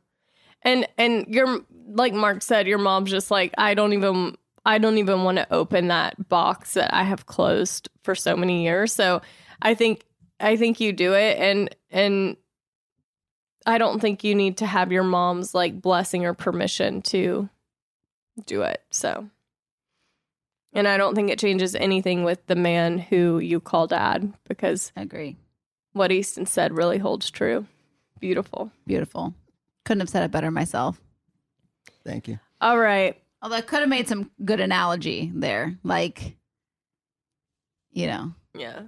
And 0.64 0.88
and 0.98 1.26
your 1.28 1.62
like 1.88 2.14
Mark 2.14 2.42
said, 2.42 2.68
your 2.68 2.78
mom's 2.78 3.10
just 3.10 3.32
like 3.32 3.54
I 3.58 3.74
don't 3.74 3.94
even 3.94 4.36
I 4.66 4.78
don't 4.78 4.98
even 4.98 5.24
want 5.24 5.38
to 5.38 5.52
open 5.54 5.88
that 5.88 6.30
box 6.30 6.74
that 6.76 6.94
I 6.94 7.04
have 7.04 7.26
closed 7.26 7.90
for 8.04 8.16
so 8.16 8.36
many 8.36 8.64
years. 8.64 8.94
So 8.94 9.22
I 9.62 9.74
think 9.74 10.04
I 10.40 10.56
think 10.58 10.80
you 10.80 10.94
do 10.94 11.14
it 11.14 11.38
and 11.40 11.76
and 11.90 12.38
I 13.66 13.78
don't 13.78 14.00
think 14.00 14.24
you 14.24 14.34
need 14.34 14.58
to 14.58 14.66
have 14.66 14.92
your 14.92 15.04
mom's 15.04 15.54
like 15.54 15.82
blessing 15.82 16.26
or 16.26 16.34
permission 16.34 17.02
to 17.04 17.50
do 18.46 18.62
it. 18.64 18.82
So 18.92 19.30
and 20.74 20.88
I 20.88 20.98
don't 20.98 21.16
think 21.16 21.30
it 21.30 21.40
changes 21.40 21.76
anything 21.76 22.24
with 22.24 22.46
the 22.48 22.56
man 22.56 22.98
who 22.98 23.40
you 23.40 23.60
call 23.60 23.88
dad 23.88 24.34
because 24.48 24.92
I 24.96 25.02
Agree. 25.02 25.36
what 25.94 26.12
Easton 26.12 26.46
said 26.46 26.76
really 26.76 26.98
holds 26.98 27.30
true. 27.30 27.66
Beautiful. 28.20 28.72
Beautiful. 28.88 29.34
Couldn't 29.84 30.02
have 30.02 30.10
said 30.10 30.24
it 30.24 30.32
better 30.32 30.52
myself. 30.52 31.02
Thank 32.06 32.28
you. 32.28 32.40
All 32.60 32.78
right. 32.78 33.22
Although 33.42 33.56
I 33.58 33.62
could 33.62 33.80
have 33.80 33.90
made 33.90 34.08
some 34.08 34.30
good 34.46 34.60
analogy 34.60 35.32
there. 35.34 35.78
Like, 35.84 36.36
you 37.92 38.08
know, 38.08 38.34
Yeah. 38.58 38.84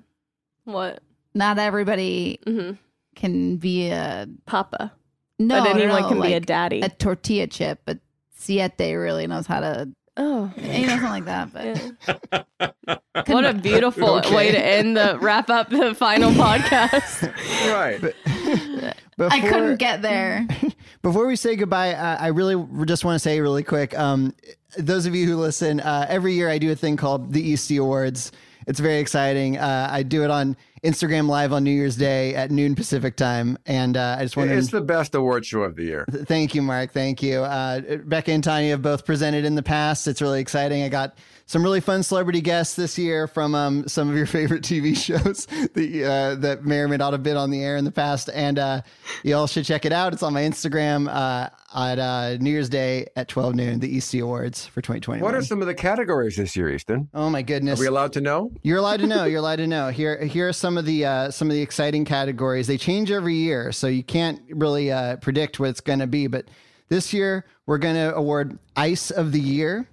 What? 0.65 1.01
not 1.33 1.57
everybody 1.59 2.39
hmm 2.45 2.71
can 3.15 3.57
be 3.57 3.89
a 3.89 4.27
Papa. 4.45 4.91
no, 5.39 5.61
but 5.61 5.69
anyone 5.69 5.89
no, 5.89 5.99
no, 6.01 6.07
can 6.09 6.21
be 6.21 6.33
a 6.33 6.39
daddy. 6.39 6.81
a 6.81 6.89
tortilla 6.89 7.47
chip, 7.47 7.81
but 7.85 7.99
Siete 8.37 8.71
really 8.97 9.27
knows 9.27 9.45
how 9.47 9.59
to, 9.59 9.89
oh. 10.17 10.51
you 10.57 10.87
know, 10.87 10.87
something 10.87 11.09
like 11.09 11.25
that. 11.25 11.53
But 11.53 11.65
Yeah. 11.65 12.71
What 13.27 13.45
a 13.45 13.53
beautiful 13.53 14.15
Okay. 14.17 14.35
way 14.35 14.51
to 14.51 14.59
end 14.65 14.97
the 14.97 15.17
wrap 15.19 15.49
up 15.49 15.69
the 15.69 15.93
final 15.95 16.31
podcast. 16.33 17.31
Right. 17.71 18.93
Before, 19.17 19.31
I 19.31 19.41
couldn't 19.41 19.77
get 19.77 20.01
there. 20.01 20.47
Before 21.01 21.27
we 21.27 21.35
say 21.35 21.55
goodbye, 21.55 21.93
uh, 21.93 22.17
I 22.19 22.27
really 22.27 22.55
just 22.85 23.05
want 23.05 23.15
to 23.15 23.19
say 23.19 23.39
really 23.39 23.63
quick. 23.63 23.97
Um, 23.97 24.33
those 24.77 25.05
of 25.05 25.15
you 25.15 25.27
who 25.27 25.35
listen, 25.37 25.79
uh, 25.79 26.05
every 26.09 26.33
year 26.33 26.49
I 26.49 26.57
do 26.57 26.71
a 26.71 26.75
thing 26.75 26.97
called 26.97 27.33
the 27.33 27.41
Eastie 27.41 27.77
Awards. 27.77 28.31
It's 28.65 28.79
very 28.79 28.99
exciting. 28.99 29.57
Uh, 29.57 29.89
I 29.91 30.03
do 30.03 30.23
it 30.23 30.31
on 30.31 30.55
Instagram 30.83 31.27
Live 31.27 31.53
on 31.53 31.63
New 31.63 31.71
Year's 31.71 31.95
Day 31.95 32.35
at 32.35 32.51
noon 32.51 32.75
Pacific 32.75 33.15
time, 33.15 33.57
and 33.65 33.97
uh, 33.97 34.17
I 34.19 34.23
just 34.23 34.37
wanted. 34.37 34.57
It's 34.57 34.71
the 34.71 34.81
best 34.81 35.15
award 35.15 35.45
show 35.45 35.61
of 35.61 35.75
the 35.75 35.83
year. 35.83 36.05
Thank 36.09 36.55
you, 36.55 36.61
Mark. 36.61 36.91
Thank 36.91 37.21
you. 37.21 37.39
Uh, 37.41 37.97
Becca 38.03 38.31
and 38.31 38.43
Tanya 38.43 38.71
have 38.71 38.81
both 38.81 39.05
presented 39.05 39.45
in 39.45 39.55
the 39.55 39.63
past. 39.63 40.07
It's 40.07 40.21
really 40.21 40.41
exciting. 40.41 40.83
I 40.83 40.89
got 40.89 41.17
some 41.45 41.63
really 41.63 41.81
fun 41.81 42.03
celebrity 42.03 42.41
guests 42.41 42.75
this 42.75 42.97
year 42.97 43.27
from 43.27 43.53
um, 43.55 43.87
some 43.87 44.09
of 44.09 44.15
your 44.15 44.25
favorite 44.25 44.63
TV 44.63 44.95
shows 44.97 45.45
that, 45.45 46.03
uh, 46.03 46.35
that 46.41 46.65
may 46.65 46.79
or 46.79 46.87
may 46.87 46.97
not 46.97 47.13
have 47.13 47.23
been 47.23 47.37
on 47.37 47.49
the 47.49 47.63
air 47.63 47.77
in 47.77 47.85
the 47.85 47.91
past. 47.91 48.29
And 48.33 48.57
uh, 48.57 48.81
you 49.23 49.35
all 49.35 49.47
should 49.47 49.65
check 49.65 49.85
it 49.85 49.91
out. 49.91 50.13
It's 50.13 50.23
on 50.23 50.33
my 50.33 50.41
Instagram 50.41 51.07
uh, 51.07 51.49
at 51.75 51.99
uh, 51.99 52.37
New 52.37 52.51
Year's 52.51 52.69
Day 52.69 53.07
at 53.15 53.27
12 53.27 53.55
noon, 53.55 53.79
the 53.79 53.89
Eastie 53.89 54.19
Awards 54.19 54.65
for 54.65 54.81
2020. 54.81 55.21
What 55.21 55.35
are 55.35 55.41
some 55.41 55.61
of 55.61 55.67
the 55.67 55.73
categories 55.73 56.37
this 56.37 56.55
year, 56.55 56.69
Easton? 56.69 57.09
oh, 57.13 57.29
my 57.29 57.41
goodness! 57.41 57.79
Are 57.79 57.83
we 57.83 57.87
allowed 57.87 58.13
to 58.13 58.21
know? 58.21 58.51
You're 58.61 58.77
allowed 58.77 58.99
to 59.01 59.07
know. 59.07 59.25
You're 59.33 59.39
allowed 59.39 59.57
to 59.57 59.67
know. 59.67 59.89
Here, 59.89 60.23
here 60.23 60.49
are 60.49 60.53
some 60.53 60.77
of 60.77 60.85
the 60.85 61.05
uh, 61.05 61.31
some 61.31 61.49
of 61.49 61.53
the 61.53 61.61
exciting 61.61 62.05
categories. 62.05 62.67
They 62.67 62.77
change 62.77 63.11
every 63.11 63.35
year, 63.35 63.71
so 63.71 63.87
you 63.87 64.03
can't 64.03 64.41
really 64.49 64.91
uh, 64.91 65.17
predict 65.17 65.59
what 65.59 65.69
it's 65.69 65.81
going 65.81 65.99
to 65.99 66.07
be. 66.07 66.27
But 66.27 66.45
this 66.89 67.13
year, 67.13 67.45
we're 67.65 67.79
going 67.79 67.95
to 67.95 68.13
award 68.15 68.59
Ice 68.75 69.09
of 69.09 69.31
the 69.31 69.39
Year, 69.39 69.87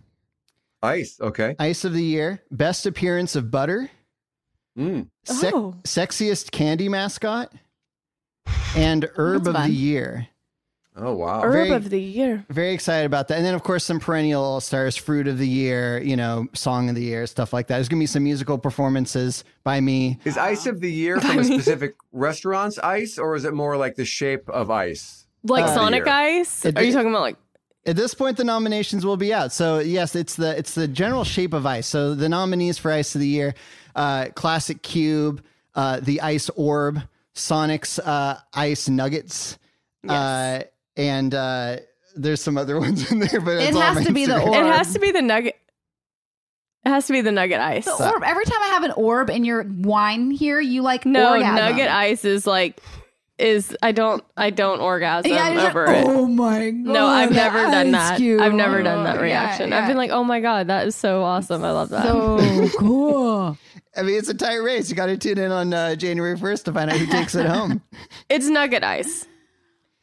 Ice. 0.83 1.18
Okay. 1.20 1.57
Ice 1.59 1.85
of 1.85 1.93
the 1.93 2.03
Year, 2.05 2.43
Best 2.51 2.87
Appearance 2.87 3.37
of 3.37 3.51
Butter, 3.51 3.91
Mm. 4.78 5.09
sec- 5.24 5.53
Oh. 5.55 5.74
Sexiest 5.85 6.51
Candy 6.53 6.89
Mascot, 6.89 7.53
and 8.76 9.09
Herb 9.16 9.47
of 9.47 9.55
the 9.55 9.70
Year. 9.70 10.28
Oh 10.97 11.14
wow. 11.14 11.41
Herb 11.43 11.53
Very- 11.53 11.70
of 11.70 11.89
the 11.91 12.01
year. 12.01 12.45
Very 12.51 12.72
excited 12.72 13.07
about 13.07 13.28
that. 13.28 13.37
And 13.39 13.47
then, 13.47 13.55
of 13.55 13.62
course, 13.62 13.85
some 13.85 14.01
perennial 14.01 14.43
all 14.43 14.61
stars, 14.61 14.97
Fruit 14.97 15.28
of 15.28 15.39
the 15.39 15.47
Year, 15.49 15.99
you 16.03 16.16
know, 16.16 16.47
Song 16.53 16.89
of 16.89 16.95
the 16.95 17.03
Year, 17.03 17.26
stuff 17.26 17.53
like 17.53 17.68
that. 17.68 17.76
There's 17.76 17.89
going 17.89 17.99
to 18.01 18.03
be 18.03 18.07
some 18.07 18.24
musical 18.24 18.59
performances 18.59 19.45
by 19.64 19.81
me. 19.81 20.18
Is 20.24 20.37
ice 20.37 20.66
of 20.66 20.81
the 20.81 20.91
year 20.93 21.20
from 21.20 21.39
a 21.39 21.45
specific 21.45 21.95
restaurant's 22.12 22.78
ice, 22.78 23.18
or 23.18 23.35
is 23.37 23.45
it 23.45 23.55
more 23.55 23.76
like 23.76 23.95
the 23.97 24.05
shape 24.05 24.49
of 24.51 24.70
ice? 24.70 25.26
Like 25.45 25.64
Uh, 25.64 25.74
Sonic. 25.74 26.07
Ice? 26.07 26.64
It- 26.64 26.76
Are 26.76 26.83
you 26.83 26.93
talking 26.93 27.11
about 27.11 27.22
like 27.22 27.37
At 27.87 27.97
this 27.97 28.12
point, 28.14 28.37
the 28.37 28.45
nominations 28.45 29.07
will 29.07 29.16
be 29.16 29.33
out. 29.33 29.53
So 29.53 29.78
yes, 29.78 30.14
it's 30.14 30.37
the 30.37 30.57
it's 30.57 30.74
the 30.74 30.87
general 30.87 31.24
shape 31.24 31.53
of 31.55 31.64
ice. 31.66 31.87
So 31.87 32.14
the 32.14 32.28
nominees 32.28 32.78
for 32.78 32.93
Ice 32.93 33.14
of 33.14 33.20
the 33.22 33.26
Year: 33.26 33.55
uh, 33.97 34.26
Classic 34.35 34.83
Cube, 34.83 35.43
uh, 35.74 36.01
the 36.01 36.20
Ice 36.20 36.51
Orb, 36.51 37.01
Sonic's 37.33 37.99
uh, 37.99 38.39
Ice 38.53 38.89
Nuggets, 38.89 39.59
uh, 40.07 40.61
and 40.97 41.35
uh, 41.35 41.76
there's 42.16 42.43
some 42.43 42.59
other 42.59 42.78
ones 42.81 43.11
in 43.11 43.18
there. 43.20 43.41
But 43.41 43.59
It 43.62 43.74
has 43.74 43.97
on 43.97 44.05
to 44.05 44.12
be 44.12 44.26
the 44.26 44.41
orb. 44.41 44.55
it 44.55 44.66
has 44.66 44.93
to 44.93 44.99
be 44.99 45.11
the 45.12 45.22
nugget 45.22 45.57
it 46.85 46.89
has 46.89 47.07
to 47.09 47.12
be 47.12 47.20
the 47.20 47.31
nugget 47.33 47.61
ice. 47.61 47.85
The 47.85 48.11
orb. 48.11 48.22
Every 48.24 48.45
time 48.47 48.62
I 48.62 48.68
have 48.68 48.85
an 48.85 48.93
orb 48.93 49.28
in 49.28 49.45
your 49.45 49.64
wine 49.68 50.31
here, 50.31 50.59
you 50.61 50.81
like 50.81 51.05
No, 51.05 51.33
orgasm. 51.35 51.55
nugget 51.55 51.89
ice 51.91 52.24
is 52.24 52.47
like 52.47 52.81
is 53.41 53.76
I 53.82 53.93
don't 53.93 54.22
I 54.36 54.51
don't 54.51 54.80
orgasm 54.80 55.30
Yeah, 55.30 55.49
you're 55.51 55.68
over 55.70 55.86
like, 55.86 55.97
it. 55.97 56.05
"Oh 56.07 56.26
my 56.26 56.70
god! 56.70 56.74
No, 56.93 57.07
I've 57.07 57.30
God, 57.30 57.36
never 57.36 57.59
done 57.70 57.91
that. 57.93 58.16
Cube." 58.18 58.41
I've 58.41 58.53
never 58.55 58.82
done 58.82 59.05
that 59.05 59.20
reaction. 59.20 59.70
yeah. 59.70 59.78
I've 59.80 59.88
been 59.88 59.97
like, 59.97 60.11
oh 60.11 60.22
my 60.24 60.41
god, 60.41 60.66
that 60.68 60.86
is 60.86 60.95
so 60.95 61.22
awesome. 61.22 61.64
I 61.64 61.70
love 61.72 61.88
that. 61.91 62.05
So 62.05 62.68
cool. 62.78 63.59
I 63.97 64.03
mean, 64.03 64.16
it's 64.18 64.28
a 64.28 64.34
tight 64.34 64.57
race. 64.59 64.88
You 64.88 64.95
got 64.97 65.07
to 65.07 65.16
tune 65.16 65.38
in 65.38 65.51
on 65.51 65.74
uh, 65.74 65.97
January 65.97 66.36
1st 66.36 66.64
to 66.64 66.72
find 66.72 66.91
out 66.91 66.97
who 66.99 67.07
takes 67.07 67.34
it 67.34 67.45
home. 67.47 67.82
it's 68.28 68.47
nugget 68.47 68.84
ice. 68.84 69.26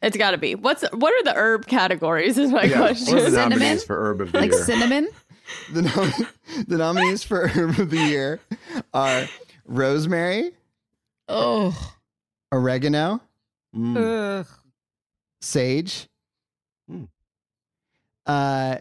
It's 0.02 0.16
got 0.16 0.32
to 0.32 0.38
be. 0.38 0.54
What's 0.54 0.84
what 0.92 1.12
are 1.14 1.22
the 1.24 1.34
herb 1.34 1.66
categories? 1.66 2.36
Is 2.38 2.50
my 2.50 2.64
Yeah, 2.64 2.76
question. 2.76 3.14
what 3.14 3.22
are 3.22 3.30
the 3.30 3.36
Cinnamon? 3.36 3.58
nominees 3.60 3.84
for 3.84 3.96
herb 4.10 4.20
of 4.20 4.32
the 4.32 4.40
Like 4.40 4.50
year? 4.52 4.64
cinnamon. 4.64 5.08
The, 5.72 5.80
nom- 5.80 6.64
the 6.66 6.76
nominees 6.76 7.22
for 7.24 7.48
Herb 7.48 7.78
of 7.78 7.88
the 7.88 7.96
Year 7.96 8.38
are 8.92 9.26
rosemary, 9.64 10.50
Oh. 11.26 11.74
oregano, 12.52 13.22
Mm. 13.76 14.46
sage. 15.40 16.08
Hmm. 16.88 17.04
Uh, 18.26 18.76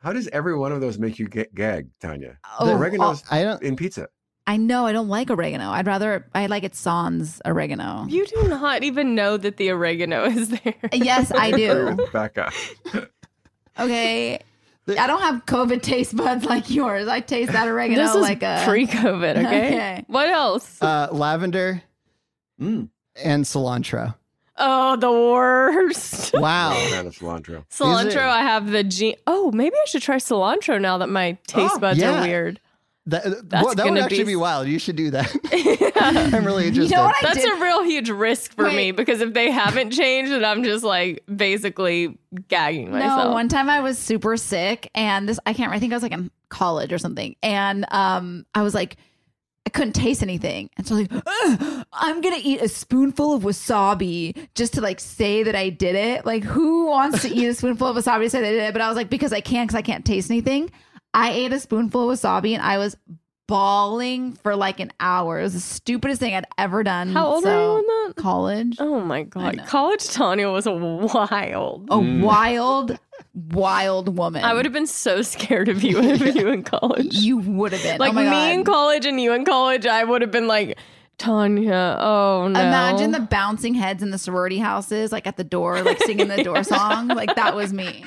How 0.00 0.12
does 0.12 0.28
every 0.28 0.56
one 0.56 0.72
of 0.72 0.80
those 0.80 0.98
make 0.98 1.18
you 1.18 1.26
get 1.28 1.54
gag, 1.54 1.88
Tanya? 2.00 2.38
Oh, 2.58 2.66
the 2.66 2.72
oregano's 2.74 3.22
I 3.30 3.42
don't. 3.44 3.62
in 3.62 3.76
pizza. 3.76 4.08
I 4.46 4.58
know 4.58 4.84
I 4.84 4.92
don't 4.92 5.08
like 5.08 5.30
oregano. 5.30 5.70
I'd 5.70 5.86
rather 5.86 6.26
I 6.34 6.46
like 6.46 6.64
it 6.64 6.74
sans 6.74 7.40
oregano. 7.46 8.04
You 8.08 8.26
do 8.26 8.42
not 8.48 8.82
even 8.82 9.14
know 9.14 9.38
that 9.38 9.56
the 9.56 9.70
oregano 9.70 10.24
is 10.26 10.50
there. 10.50 10.74
Yes, 10.92 11.32
I 11.32 11.50
do. 11.50 11.96
Rebecca. 11.98 12.50
Okay. 13.76 14.38
I 14.86 15.06
don't 15.08 15.20
have 15.22 15.46
COVID 15.46 15.82
taste 15.82 16.14
buds 16.14 16.44
like 16.44 16.70
yours. 16.70 17.08
I 17.08 17.18
taste 17.18 17.50
that 17.50 17.66
oregano 17.66 18.00
This 18.04 18.14
is 18.14 18.20
like 18.22 18.44
a 18.44 18.62
pre-COVID. 18.64 19.36
Okay. 19.36 19.66
Okay. 19.74 20.04
What 20.06 20.28
else? 20.28 20.80
Uh, 20.80 21.08
lavender 21.10 21.82
Mm. 22.60 22.88
And 23.22 23.44
cilantro. 23.44 24.14
oh, 24.56 24.96
the 24.96 25.10
worst. 25.12 26.32
Wow. 26.34 26.74
Fan 26.90 27.06
of 27.06 27.14
cilantro. 27.16 27.64
Cilantro. 27.70 28.22
I 28.22 28.42
have 28.42 28.70
the 28.70 28.82
gene. 28.84 29.16
Oh, 29.26 29.52
maybe 29.52 29.76
I 29.76 29.84
should 29.86 30.02
try 30.02 30.16
cilantro 30.16 30.80
now 30.80 30.98
that 30.98 31.08
my 31.08 31.38
taste 31.46 31.74
Oh, 31.76 31.78
buds 31.78 31.98
yeah. 32.00 32.18
are 32.20 32.26
weird. 32.26 32.60
That, 33.06 33.22
That's 33.50 33.64
well, 33.64 33.74
that 33.74 33.84
would 33.84 33.90
gonna 33.90 34.00
actually 34.00 34.18
be- 34.20 34.32
be... 34.32 34.36
wild. 34.36 34.66
You 34.66 34.78
should 34.78 34.96
do 34.96 35.10
that. 35.10 35.30
I'm 36.32 36.44
really 36.44 36.66
interested. 36.68 36.96
what 36.96 37.14
I 37.16 37.20
That's 37.22 37.44
did- 37.44 37.52
a 37.58 37.62
real 37.62 37.82
huge 37.84 38.08
risk 38.10 38.54
for 38.54 38.64
me 38.64 38.76
Wait. 38.76 38.90
because 38.92 39.20
if 39.20 39.34
they 39.34 39.50
haven't 39.50 39.90
changed, 39.90 40.32
then 40.32 40.42
I'm 40.44 40.64
just 40.64 40.82
like 40.84 41.22
basically 41.34 42.18
gagging 42.48 42.90
myself. 42.90 43.24
No, 43.26 43.32
one 43.32 43.48
time 43.48 43.68
I 43.68 43.80
was 43.80 43.98
super 43.98 44.36
sick 44.38 44.90
and 44.94 45.28
this 45.28 45.38
I 45.44 45.52
can't 45.52 45.70
I 45.72 45.78
think 45.78 45.92
I 45.92 45.96
was 45.96 46.02
like 46.02 46.12
in 46.12 46.30
college 46.48 46.92
or 46.94 46.98
something. 46.98 47.36
And 47.42 47.84
um 47.90 48.46
I 48.54 48.62
was 48.62 48.74
like 48.74 48.96
I 48.96 49.00
couldn't 49.74 49.92
taste 49.92 50.22
anything. 50.22 50.70
And 50.76 50.86
so 50.86 50.94
like 50.94 51.10
I'm 51.92 52.20
gonna 52.20 52.40
eat 52.40 52.62
a 52.62 52.68
spoonful 52.68 53.34
of 53.34 53.42
wasabi 53.42 54.48
just 54.54 54.74
to 54.74 54.80
like 54.80 55.00
say 55.00 55.42
that 55.42 55.54
I 55.54 55.68
did 55.68 55.94
it. 55.94 56.24
Like 56.24 56.44
who 56.44 56.86
wants 56.86 57.22
to 57.22 57.28
eat 57.28 57.46
a 57.46 57.54
spoonful 57.54 57.88
of 57.88 57.96
wasabi 57.96 58.24
to 58.24 58.30
say 58.30 58.40
they 58.40 58.52
did 58.52 58.62
it? 58.62 58.72
But 58.72 58.82
I 58.82 58.88
was 58.88 58.96
like, 58.96 59.10
because 59.10 59.32
I 59.32 59.40
can't 59.40 59.68
because 59.68 59.76
I 59.78 59.82
can't 59.82 60.04
taste 60.04 60.30
anything. 60.30 60.70
I 61.12 61.30
ate 61.32 61.52
a 61.52 61.60
spoonful 61.60 62.10
of 62.10 62.18
wasabi 62.18 62.54
and 62.54 62.62
I 62.62 62.78
was 62.78 62.96
bawling 63.46 64.32
for 64.42 64.56
like 64.56 64.80
an 64.80 64.92
hour. 65.00 65.40
It 65.40 65.42
was 65.42 65.54
the 65.54 65.60
stupidest 65.60 66.20
thing 66.20 66.34
I'd 66.34 66.46
ever 66.58 66.82
done. 66.82 67.12
How 67.12 67.26
old 67.26 67.44
So, 67.44 67.50
are 67.50 67.72
you 67.72 67.78
in 67.78 67.84
that? 68.08 68.14
College. 68.16 68.76
Oh 68.80 69.00
my 69.00 69.22
god, 69.22 69.62
college 69.66 70.08
Tanya 70.08 70.50
was 70.50 70.66
a 70.66 70.72
wild. 70.74 71.88
A 71.90 71.94
mm. 71.96 72.22
wild, 72.22 72.98
wild 73.34 74.16
woman. 74.16 74.44
I 74.44 74.54
would 74.54 74.64
have 74.64 74.72
been 74.72 74.86
so 74.86 75.22
scared 75.22 75.68
of 75.68 75.82
you 75.82 75.98
if 76.00 76.34
you 76.34 76.48
in 76.48 76.62
college. 76.62 77.14
You 77.14 77.38
would 77.38 77.72
have 77.72 77.82
been. 77.82 77.96
Oh 78.00 78.04
like 78.04 78.12
oh 78.12 78.16
me 78.16 78.24
God. 78.24 78.52
in 78.52 78.64
college 78.64 79.06
and 79.06 79.20
you 79.20 79.32
in 79.32 79.44
college, 79.44 79.86
I 79.86 80.04
would 80.04 80.22
have 80.22 80.30
been 80.30 80.46
like 80.46 80.78
Tanya. 81.18 81.96
Oh 82.00 82.48
no! 82.48 82.60
Imagine 82.60 83.12
the 83.12 83.20
bouncing 83.20 83.74
heads 83.74 84.02
in 84.02 84.10
the 84.10 84.18
sorority 84.18 84.58
houses, 84.58 85.12
like 85.12 85.26
at 85.26 85.36
the 85.36 85.44
door, 85.44 85.82
like 85.82 86.00
singing 86.02 86.28
the 86.28 86.42
door 86.42 86.64
song. 86.64 87.08
Like 87.08 87.34
that 87.36 87.54
was 87.54 87.72
me. 87.72 88.04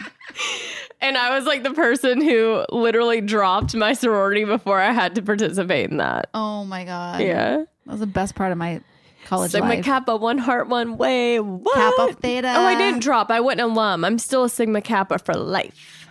and 1.01 1.17
I 1.17 1.35
was 1.35 1.45
like 1.45 1.63
the 1.63 1.73
person 1.73 2.21
who 2.21 2.65
literally 2.69 3.21
dropped 3.21 3.75
my 3.75 3.93
sorority 3.93 4.43
before 4.43 4.79
I 4.79 4.91
had 4.91 5.15
to 5.15 5.21
participate 5.21 5.89
in 5.89 5.97
that. 5.97 6.29
Oh 6.33 6.65
my 6.65 6.83
god. 6.83 7.21
Yeah. 7.21 7.57
That 7.85 7.91
was 7.91 7.99
the 8.01 8.07
best 8.07 8.35
part 8.35 8.51
of 8.51 8.57
my 8.57 8.81
college 9.27 9.51
Sigma 9.51 9.69
life. 9.69 9.85
Kappa, 9.85 10.15
one 10.15 10.37
heart, 10.37 10.69
one 10.69 10.97
way. 10.97 11.39
What? 11.39 11.75
Kappa 11.75 12.13
Theta. 12.21 12.53
Oh, 12.55 12.61
I 12.61 12.75
didn't 12.75 13.01
drop. 13.01 13.29
I 13.29 13.39
went 13.41 13.59
alum. 13.59 14.05
I'm 14.05 14.17
still 14.19 14.45
a 14.45 14.49
Sigma 14.49 14.81
Kappa 14.81 15.19
for 15.19 15.33
life. 15.33 16.07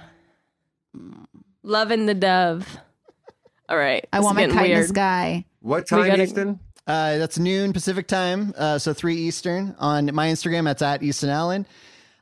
Loving 1.63 2.07
the 2.07 2.15
dove. 2.15 2.79
All 3.69 3.77
right. 3.77 4.07
I 4.13 4.21
want 4.21 4.37
my 4.37 4.43
getting 4.43 4.57
kite 4.57 4.67
in 4.67 4.71
the 4.73 4.77
weird. 4.79 4.89
sky. 4.89 5.45
What 5.61 5.87
time, 5.89 6.07
gotta- 6.07 6.23
Easton? 6.23 6.61
Uh, 6.87 7.19
that's 7.19 7.37
noon 7.37 7.73
Pacific 7.73 8.07
time, 8.07 8.55
uh, 8.57 8.79
so 8.79 8.93
three 8.93 9.17
Eastern. 9.17 9.75
On 9.81 10.15
my 10.15 10.29
Instagram, 10.29 10.65
that's 10.65 10.83
at 10.83 11.03
Easton 11.03 11.31
Allen. 11.31 11.67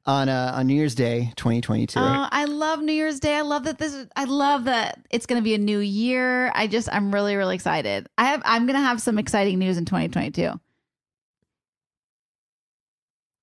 On 0.07 0.29
uh, 0.29 0.53
on 0.55 0.67
New 0.67 0.75
Year's 0.75 0.95
Day, 0.95 1.33
2022. 1.37 1.99
Oh, 1.99 2.03
I 2.31 2.45
love 2.45 2.81
New 2.81 2.93
Year's 2.93 3.21
Day. 3.21 3.37
I 3.37 3.41
love 3.43 3.65
that 3.65 3.79
this. 3.79 3.95
Is, 3.95 4.07
I 4.17 4.25
love 4.25 4.65
that 4.65 5.01
it's 5.11 5.25
going 5.27 5.41
to 5.41 5.43
be 5.45 5.55
a 5.55 5.59
new 5.59 5.79
year. 5.79 6.51
I 6.55 6.67
just, 6.67 6.91
I'm 6.93 7.13
really, 7.13 7.37
really 7.37 7.55
excited. 7.55 8.07
I 8.19 8.25
have, 8.27 8.43
I'm 8.45 8.67
going 8.67 8.79
to 8.79 8.85
have 8.85 9.01
some 9.01 9.19
exciting 9.19 9.59
news 9.59 9.79
in 9.79 9.87
2022. 9.87 10.59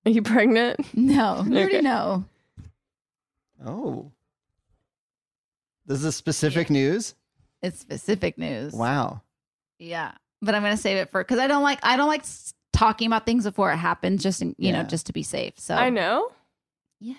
Are 0.04 0.10
you 0.10 0.22
pregnant? 0.22 0.80
No, 0.94 1.42
you 1.46 1.52
already 1.56 1.76
Okay. 1.76 1.80
know. 1.80 2.24
Oh, 3.64 4.10
this 5.86 6.02
is 6.04 6.16
specific 6.16 6.68
news. 6.70 7.14
It's 7.62 7.78
specific 7.78 8.36
news. 8.38 8.72
Wow. 8.72 9.22
Yeah, 9.78 10.12
but 10.40 10.54
I'm 10.54 10.62
gonna 10.62 10.76
save 10.76 10.96
it 10.96 11.10
for 11.10 11.22
because 11.22 11.38
I 11.38 11.46
don't 11.46 11.62
like 11.62 11.78
I 11.82 11.96
don't 11.96 12.08
like 12.08 12.22
s- 12.22 12.54
talking 12.72 13.06
about 13.06 13.24
things 13.26 13.44
before 13.44 13.70
it 13.72 13.76
happens, 13.76 14.22
just 14.22 14.42
in, 14.42 14.54
you 14.58 14.72
know, 14.72 14.82
just 14.82 15.06
to 15.06 15.12
be 15.12 15.22
safe. 15.22 15.54
So 15.58 15.74
I 15.74 15.90
know. 15.90 16.28
Yes. 17.00 17.18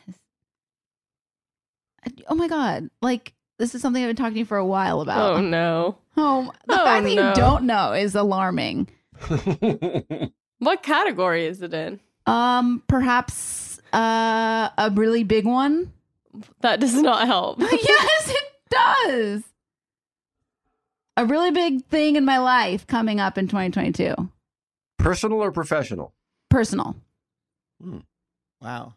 I- 2.06 2.12
Oh 2.28 2.36
my 2.36 2.48
god! 2.48 2.90
Like 3.02 3.34
this 3.60 3.76
is 3.76 3.82
something 3.82 4.04
I've 4.04 4.10
been 4.10 4.16
talking 4.18 4.34
to 4.34 4.40
you 4.40 4.46
for 4.46 4.58
a 4.58 4.66
while 4.66 5.00
about. 5.02 5.36
Oh 5.36 5.42
no. 5.42 5.98
Oh, 6.18 6.52
the 6.68 6.74
Oh, 6.82 6.84
fact 6.86 7.06
that 7.06 7.14
no. 7.16 7.30
you 7.30 7.36
don't 7.36 7.64
know 7.66 7.94
is 7.94 8.16
alarming. 8.16 8.90
What 10.60 10.82
category 10.84 11.46
is 11.46 11.62
it 11.62 11.74
in? 11.74 12.00
Um, 12.26 12.84
perhaps 12.88 13.80
uh, 13.92 14.70
a 14.78 14.92
really 14.94 15.24
big 15.24 15.46
one. 15.46 15.92
That 16.62 16.80
does 16.80 16.96
not 16.96 17.28
help. 17.28 17.60
yes, 17.72 18.30
it 18.30 18.52
does. 18.70 19.44
A 21.16 21.26
really 21.26 21.52
big 21.52 21.86
thing 21.86 22.16
in 22.16 22.26
my 22.26 22.40
life 22.40 22.88
coming 22.88 23.20
up 23.20 23.38
in 23.38 23.48
2022. 23.48 24.16
Personal 24.98 25.40
or 25.40 25.52
professional? 25.52 26.14
Personal. 26.50 26.96
Wow. 28.62 28.96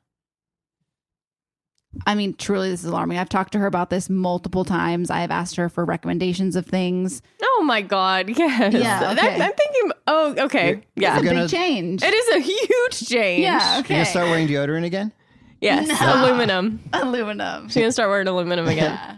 I 2.07 2.14
mean, 2.14 2.35
truly, 2.35 2.70
this 2.70 2.81
is 2.81 2.87
alarming. 2.87 3.18
I've 3.18 3.29
talked 3.29 3.53
to 3.53 3.59
her 3.59 3.66
about 3.66 3.91
this 3.91 4.11
multiple 4.11 4.64
times. 4.64 5.11
I 5.11 5.20
have 5.20 5.31
asked 5.31 5.57
her 5.57 5.68
for 5.68 5.85
recommendations 5.85 6.57
of 6.57 6.66
things. 6.66 7.22
Oh 7.59 7.63
my 7.65 7.81
god. 7.83 8.29
Yes. 8.39 8.73
Yeah, 8.75 9.15
That- 9.15 9.19
okay. 9.19 9.43
I'm 9.43 9.53
thinking. 9.53 9.91
Oh, 10.07 10.35
okay. 10.47 10.69
You're- 10.69 10.83
yeah. 10.97 11.15
It's 11.17 11.23
a 11.23 11.25
gonna- 11.27 11.41
big 11.43 11.51
change. 11.51 12.03
It 12.03 12.15
is 12.15 12.29
a 12.37 12.39
huge 12.53 13.09
change. 13.09 13.43
Yeah, 13.43 13.75
You're 13.75 13.83
gonna 13.85 14.05
start 14.05 14.29
wearing 14.29 14.47
deodorant 14.49 14.85
again? 14.85 15.13
Yes. 15.61 15.89
No. 15.89 16.25
Aluminum. 16.25 16.81
Aluminum. 16.93 17.69
She's 17.69 17.77
gonna 17.77 17.93
start 17.93 18.11
wearing 18.11 18.29
aluminum 18.29 18.67
again. 18.69 18.93
Yeah. 18.93 19.17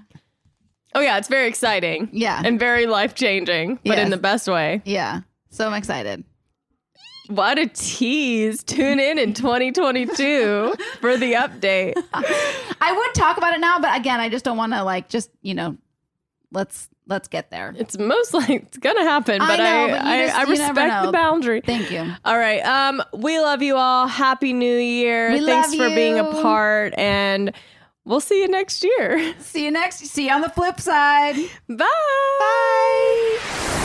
Oh 0.95 1.01
yeah, 1.01 1.19
it's 1.19 1.29
very 1.29 1.49
exciting. 1.49 2.09
Yeah. 2.13 2.41
And 2.45 2.59
very 2.59 2.87
life 2.87 3.15
changing, 3.15 3.79
but 3.85 3.99
in 3.99 4.11
the 4.11 4.17
best 4.17 4.49
way. 4.49 4.81
Yeah. 4.85 5.21
So 5.51 5.67
I'm 5.67 5.75
excited. 5.75 6.25
What 7.29 7.59
a 7.59 7.67
tease. 7.67 8.63
Tune 8.65 8.99
in 9.01 9.19
in 9.19 9.35
2022 9.35 10.75
for 11.01 11.17
the 11.19 11.33
update. 11.35 11.93
I 12.15 12.93
would 12.93 13.15
talk 13.15 13.37
about 13.37 13.53
it 13.53 13.61
now, 13.61 13.79
but 13.81 13.95
again, 13.99 14.19
I 14.21 14.29
just 14.31 14.45
don't 14.47 14.57
want 14.57 14.73
to 14.73 14.83
like 14.83 15.09
just, 15.11 15.29
you 15.43 15.55
know, 15.55 15.77
let's 16.53 16.89
let's 17.09 17.27
get 17.29 17.51
there. 17.51 17.75
It's 17.77 17.99
most 17.99 18.33
like 18.35 18.51
it's 18.51 18.79
gonna 18.79 19.03
happen, 19.05 19.39
but 19.39 19.51
I 19.51 19.57
know, 19.57 19.89
but 19.91 20.03
I, 20.03 20.27
just- 20.27 20.39
I 20.39 20.43
you 20.45 20.51
respect 20.51 21.05
the 21.07 21.13
boundary. 21.13 21.61
Thank 21.61 21.91
you. 21.91 22.11
All 22.25 22.39
right. 22.39 22.61
Um, 22.65 23.03
we 23.15 23.39
love 23.41 23.63
you 23.63 23.77
all. 23.77 24.07
Happy 24.07 24.53
New 24.53 24.77
Year. 24.77 25.33
We 25.33 25.45
Thanks 25.45 25.75
for 25.75 25.89
being 25.89 26.19
a 26.19 26.25
part 26.43 26.95
and 26.99 27.53
we'll 28.05 28.21
see 28.21 28.41
you 28.43 28.49
next 28.49 28.85
year. 28.85 29.35
See 29.41 29.65
you 29.65 29.71
next. 29.71 29.99
See 30.07 30.27
you 30.29 30.33
on 30.35 30.41
the 30.43 30.51
flip 30.51 30.81
side. 30.81 31.37
Bye. 31.69 31.87
Bye. 32.39 33.85